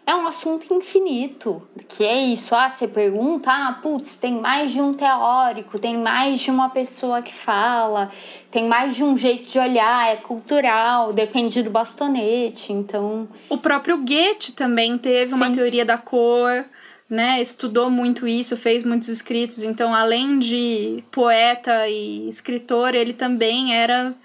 É 0.10 0.16
um 0.16 0.26
assunto 0.26 0.74
infinito. 0.74 1.62
Que 1.88 2.04
é 2.04 2.20
isso. 2.20 2.56
Ah, 2.56 2.68
você 2.68 2.88
pergunta, 2.88 3.52
ah, 3.52 3.74
putz, 3.80 4.18
tem 4.18 4.34
mais 4.34 4.72
de 4.72 4.82
um 4.82 4.92
teórico, 4.92 5.78
tem 5.78 5.96
mais 5.96 6.40
de 6.40 6.50
uma 6.50 6.68
pessoa 6.68 7.22
que 7.22 7.32
fala, 7.32 8.10
tem 8.50 8.68
mais 8.68 8.96
de 8.96 9.04
um 9.04 9.16
jeito 9.16 9.48
de 9.52 9.60
olhar, 9.60 10.10
é 10.12 10.16
cultural, 10.16 11.14
depende 11.14 11.62
do 11.62 11.70
bastonete. 11.70 12.74
Então. 12.74 13.28
O 13.50 13.58
próprio 13.60 14.00
Goethe 14.00 14.54
também 14.54 14.98
teve 14.98 15.36
uma 15.36 15.46
Sim. 15.46 15.52
teoria 15.52 15.86
da 15.86 16.00
cor, 16.00 16.66
né? 17.08 17.40
Estudou 17.40 17.92
muito 17.92 18.28
isso, 18.28 18.58
fez 18.58 18.84
muitos 18.84 19.10
escritos. 19.10 19.62
Então, 19.62 19.94
além 19.94 20.40
de 20.40 21.04
poeta 21.12 21.88
e 21.88 22.28
escritor, 22.28 22.96
ele 22.96 23.14
também 23.14 23.76
era 23.76 24.16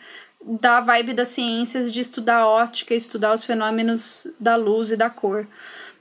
da 0.47 0.81
vibe 0.81 1.15
das 1.15 1.29
ciências 1.29 1.93
de 1.93 2.01
estudar 2.01 2.47
ótica, 2.47 2.95
estudar 2.95 3.33
os 3.33 3.45
fenômenos 3.45 4.27
da 4.39 4.57
luz 4.57 4.91
e 4.91 4.97
da 4.97 5.09
cor. 5.09 5.47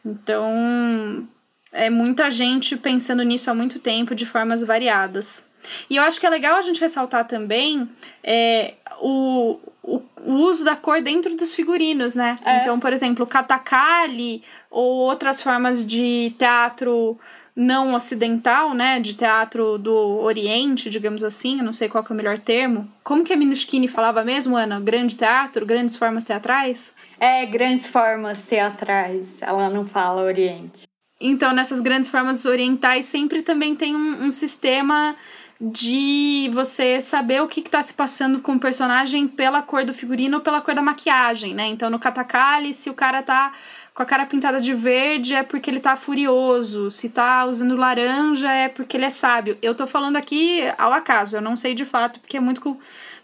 Então, 0.06 1.28
é 1.72 1.90
muita 1.90 2.30
gente 2.30 2.76
pensando 2.76 3.24
nisso 3.24 3.50
há 3.50 3.56
muito 3.56 3.80
tempo 3.80 4.14
de 4.14 4.26
formas 4.26 4.62
variadas. 4.62 5.48
E 5.90 5.96
eu 5.96 6.04
acho 6.04 6.20
que 6.20 6.26
é 6.26 6.30
legal 6.30 6.58
a 6.58 6.62
gente 6.62 6.82
ressaltar 6.82 7.26
também 7.26 7.90
é, 8.22 8.74
o, 9.00 9.60
o, 9.82 10.02
o 10.26 10.34
uso 10.34 10.66
da 10.66 10.76
cor 10.76 11.02
dentro 11.02 11.36
dos 11.36 11.56
figurinos, 11.56 12.16
né? 12.16 12.38
Então, 12.62 12.80
por 12.80 12.92
exemplo, 12.92 13.26
katakali 13.26 14.44
ou 14.70 14.94
outras 14.98 15.42
formas 15.42 15.86
de 15.86 16.36
teatro 16.38 17.18
não 17.56 17.94
ocidental, 17.94 18.74
né? 18.74 19.00
De 19.00 19.14
teatro 19.14 19.78
do 19.78 20.20
Oriente, 20.22 20.90
digamos 20.90 21.24
assim, 21.24 21.62
não 21.62 21.74
sei 21.74 21.88
qual 21.88 22.04
que 22.04 22.12
é 22.12 22.14
o 22.14 22.18
melhor 22.18 22.38
termo. 22.40 22.92
Como 23.04 23.24
que 23.24 23.34
a 23.34 23.38
Minuschini 23.38 23.88
falava 23.88 24.24
mesmo, 24.24 24.58
Ana? 24.58 24.80
Grande 24.80 25.16
teatro, 25.16 25.66
grandes 25.66 25.96
formas 25.96 26.24
teatrais? 26.24 26.94
É, 27.20 27.46
grandes 27.46 27.88
formas 27.88 28.46
teatrais. 28.46 29.42
Ela 29.42 29.70
não 29.70 29.86
fala 29.86 30.24
Oriente. 30.24 30.84
Então, 31.22 31.54
nessas 31.54 31.80
grandes 31.80 32.10
formas 32.10 32.46
orientais, 32.46 33.06
sempre 33.06 33.42
também 33.42 33.76
tem 33.76 33.96
um, 33.96 34.26
um 34.26 34.32
sistema 34.32 35.16
de 35.62 36.50
você 36.54 37.00
saber 37.00 37.42
o 37.42 37.48
que 37.48 37.62
está 37.62 37.82
se 37.82 37.94
passando 37.94 38.42
com 38.42 38.54
o 38.54 38.60
personagem 38.60 39.28
pela 39.28 39.62
cor 39.62 39.86
do 39.86 39.94
figurino 39.94 40.38
ou 40.38 40.44
pela 40.44 40.60
cor 40.60 40.76
da 40.76 40.82
maquiagem, 40.82 41.54
né? 41.54 41.68
Então, 41.68 41.90
no 41.90 41.98
Katakali, 41.98 42.74
se 42.74 42.90
o 42.90 42.94
cara 42.94 43.24
tá 43.24 43.54
com 43.94 44.02
a 44.02 44.06
cara 44.06 44.26
pintada 44.26 44.60
de 44.60 44.74
verde, 44.74 45.36
é 45.36 45.44
porque 45.44 45.70
ele 45.70 45.80
tá 45.80 45.96
furioso. 45.96 46.90
Se 46.90 47.10
tá 47.10 47.46
usando 47.46 47.76
laranja, 47.76 48.52
é 48.52 48.68
porque 48.68 48.98
ele 48.98 49.06
é 49.06 49.10
sábio. 49.10 49.58
Eu 49.62 49.76
tô 49.76 49.86
falando 49.86 50.18
aqui 50.18 50.62
ao 50.78 50.92
acaso, 50.92 51.38
eu 51.38 51.42
não 51.42 51.56
sei 51.56 51.76
de 51.76 51.86
fato, 51.86 52.20
porque 52.20 52.38
é 52.38 52.40
muito, 52.40 52.78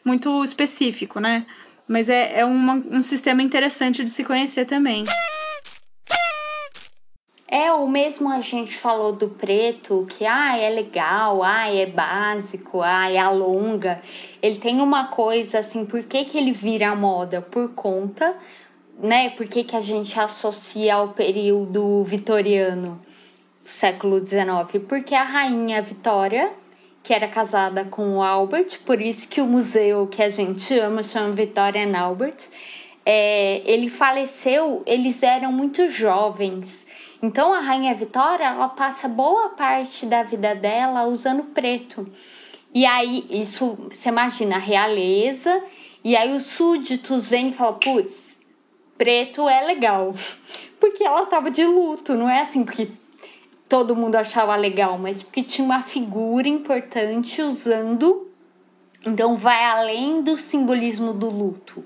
muito 0.05 0.43
específico, 0.43 1.19
né? 1.19 1.45
Mas 1.87 2.07
é, 2.07 2.39
é 2.39 2.45
uma, 2.45 2.73
um 2.91 3.01
sistema 3.01 3.41
interessante 3.41 4.03
de 4.03 4.11
se 4.11 4.23
conhecer 4.23 4.65
também. 4.65 5.05
É, 7.51 7.71
o 7.73 7.87
mesmo 7.87 8.29
a 8.29 8.41
gente 8.41 8.75
falou 8.75 9.11
do 9.11 9.27
preto, 9.27 10.05
que 10.07 10.23
ah, 10.23 10.55
é 10.55 10.69
legal, 10.69 11.41
ah, 11.41 11.67
é 11.73 11.87
básico, 11.87 12.79
ah, 12.83 13.09
é 13.09 13.17
alonga. 13.17 13.99
Ele 14.39 14.59
tem 14.59 14.79
uma 14.81 15.07
coisa 15.07 15.57
assim, 15.57 15.83
por 15.83 16.03
que, 16.03 16.25
que 16.25 16.37
ele 16.37 16.51
vira 16.51 16.95
moda? 16.95 17.41
Por 17.41 17.73
conta, 17.73 18.35
né? 19.01 19.29
Por 19.31 19.47
que, 19.47 19.63
que 19.63 19.75
a 19.75 19.81
gente 19.81 20.19
associa 20.19 20.95
ao 20.95 21.09
período 21.09 22.03
vitoriano, 22.03 23.01
século 23.63 24.19
XIX? 24.19 24.83
Porque 24.87 25.15
a 25.15 25.23
rainha 25.23 25.81
Vitória, 25.81 26.51
que 27.01 27.13
era 27.13 27.27
casada 27.27 27.85
com 27.85 28.17
o 28.17 28.21
Albert, 28.21 28.79
por 28.85 29.01
isso 29.01 29.29
que 29.29 29.39
o 29.39 29.47
museu 29.47 30.05
que 30.07 30.21
a 30.21 30.29
gente 30.29 30.77
ama 30.77 31.01
chama 31.01 31.31
Vitória 31.31 31.83
and 31.83 31.97
Albert, 31.97 32.49
é, 33.05 33.61
ele 33.65 33.89
faleceu, 33.89 34.83
eles 34.85 35.23
eram 35.23 35.51
muito 35.51 35.87
jovens. 35.87 36.85
Então 37.23 37.53
a 37.53 37.59
rainha 37.59 37.95
Vitória, 37.95 38.45
ela 38.45 38.69
passa 38.69 39.07
boa 39.07 39.49
parte 39.49 40.05
da 40.05 40.23
vida 40.23 40.53
dela 40.53 41.07
usando 41.07 41.43
preto. 41.43 42.05
E 42.71 42.85
aí, 42.85 43.25
isso, 43.31 43.77
você 43.89 44.09
imagina, 44.09 44.57
a 44.57 44.59
realeza, 44.59 45.63
e 46.03 46.15
aí 46.15 46.31
os 46.31 46.45
súditos 46.45 47.27
vêm 47.27 47.49
e 47.49 47.53
falam, 47.53 47.79
putz, 47.79 48.38
preto 48.99 49.49
é 49.49 49.65
legal. 49.65 50.13
Porque 50.79 51.03
ela 51.03 51.25
tava 51.25 51.49
de 51.49 51.65
luto, 51.65 52.13
não 52.15 52.29
é 52.29 52.41
assim 52.41 52.63
porque 52.63 52.87
todo 53.67 53.97
mundo 53.97 54.15
achava 54.15 54.55
legal, 54.55 54.97
mas 54.97 55.21
porque 55.21 55.43
tinha 55.43 55.65
uma 55.65 55.83
figura 55.83 56.47
importante 56.47 57.41
usando. 57.41 58.29
Então 59.05 59.35
vai 59.35 59.65
além 59.65 60.21
do 60.21 60.37
simbolismo 60.37 61.13
do 61.13 61.29
luto. 61.29 61.83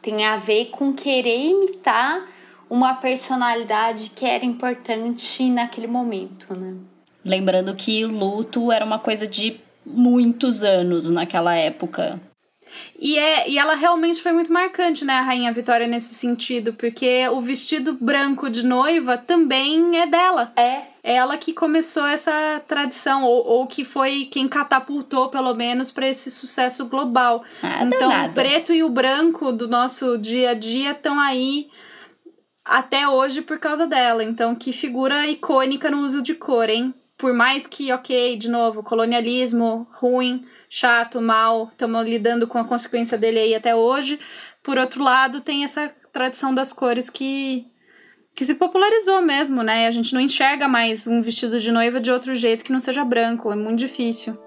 Tem 0.00 0.24
a 0.24 0.38
ver 0.38 0.70
com 0.70 0.90
querer 0.94 1.38
imitar 1.38 2.26
uma 2.70 2.94
personalidade 2.94 4.08
que 4.10 4.24
era 4.24 4.44
importante 4.44 5.50
naquele 5.50 5.86
momento, 5.86 6.54
né? 6.54 6.76
Lembrando 7.22 7.76
que 7.76 8.06
luto 8.06 8.72
era 8.72 8.84
uma 8.84 8.98
coisa 8.98 9.26
de 9.26 9.60
muitos 9.84 10.64
anos 10.64 11.10
naquela 11.10 11.54
época. 11.54 12.18
E, 12.98 13.18
é, 13.18 13.48
e 13.48 13.58
ela 13.58 13.74
realmente 13.74 14.22
foi 14.22 14.32
muito 14.32 14.52
marcante, 14.52 15.04
né, 15.04 15.14
a 15.14 15.22
Rainha 15.22 15.52
Vitória, 15.52 15.86
nesse 15.86 16.14
sentido, 16.14 16.74
porque 16.74 17.28
o 17.28 17.40
vestido 17.40 17.96
branco 18.00 18.50
de 18.50 18.64
noiva 18.64 19.16
também 19.16 19.98
é 19.98 20.06
dela. 20.06 20.52
É. 20.56 20.90
É 21.02 21.14
ela 21.14 21.38
que 21.38 21.52
começou 21.52 22.06
essa 22.06 22.62
tradição, 22.66 23.24
ou, 23.24 23.46
ou 23.46 23.66
que 23.66 23.84
foi 23.84 24.28
quem 24.30 24.46
catapultou, 24.46 25.30
pelo 25.30 25.54
menos, 25.54 25.90
para 25.90 26.06
esse 26.06 26.30
sucesso 26.30 26.86
global. 26.86 27.42
Nada, 27.62 27.84
então, 27.84 28.08
nada. 28.10 28.28
o 28.28 28.34
preto 28.34 28.72
e 28.72 28.82
o 28.82 28.90
branco 28.90 29.50
do 29.50 29.66
nosso 29.66 30.18
dia 30.18 30.50
a 30.50 30.54
dia 30.54 30.90
estão 30.90 31.18
aí 31.18 31.68
até 32.64 33.08
hoje 33.08 33.40
por 33.40 33.58
causa 33.58 33.86
dela. 33.86 34.22
Então, 34.22 34.54
que 34.54 34.72
figura 34.72 35.26
icônica 35.26 35.90
no 35.90 36.00
uso 36.00 36.22
de 36.22 36.34
cor, 36.34 36.68
hein? 36.68 36.94
Por 37.20 37.34
mais 37.34 37.66
que, 37.66 37.92
ok, 37.92 38.34
de 38.38 38.48
novo, 38.48 38.82
colonialismo 38.82 39.86
ruim, 39.92 40.46
chato, 40.70 41.20
mal, 41.20 41.68
estamos 41.70 42.02
lidando 42.08 42.46
com 42.46 42.56
a 42.56 42.64
consequência 42.64 43.18
dele 43.18 43.38
aí 43.38 43.54
até 43.54 43.76
hoje. 43.76 44.18
Por 44.62 44.78
outro 44.78 45.04
lado, 45.04 45.42
tem 45.42 45.62
essa 45.62 45.92
tradição 46.10 46.54
das 46.54 46.72
cores 46.72 47.10
que, 47.10 47.66
que 48.34 48.42
se 48.42 48.54
popularizou 48.54 49.20
mesmo, 49.20 49.62
né? 49.62 49.86
A 49.86 49.90
gente 49.90 50.14
não 50.14 50.20
enxerga 50.20 50.66
mais 50.66 51.06
um 51.06 51.20
vestido 51.20 51.60
de 51.60 51.70
noiva 51.70 52.00
de 52.00 52.10
outro 52.10 52.34
jeito 52.34 52.64
que 52.64 52.72
não 52.72 52.80
seja 52.80 53.04
branco, 53.04 53.52
é 53.52 53.54
muito 53.54 53.80
difícil. 53.80 54.38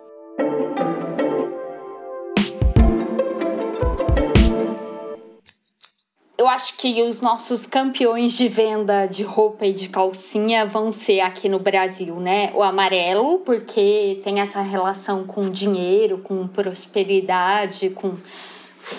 Eu 6.43 6.49
acho 6.49 6.75
que 6.75 7.01
os 7.03 7.21
nossos 7.21 7.65
campeões 7.65 8.33
de 8.33 8.49
venda 8.49 9.05
de 9.05 9.23
roupa 9.23 9.65
e 9.65 9.71
de 9.71 9.87
calcinha 9.87 10.65
vão 10.65 10.91
ser 10.91 11.21
aqui 11.21 11.47
no 11.47 11.57
Brasil, 11.57 12.17
né? 12.17 12.51
O 12.53 12.61
amarelo, 12.61 13.39
porque 13.45 14.19
tem 14.25 14.41
essa 14.41 14.59
relação 14.59 15.23
com 15.23 15.49
dinheiro, 15.49 16.17
com 16.17 16.45
prosperidade, 16.45 17.91
com. 17.91 18.17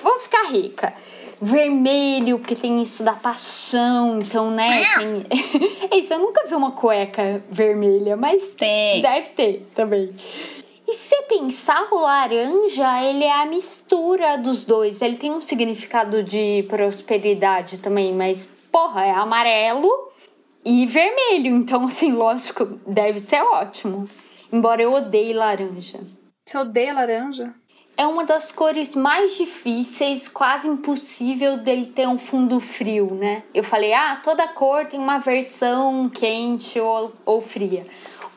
Vou 0.02 0.18
ficar 0.20 0.44
rica. 0.44 0.94
Vermelho, 1.38 2.38
porque 2.38 2.56
tem 2.56 2.80
isso 2.80 3.04
da 3.04 3.12
paixão, 3.12 4.18
então, 4.20 4.50
né? 4.50 4.82
Tem... 4.96 5.26
é 5.92 5.98
isso, 5.98 6.14
eu 6.14 6.20
nunca 6.20 6.46
vi 6.46 6.54
uma 6.54 6.72
cueca 6.72 7.44
vermelha, 7.50 8.16
mas 8.16 8.56
Tem. 8.56 9.02
deve 9.02 9.28
ter 9.30 9.66
também. 9.74 10.14
E 10.94 10.96
se 10.96 11.22
pensar, 11.22 11.88
o 11.90 11.98
laranja, 11.98 13.02
ele 13.02 13.24
é 13.24 13.42
a 13.42 13.46
mistura 13.46 14.38
dos 14.38 14.62
dois. 14.62 15.02
Ele 15.02 15.16
tem 15.16 15.32
um 15.32 15.40
significado 15.40 16.22
de 16.22 16.64
prosperidade 16.68 17.78
também, 17.78 18.14
mas, 18.14 18.48
porra, 18.70 19.04
é 19.04 19.10
amarelo 19.10 19.90
e 20.64 20.86
vermelho. 20.86 21.56
Então, 21.56 21.86
assim, 21.86 22.12
lógico, 22.12 22.78
deve 22.86 23.18
ser 23.18 23.42
ótimo. 23.42 24.08
Embora 24.52 24.82
eu 24.82 24.92
odeie 24.92 25.32
laranja. 25.32 25.98
Você 26.46 26.58
odeia 26.58 26.94
laranja? 26.94 27.52
É 27.96 28.06
uma 28.06 28.24
das 28.24 28.52
cores 28.52 28.94
mais 28.94 29.36
difíceis, 29.36 30.28
quase 30.28 30.68
impossível 30.68 31.56
dele 31.56 31.86
ter 31.86 32.06
um 32.06 32.18
fundo 32.18 32.60
frio, 32.60 33.14
né? 33.14 33.42
Eu 33.52 33.64
falei, 33.64 33.92
ah, 33.92 34.20
toda 34.22 34.46
cor 34.46 34.86
tem 34.86 35.00
uma 35.00 35.18
versão 35.18 36.08
quente 36.08 36.78
ou, 36.78 37.12
ou 37.26 37.40
fria. 37.40 37.84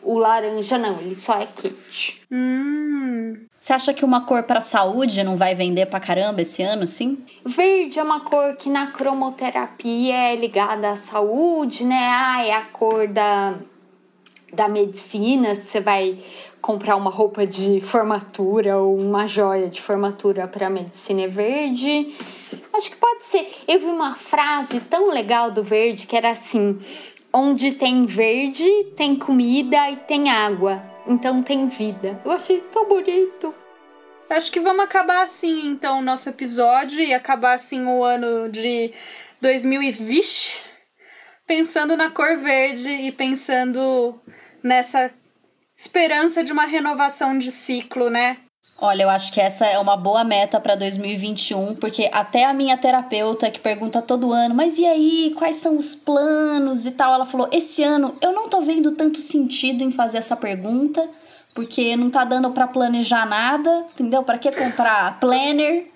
O 0.08 0.18
laranja 0.18 0.78
não, 0.78 1.02
ele 1.02 1.14
só 1.14 1.34
é 1.34 1.46
quente. 1.46 2.22
Hum. 2.32 3.36
Você 3.60 3.74
acha 3.74 3.94
que 3.94 4.06
uma 4.06 4.22
cor 4.22 4.42
pra 4.44 4.62
saúde 4.62 5.22
não 5.22 5.36
vai 5.36 5.54
vender 5.54 5.86
pra 5.88 6.00
caramba 6.00 6.42
esse 6.42 6.64
ano, 6.64 6.88
sim? 6.88 7.18
Verde 7.46 8.00
é 8.00 8.04
uma 8.04 8.22
cor 8.22 8.56
que 8.56 8.70
na 8.70 8.88
cromoterapia 8.88 10.16
é 10.16 10.36
ligada 10.38 10.92
à 10.92 10.96
saúde, 10.96 11.84
né? 11.84 12.08
Ah, 12.10 12.46
é 12.46 12.54
a 12.54 12.62
cor 12.62 13.10
da, 13.10 13.56
da 14.54 14.70
medicina, 14.70 15.54
se 15.54 15.66
você 15.66 15.82
vai 15.82 16.18
comprar 16.62 16.96
uma 16.96 17.12
roupa 17.12 17.46
de 17.46 17.82
formatura 17.82 18.78
ou 18.78 18.98
uma 18.98 19.28
joia 19.28 19.70
de 19.70 19.82
formatura 19.82 20.48
para 20.48 20.70
medicina 20.70 21.24
é 21.24 21.28
verde. 21.28 22.16
Acho 22.72 22.92
que 22.92 22.96
pode 22.96 23.26
ser. 23.26 23.46
Eu 23.68 23.78
vi 23.78 23.88
uma 23.88 24.16
frase 24.16 24.80
tão 24.80 25.10
legal 25.10 25.52
do 25.52 25.66
verde 25.66 26.08
que 26.08 26.16
era 26.16 26.30
assim: 26.30 26.80
onde 27.38 27.74
tem 27.74 28.04
verde, 28.06 28.68
tem 28.96 29.16
comida 29.16 29.90
e 29.92 29.96
tem 29.96 30.32
água. 30.32 30.82
Então 31.06 31.44
tem 31.44 31.68
vida. 31.68 32.20
Eu 32.26 32.32
achei 32.32 32.60
tão 32.62 32.88
bonito. 32.88 33.54
Acho 34.28 34.52
que 34.52 34.60
vamos 34.60 34.84
acabar 34.84 35.24
assim, 35.24 35.68
então, 35.68 36.00
o 36.00 36.02
nosso 36.02 36.28
episódio 36.28 37.00
e 37.00 37.14
acabar 37.14 37.54
assim 37.54 37.86
o 37.86 38.04
ano 38.04 38.50
de 38.50 38.92
2020 39.40 40.66
pensando 41.46 41.96
na 41.96 42.10
cor 42.10 42.36
verde 42.38 42.90
e 42.90 43.12
pensando 43.12 44.20
nessa 44.62 45.10
esperança 45.78 46.44
de 46.44 46.52
uma 46.52 46.66
renovação 46.66 47.38
de 47.38 47.52
ciclo, 47.52 48.10
né? 48.10 48.38
Olha, 48.80 49.04
eu 49.04 49.10
acho 49.10 49.34
que 49.34 49.42
essa 49.42 49.66
é 49.66 49.80
uma 49.80 49.98
boa 49.98 50.24
meta 50.24 50.60
para 50.60 50.76
2021, 50.76 51.74
porque 51.76 52.10
até 52.14 52.46
a 52.46 52.54
minha 52.54 52.78
terapeuta 52.78 53.50
que 53.50 53.60
pergunta 53.60 54.04
todo 54.04 54.32
ano, 54.32 54.54
mas 54.54 54.78
e 54.78 54.86
aí, 54.86 55.34
quais 55.36 55.56
são 55.56 55.78
os 55.78 55.96
planos 55.96 56.86
e 56.86 56.92
tal, 56.92 57.12
ela 57.12 57.26
falou: 57.26 57.50
"Esse 57.52 57.84
ano 57.84 58.16
eu 58.22 58.32
não 58.32 58.48
tô 58.48 58.62
vendo 58.62 58.92
tanto 58.92 59.20
sentido 59.20 59.84
em 59.84 59.90
fazer 59.90 60.20
essa 60.20 60.36
pergunta, 60.36 61.10
porque 61.56 61.96
não 61.96 62.12
tá 62.12 62.24
dando 62.24 62.52
para 62.52 62.68
planejar 62.68 63.26
nada, 63.26 63.86
entendeu? 63.96 64.22
Para 64.22 64.38
que 64.38 64.52
comprar 64.52 65.20
planner? 65.20 65.88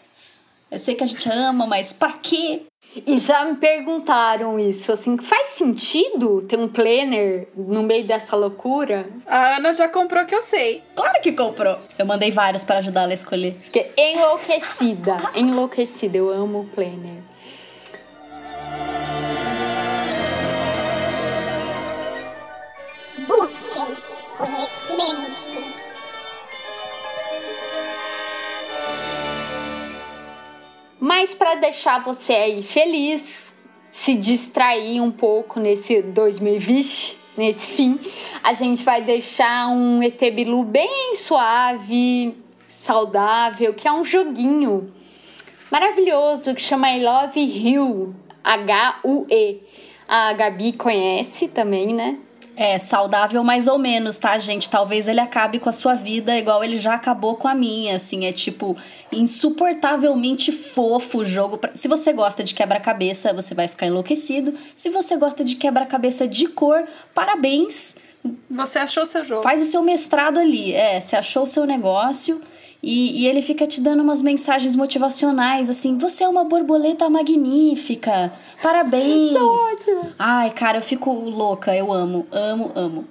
Eu 0.72 0.80
sei 0.80 0.96
que 0.96 1.04
a 1.04 1.08
gente 1.08 1.30
ama, 1.30 1.68
mas 1.68 1.94
para 1.94 2.14
quê? 2.14 2.64
E 2.94 3.18
já 3.20 3.46
me 3.46 3.56
perguntaram 3.56 4.60
isso, 4.60 4.92
assim, 4.92 5.18
faz 5.18 5.50
sentido 5.50 6.42
ter 6.42 6.60
um 6.60 6.68
planner 6.68 7.48
no 7.56 7.82
meio 7.82 8.06
dessa 8.06 8.36
loucura? 8.36 9.08
A 9.26 9.56
Ana 9.56 9.74
já 9.74 9.88
comprou 9.88 10.26
que 10.26 10.36
eu 10.36 10.42
sei. 10.42 10.84
Claro 10.94 11.22
que 11.22 11.32
comprou. 11.32 11.78
Eu 11.98 12.06
mandei 12.06 12.32
vários 12.32 12.66
para 12.66 12.80
ajudar 12.80 13.04
ela 13.04 13.12
a 13.12 13.14
escolher. 13.14 13.58
Fiquei 13.62 13.94
enlouquecida, 13.98 15.18
enlouquecida. 15.36 16.18
Eu 16.18 16.30
amo 16.30 16.62
o 16.62 16.66
planner. 16.66 17.24
Busquem 23.26 23.96
conhecimento. 24.38 25.51
Mas 31.04 31.34
para 31.34 31.56
deixar 31.56 32.04
você 32.04 32.32
aí 32.32 32.62
feliz, 32.62 33.56
se 33.90 34.14
distrair 34.14 35.02
um 35.02 35.10
pouco 35.10 35.60
nesse 35.60 36.00
2020, 36.00 37.18
nesse 37.36 37.72
fim, 37.72 38.00
a 38.44 38.54
gente 38.54 38.84
vai 38.84 39.02
deixar 39.02 39.70
um 39.70 40.04
ET 40.04 40.20
Bilu 40.20 40.64
bem 40.64 41.16
suave, 41.16 42.38
saudável, 42.70 43.74
que 43.74 43.88
é 43.88 43.92
um 43.92 44.04
joguinho 44.04 44.94
maravilhoso 45.72 46.54
que 46.54 46.62
chama 46.62 46.92
I 46.92 47.04
Love 47.04 47.40
You, 47.40 48.16
H-U-E. 48.44 49.60
A 50.08 50.34
Gabi 50.34 50.74
conhece 50.74 51.48
também, 51.48 51.96
né? 51.96 52.20
É, 52.56 52.78
saudável 52.78 53.44
mais 53.44 53.68
ou 53.68 53.78
menos, 53.78 54.20
tá, 54.20 54.38
gente? 54.38 54.70
Talvez 54.70 55.08
ele 55.08 55.20
acabe 55.20 55.58
com 55.58 55.70
a 55.70 55.74
sua 55.74 55.96
vida 55.96 56.38
igual 56.38 56.64
ele 56.64 56.78
já 56.78 56.96
acabou 56.96 57.36
com 57.36 57.48
a 57.48 57.56
minha, 57.56 57.96
assim. 57.96 58.26
É 58.26 58.34
tipo, 58.34 58.76
insuportavelmente 59.12 60.52
fofo 60.52 61.20
o 61.20 61.26
jogo. 61.26 61.60
Se 61.74 61.88
você 61.88 62.12
gosta 62.12 62.44
de 62.44 62.54
quebra-cabeça, 62.54 63.34
você 63.34 63.56
vai 63.56 63.68
ficar 63.68 63.88
enlouquecido. 63.88 64.54
Se 64.76 64.90
você 64.90 65.16
gosta 65.16 65.44
de 65.44 65.56
quebra-cabeça 65.56 66.28
de 66.28 66.48
cor, 66.48 66.86
parabéns. 67.14 67.96
Você 68.50 68.80
achou 68.80 69.06
seu 69.06 69.24
jogo. 69.24 69.42
Faz 69.42 69.62
o 69.62 69.66
seu 69.66 69.82
mestrado 69.82 70.38
ali. 70.38 70.74
É, 70.74 71.00
você 71.00 71.16
achou 71.16 71.44
o 71.44 71.48
seu 71.48 71.66
negócio. 71.66 72.42
E, 72.84 73.22
e 73.22 73.28
ele 73.28 73.42
fica 73.42 73.68
te 73.68 73.80
dando 73.80 74.02
umas 74.02 74.22
mensagens 74.22 74.76
motivacionais, 74.76 75.70
assim, 75.70 75.98
você 75.98 76.24
é 76.24 76.28
uma 76.28 76.44
borboleta 76.44 77.08
magnífica, 77.10 78.34
parabéns. 78.62 79.36
ótimo. 79.38 80.12
Ai, 80.18 80.50
cara, 80.50 80.80
eu 80.80 80.82
fico 80.82 81.12
louca, 81.12 81.76
eu 81.76 81.94
amo, 81.94 82.28
amo, 82.32 82.72
amo. 82.74 83.08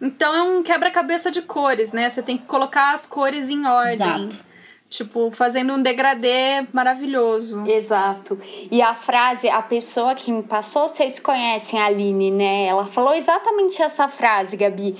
Então 0.00 0.34
é 0.34 0.42
um 0.42 0.62
quebra-cabeça 0.62 1.30
de 1.30 1.40
cores, 1.40 1.92
né? 1.92 2.08
Você 2.08 2.22
tem 2.22 2.36
que 2.36 2.44
colocar 2.44 2.92
as 2.92 3.06
cores 3.06 3.48
em 3.48 3.66
ordem. 3.66 3.94
Exato. 3.94 4.44
Tipo, 4.90 5.30
fazendo 5.30 5.72
um 5.72 5.82
degradê 5.82 6.66
maravilhoso. 6.72 7.66
Exato. 7.66 8.38
E 8.70 8.80
a 8.80 8.94
frase, 8.94 9.48
a 9.48 9.60
pessoa 9.62 10.14
que 10.14 10.30
me 10.30 10.42
passou, 10.42 10.86
vocês 10.86 11.18
conhecem 11.18 11.80
a 11.80 11.86
Aline, 11.86 12.30
né? 12.30 12.66
Ela 12.66 12.86
falou 12.86 13.14
exatamente 13.14 13.82
essa 13.82 14.06
frase, 14.06 14.56
Gabi. 14.56 14.94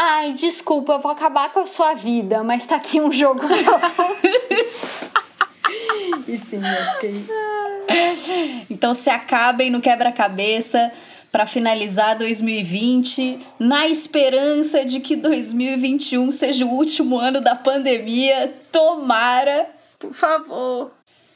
Ai, 0.00 0.32
desculpa, 0.32 0.92
eu 0.92 1.00
vou 1.00 1.10
acabar 1.10 1.52
com 1.52 1.58
a 1.58 1.66
sua 1.66 1.92
vida, 1.92 2.44
mas 2.44 2.64
tá 2.64 2.76
aqui 2.76 3.00
um 3.00 3.10
jogo 3.10 3.42
e 6.28 6.38
sim, 6.38 6.60
eu 6.64 6.92
fiquei. 6.94 7.26
Então 8.70 8.94
se 8.94 9.10
acabem 9.10 9.70
no 9.70 9.80
quebra-cabeça 9.80 10.92
para 11.32 11.46
finalizar 11.46 12.16
2020, 12.16 13.40
na 13.58 13.88
esperança 13.88 14.84
de 14.84 15.00
que 15.00 15.16
2021 15.16 16.30
seja 16.30 16.64
o 16.64 16.70
último 16.70 17.18
ano 17.18 17.40
da 17.40 17.56
pandemia. 17.56 18.54
Tomara! 18.70 19.68
Por 19.98 20.14
favor. 20.14 20.92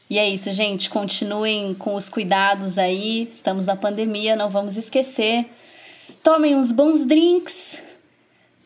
E 0.09 0.21
é 0.21 0.29
isso, 0.31 0.53
gente. 0.53 0.89
Continuem 0.89 1.75
com 1.75 1.97
os 1.97 2.09
cuidados 2.09 2.79
aí. 2.79 3.27
Estamos 3.29 3.67
na 3.67 3.75
pandemia, 3.75 4.37
não 4.37 4.49
vamos 4.49 4.77
esquecer. 4.77 5.47
Tomem 6.23 6.55
uns 6.55 6.71
bons 6.71 7.05
drinks. 7.05 7.91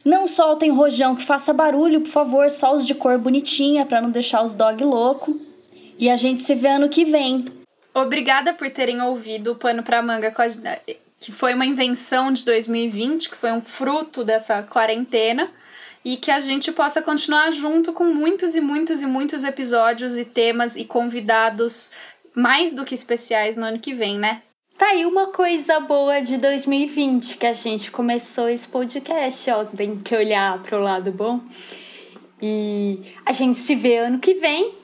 Não 0.07 0.29
soltem 0.29 0.71
rojão 0.71 1.17
que 1.17 1.25
faça 1.25 1.53
barulho, 1.53 2.01
por 2.01 2.11
favor, 2.11 2.49
só 2.49 2.77
os 2.77 2.87
de 2.87 2.95
cor 2.95 3.19
bonitinha 3.19 3.85
para 3.85 4.01
não 4.01 4.09
deixar 4.09 4.41
os 4.41 4.55
dog 4.55 4.85
louco. 4.85 5.37
E 5.99 6.09
a 6.09 6.15
gente 6.15 6.43
se 6.43 6.55
vê 6.55 6.69
ano 6.69 6.89
que 6.89 7.05
vem. 7.05 7.45
Obrigada 7.93 8.55
por 8.55 8.71
terem 8.71 9.03
ouvido 9.03 9.51
o 9.51 9.57
Pano 9.57 9.83
pra 9.83 10.01
Manga, 10.01 10.33
que 11.19 11.33
foi 11.33 11.55
uma 11.55 11.67
invenção 11.67 12.31
de 12.31 12.45
2020, 12.45 13.31
que 13.31 13.37
foi 13.37 13.51
um 13.51 13.61
fruto 13.61 14.23
dessa 14.23 14.63
quarentena. 14.63 15.51
E 16.05 16.17
que 16.17 16.31
a 16.31 16.39
gente 16.39 16.71
possa 16.71 17.03
continuar 17.03 17.51
junto 17.51 17.93
com 17.93 18.05
muitos 18.05 18.55
e 18.55 18.61
muitos 18.61 19.03
e 19.03 19.07
muitos 19.07 19.43
episódios 19.43 20.17
e 20.17 20.25
temas 20.25 20.77
e 20.77 20.85
convidados 20.85 21.91
mais 22.33 22.73
do 22.73 22.85
que 22.85 22.95
especiais 22.95 23.57
no 23.57 23.65
ano 23.65 23.81
que 23.81 23.93
vem, 23.93 24.17
né? 24.21 24.43
Tá 24.77 24.89
aí 24.89 25.07
uma 25.07 25.29
coisa 25.29 25.81
boa 25.81 26.21
de 26.21 26.37
2020 26.37 27.39
que 27.39 27.47
a 27.47 27.55
gente 27.55 27.91
começou 27.91 28.47
esse 28.47 28.69
podcast, 28.69 29.51
ó. 29.51 29.65
Tem 29.65 29.97
que 29.97 30.15
olhar 30.15 30.63
pro 30.63 30.79
lado 30.79 31.11
bom. 31.11 31.41
E 32.43 33.01
a 33.25 33.33
gente 33.33 33.57
se 33.57 33.75
vê 33.75 33.97
ano 33.97 34.19
que 34.19 34.35
vem. 34.35 34.75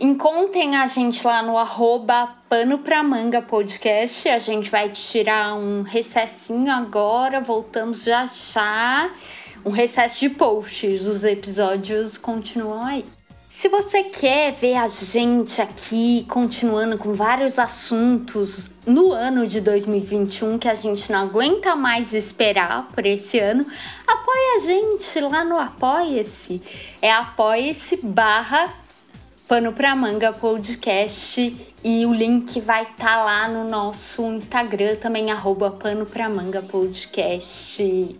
Encontrem 0.00 0.76
a 0.76 0.86
gente 0.86 1.26
lá 1.26 1.42
no 1.42 1.58
arroba 1.58 2.36
Pano 2.48 2.78
Pra 2.78 3.02
Manga 3.02 3.42
Podcast. 3.42 4.30
A 4.30 4.38
gente 4.38 4.70
vai 4.70 4.88
tirar 4.88 5.54
um 5.56 5.82
recessinho 5.82 6.72
agora, 6.72 7.38
voltamos 7.38 8.04
já 8.04 8.24
já. 8.24 9.10
Um 9.62 9.70
recesso 9.70 10.20
de 10.20 10.30
posts, 10.30 11.06
os 11.06 11.22
episódios 11.22 12.16
continuam 12.16 12.82
aí. 12.82 13.17
Se 13.58 13.68
você 13.68 14.04
quer 14.04 14.52
ver 14.52 14.76
a 14.76 14.86
gente 14.86 15.60
aqui 15.60 16.24
continuando 16.28 16.96
com 16.96 17.12
vários 17.12 17.58
assuntos 17.58 18.70
no 18.86 19.10
ano 19.10 19.48
de 19.48 19.60
2021 19.60 20.58
que 20.58 20.68
a 20.68 20.76
gente 20.76 21.10
não 21.10 21.22
aguenta 21.22 21.74
mais 21.74 22.14
esperar 22.14 22.86
por 22.94 23.04
esse 23.04 23.40
ano, 23.40 23.66
apoie 24.06 24.54
a 24.54 24.60
gente 24.60 25.20
lá 25.22 25.44
no 25.44 25.58
Apoia-se. 25.58 26.62
É 27.02 27.10
apoia-se 27.10 27.96
barra 27.96 28.72
Pano 29.48 29.72
pra 29.72 29.96
Manga 29.96 30.32
Podcast 30.32 31.56
e 31.82 32.06
o 32.06 32.14
link 32.14 32.60
vai 32.60 32.84
estar 32.84 33.24
lá 33.24 33.48
no 33.48 33.68
nosso 33.68 34.22
Instagram 34.26 34.94
também, 34.94 35.32
arroba 35.32 35.72
Pano 35.72 36.06
pra 36.06 36.28
Manga 36.28 36.62
Podcast. 36.62 38.16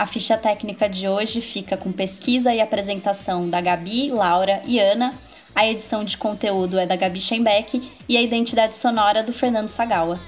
A 0.00 0.06
ficha 0.06 0.34
técnica 0.38 0.88
de 0.88 1.06
hoje 1.06 1.42
fica 1.42 1.76
com 1.76 1.92
pesquisa 1.92 2.54
e 2.54 2.60
apresentação 2.62 3.50
da 3.50 3.60
Gabi, 3.60 4.10
Laura 4.10 4.62
e 4.64 4.80
Ana. 4.80 5.12
A 5.54 5.66
edição 5.66 6.04
de 6.04 6.16
conteúdo 6.16 6.78
é 6.78 6.86
da 6.86 6.96
Gabi 6.96 7.20
Schembeck 7.20 7.92
e 8.08 8.16
a 8.16 8.22
identidade 8.22 8.74
sonora 8.76 9.22
do 9.22 9.30
Fernando 9.30 9.68
Sagawa. 9.68 10.18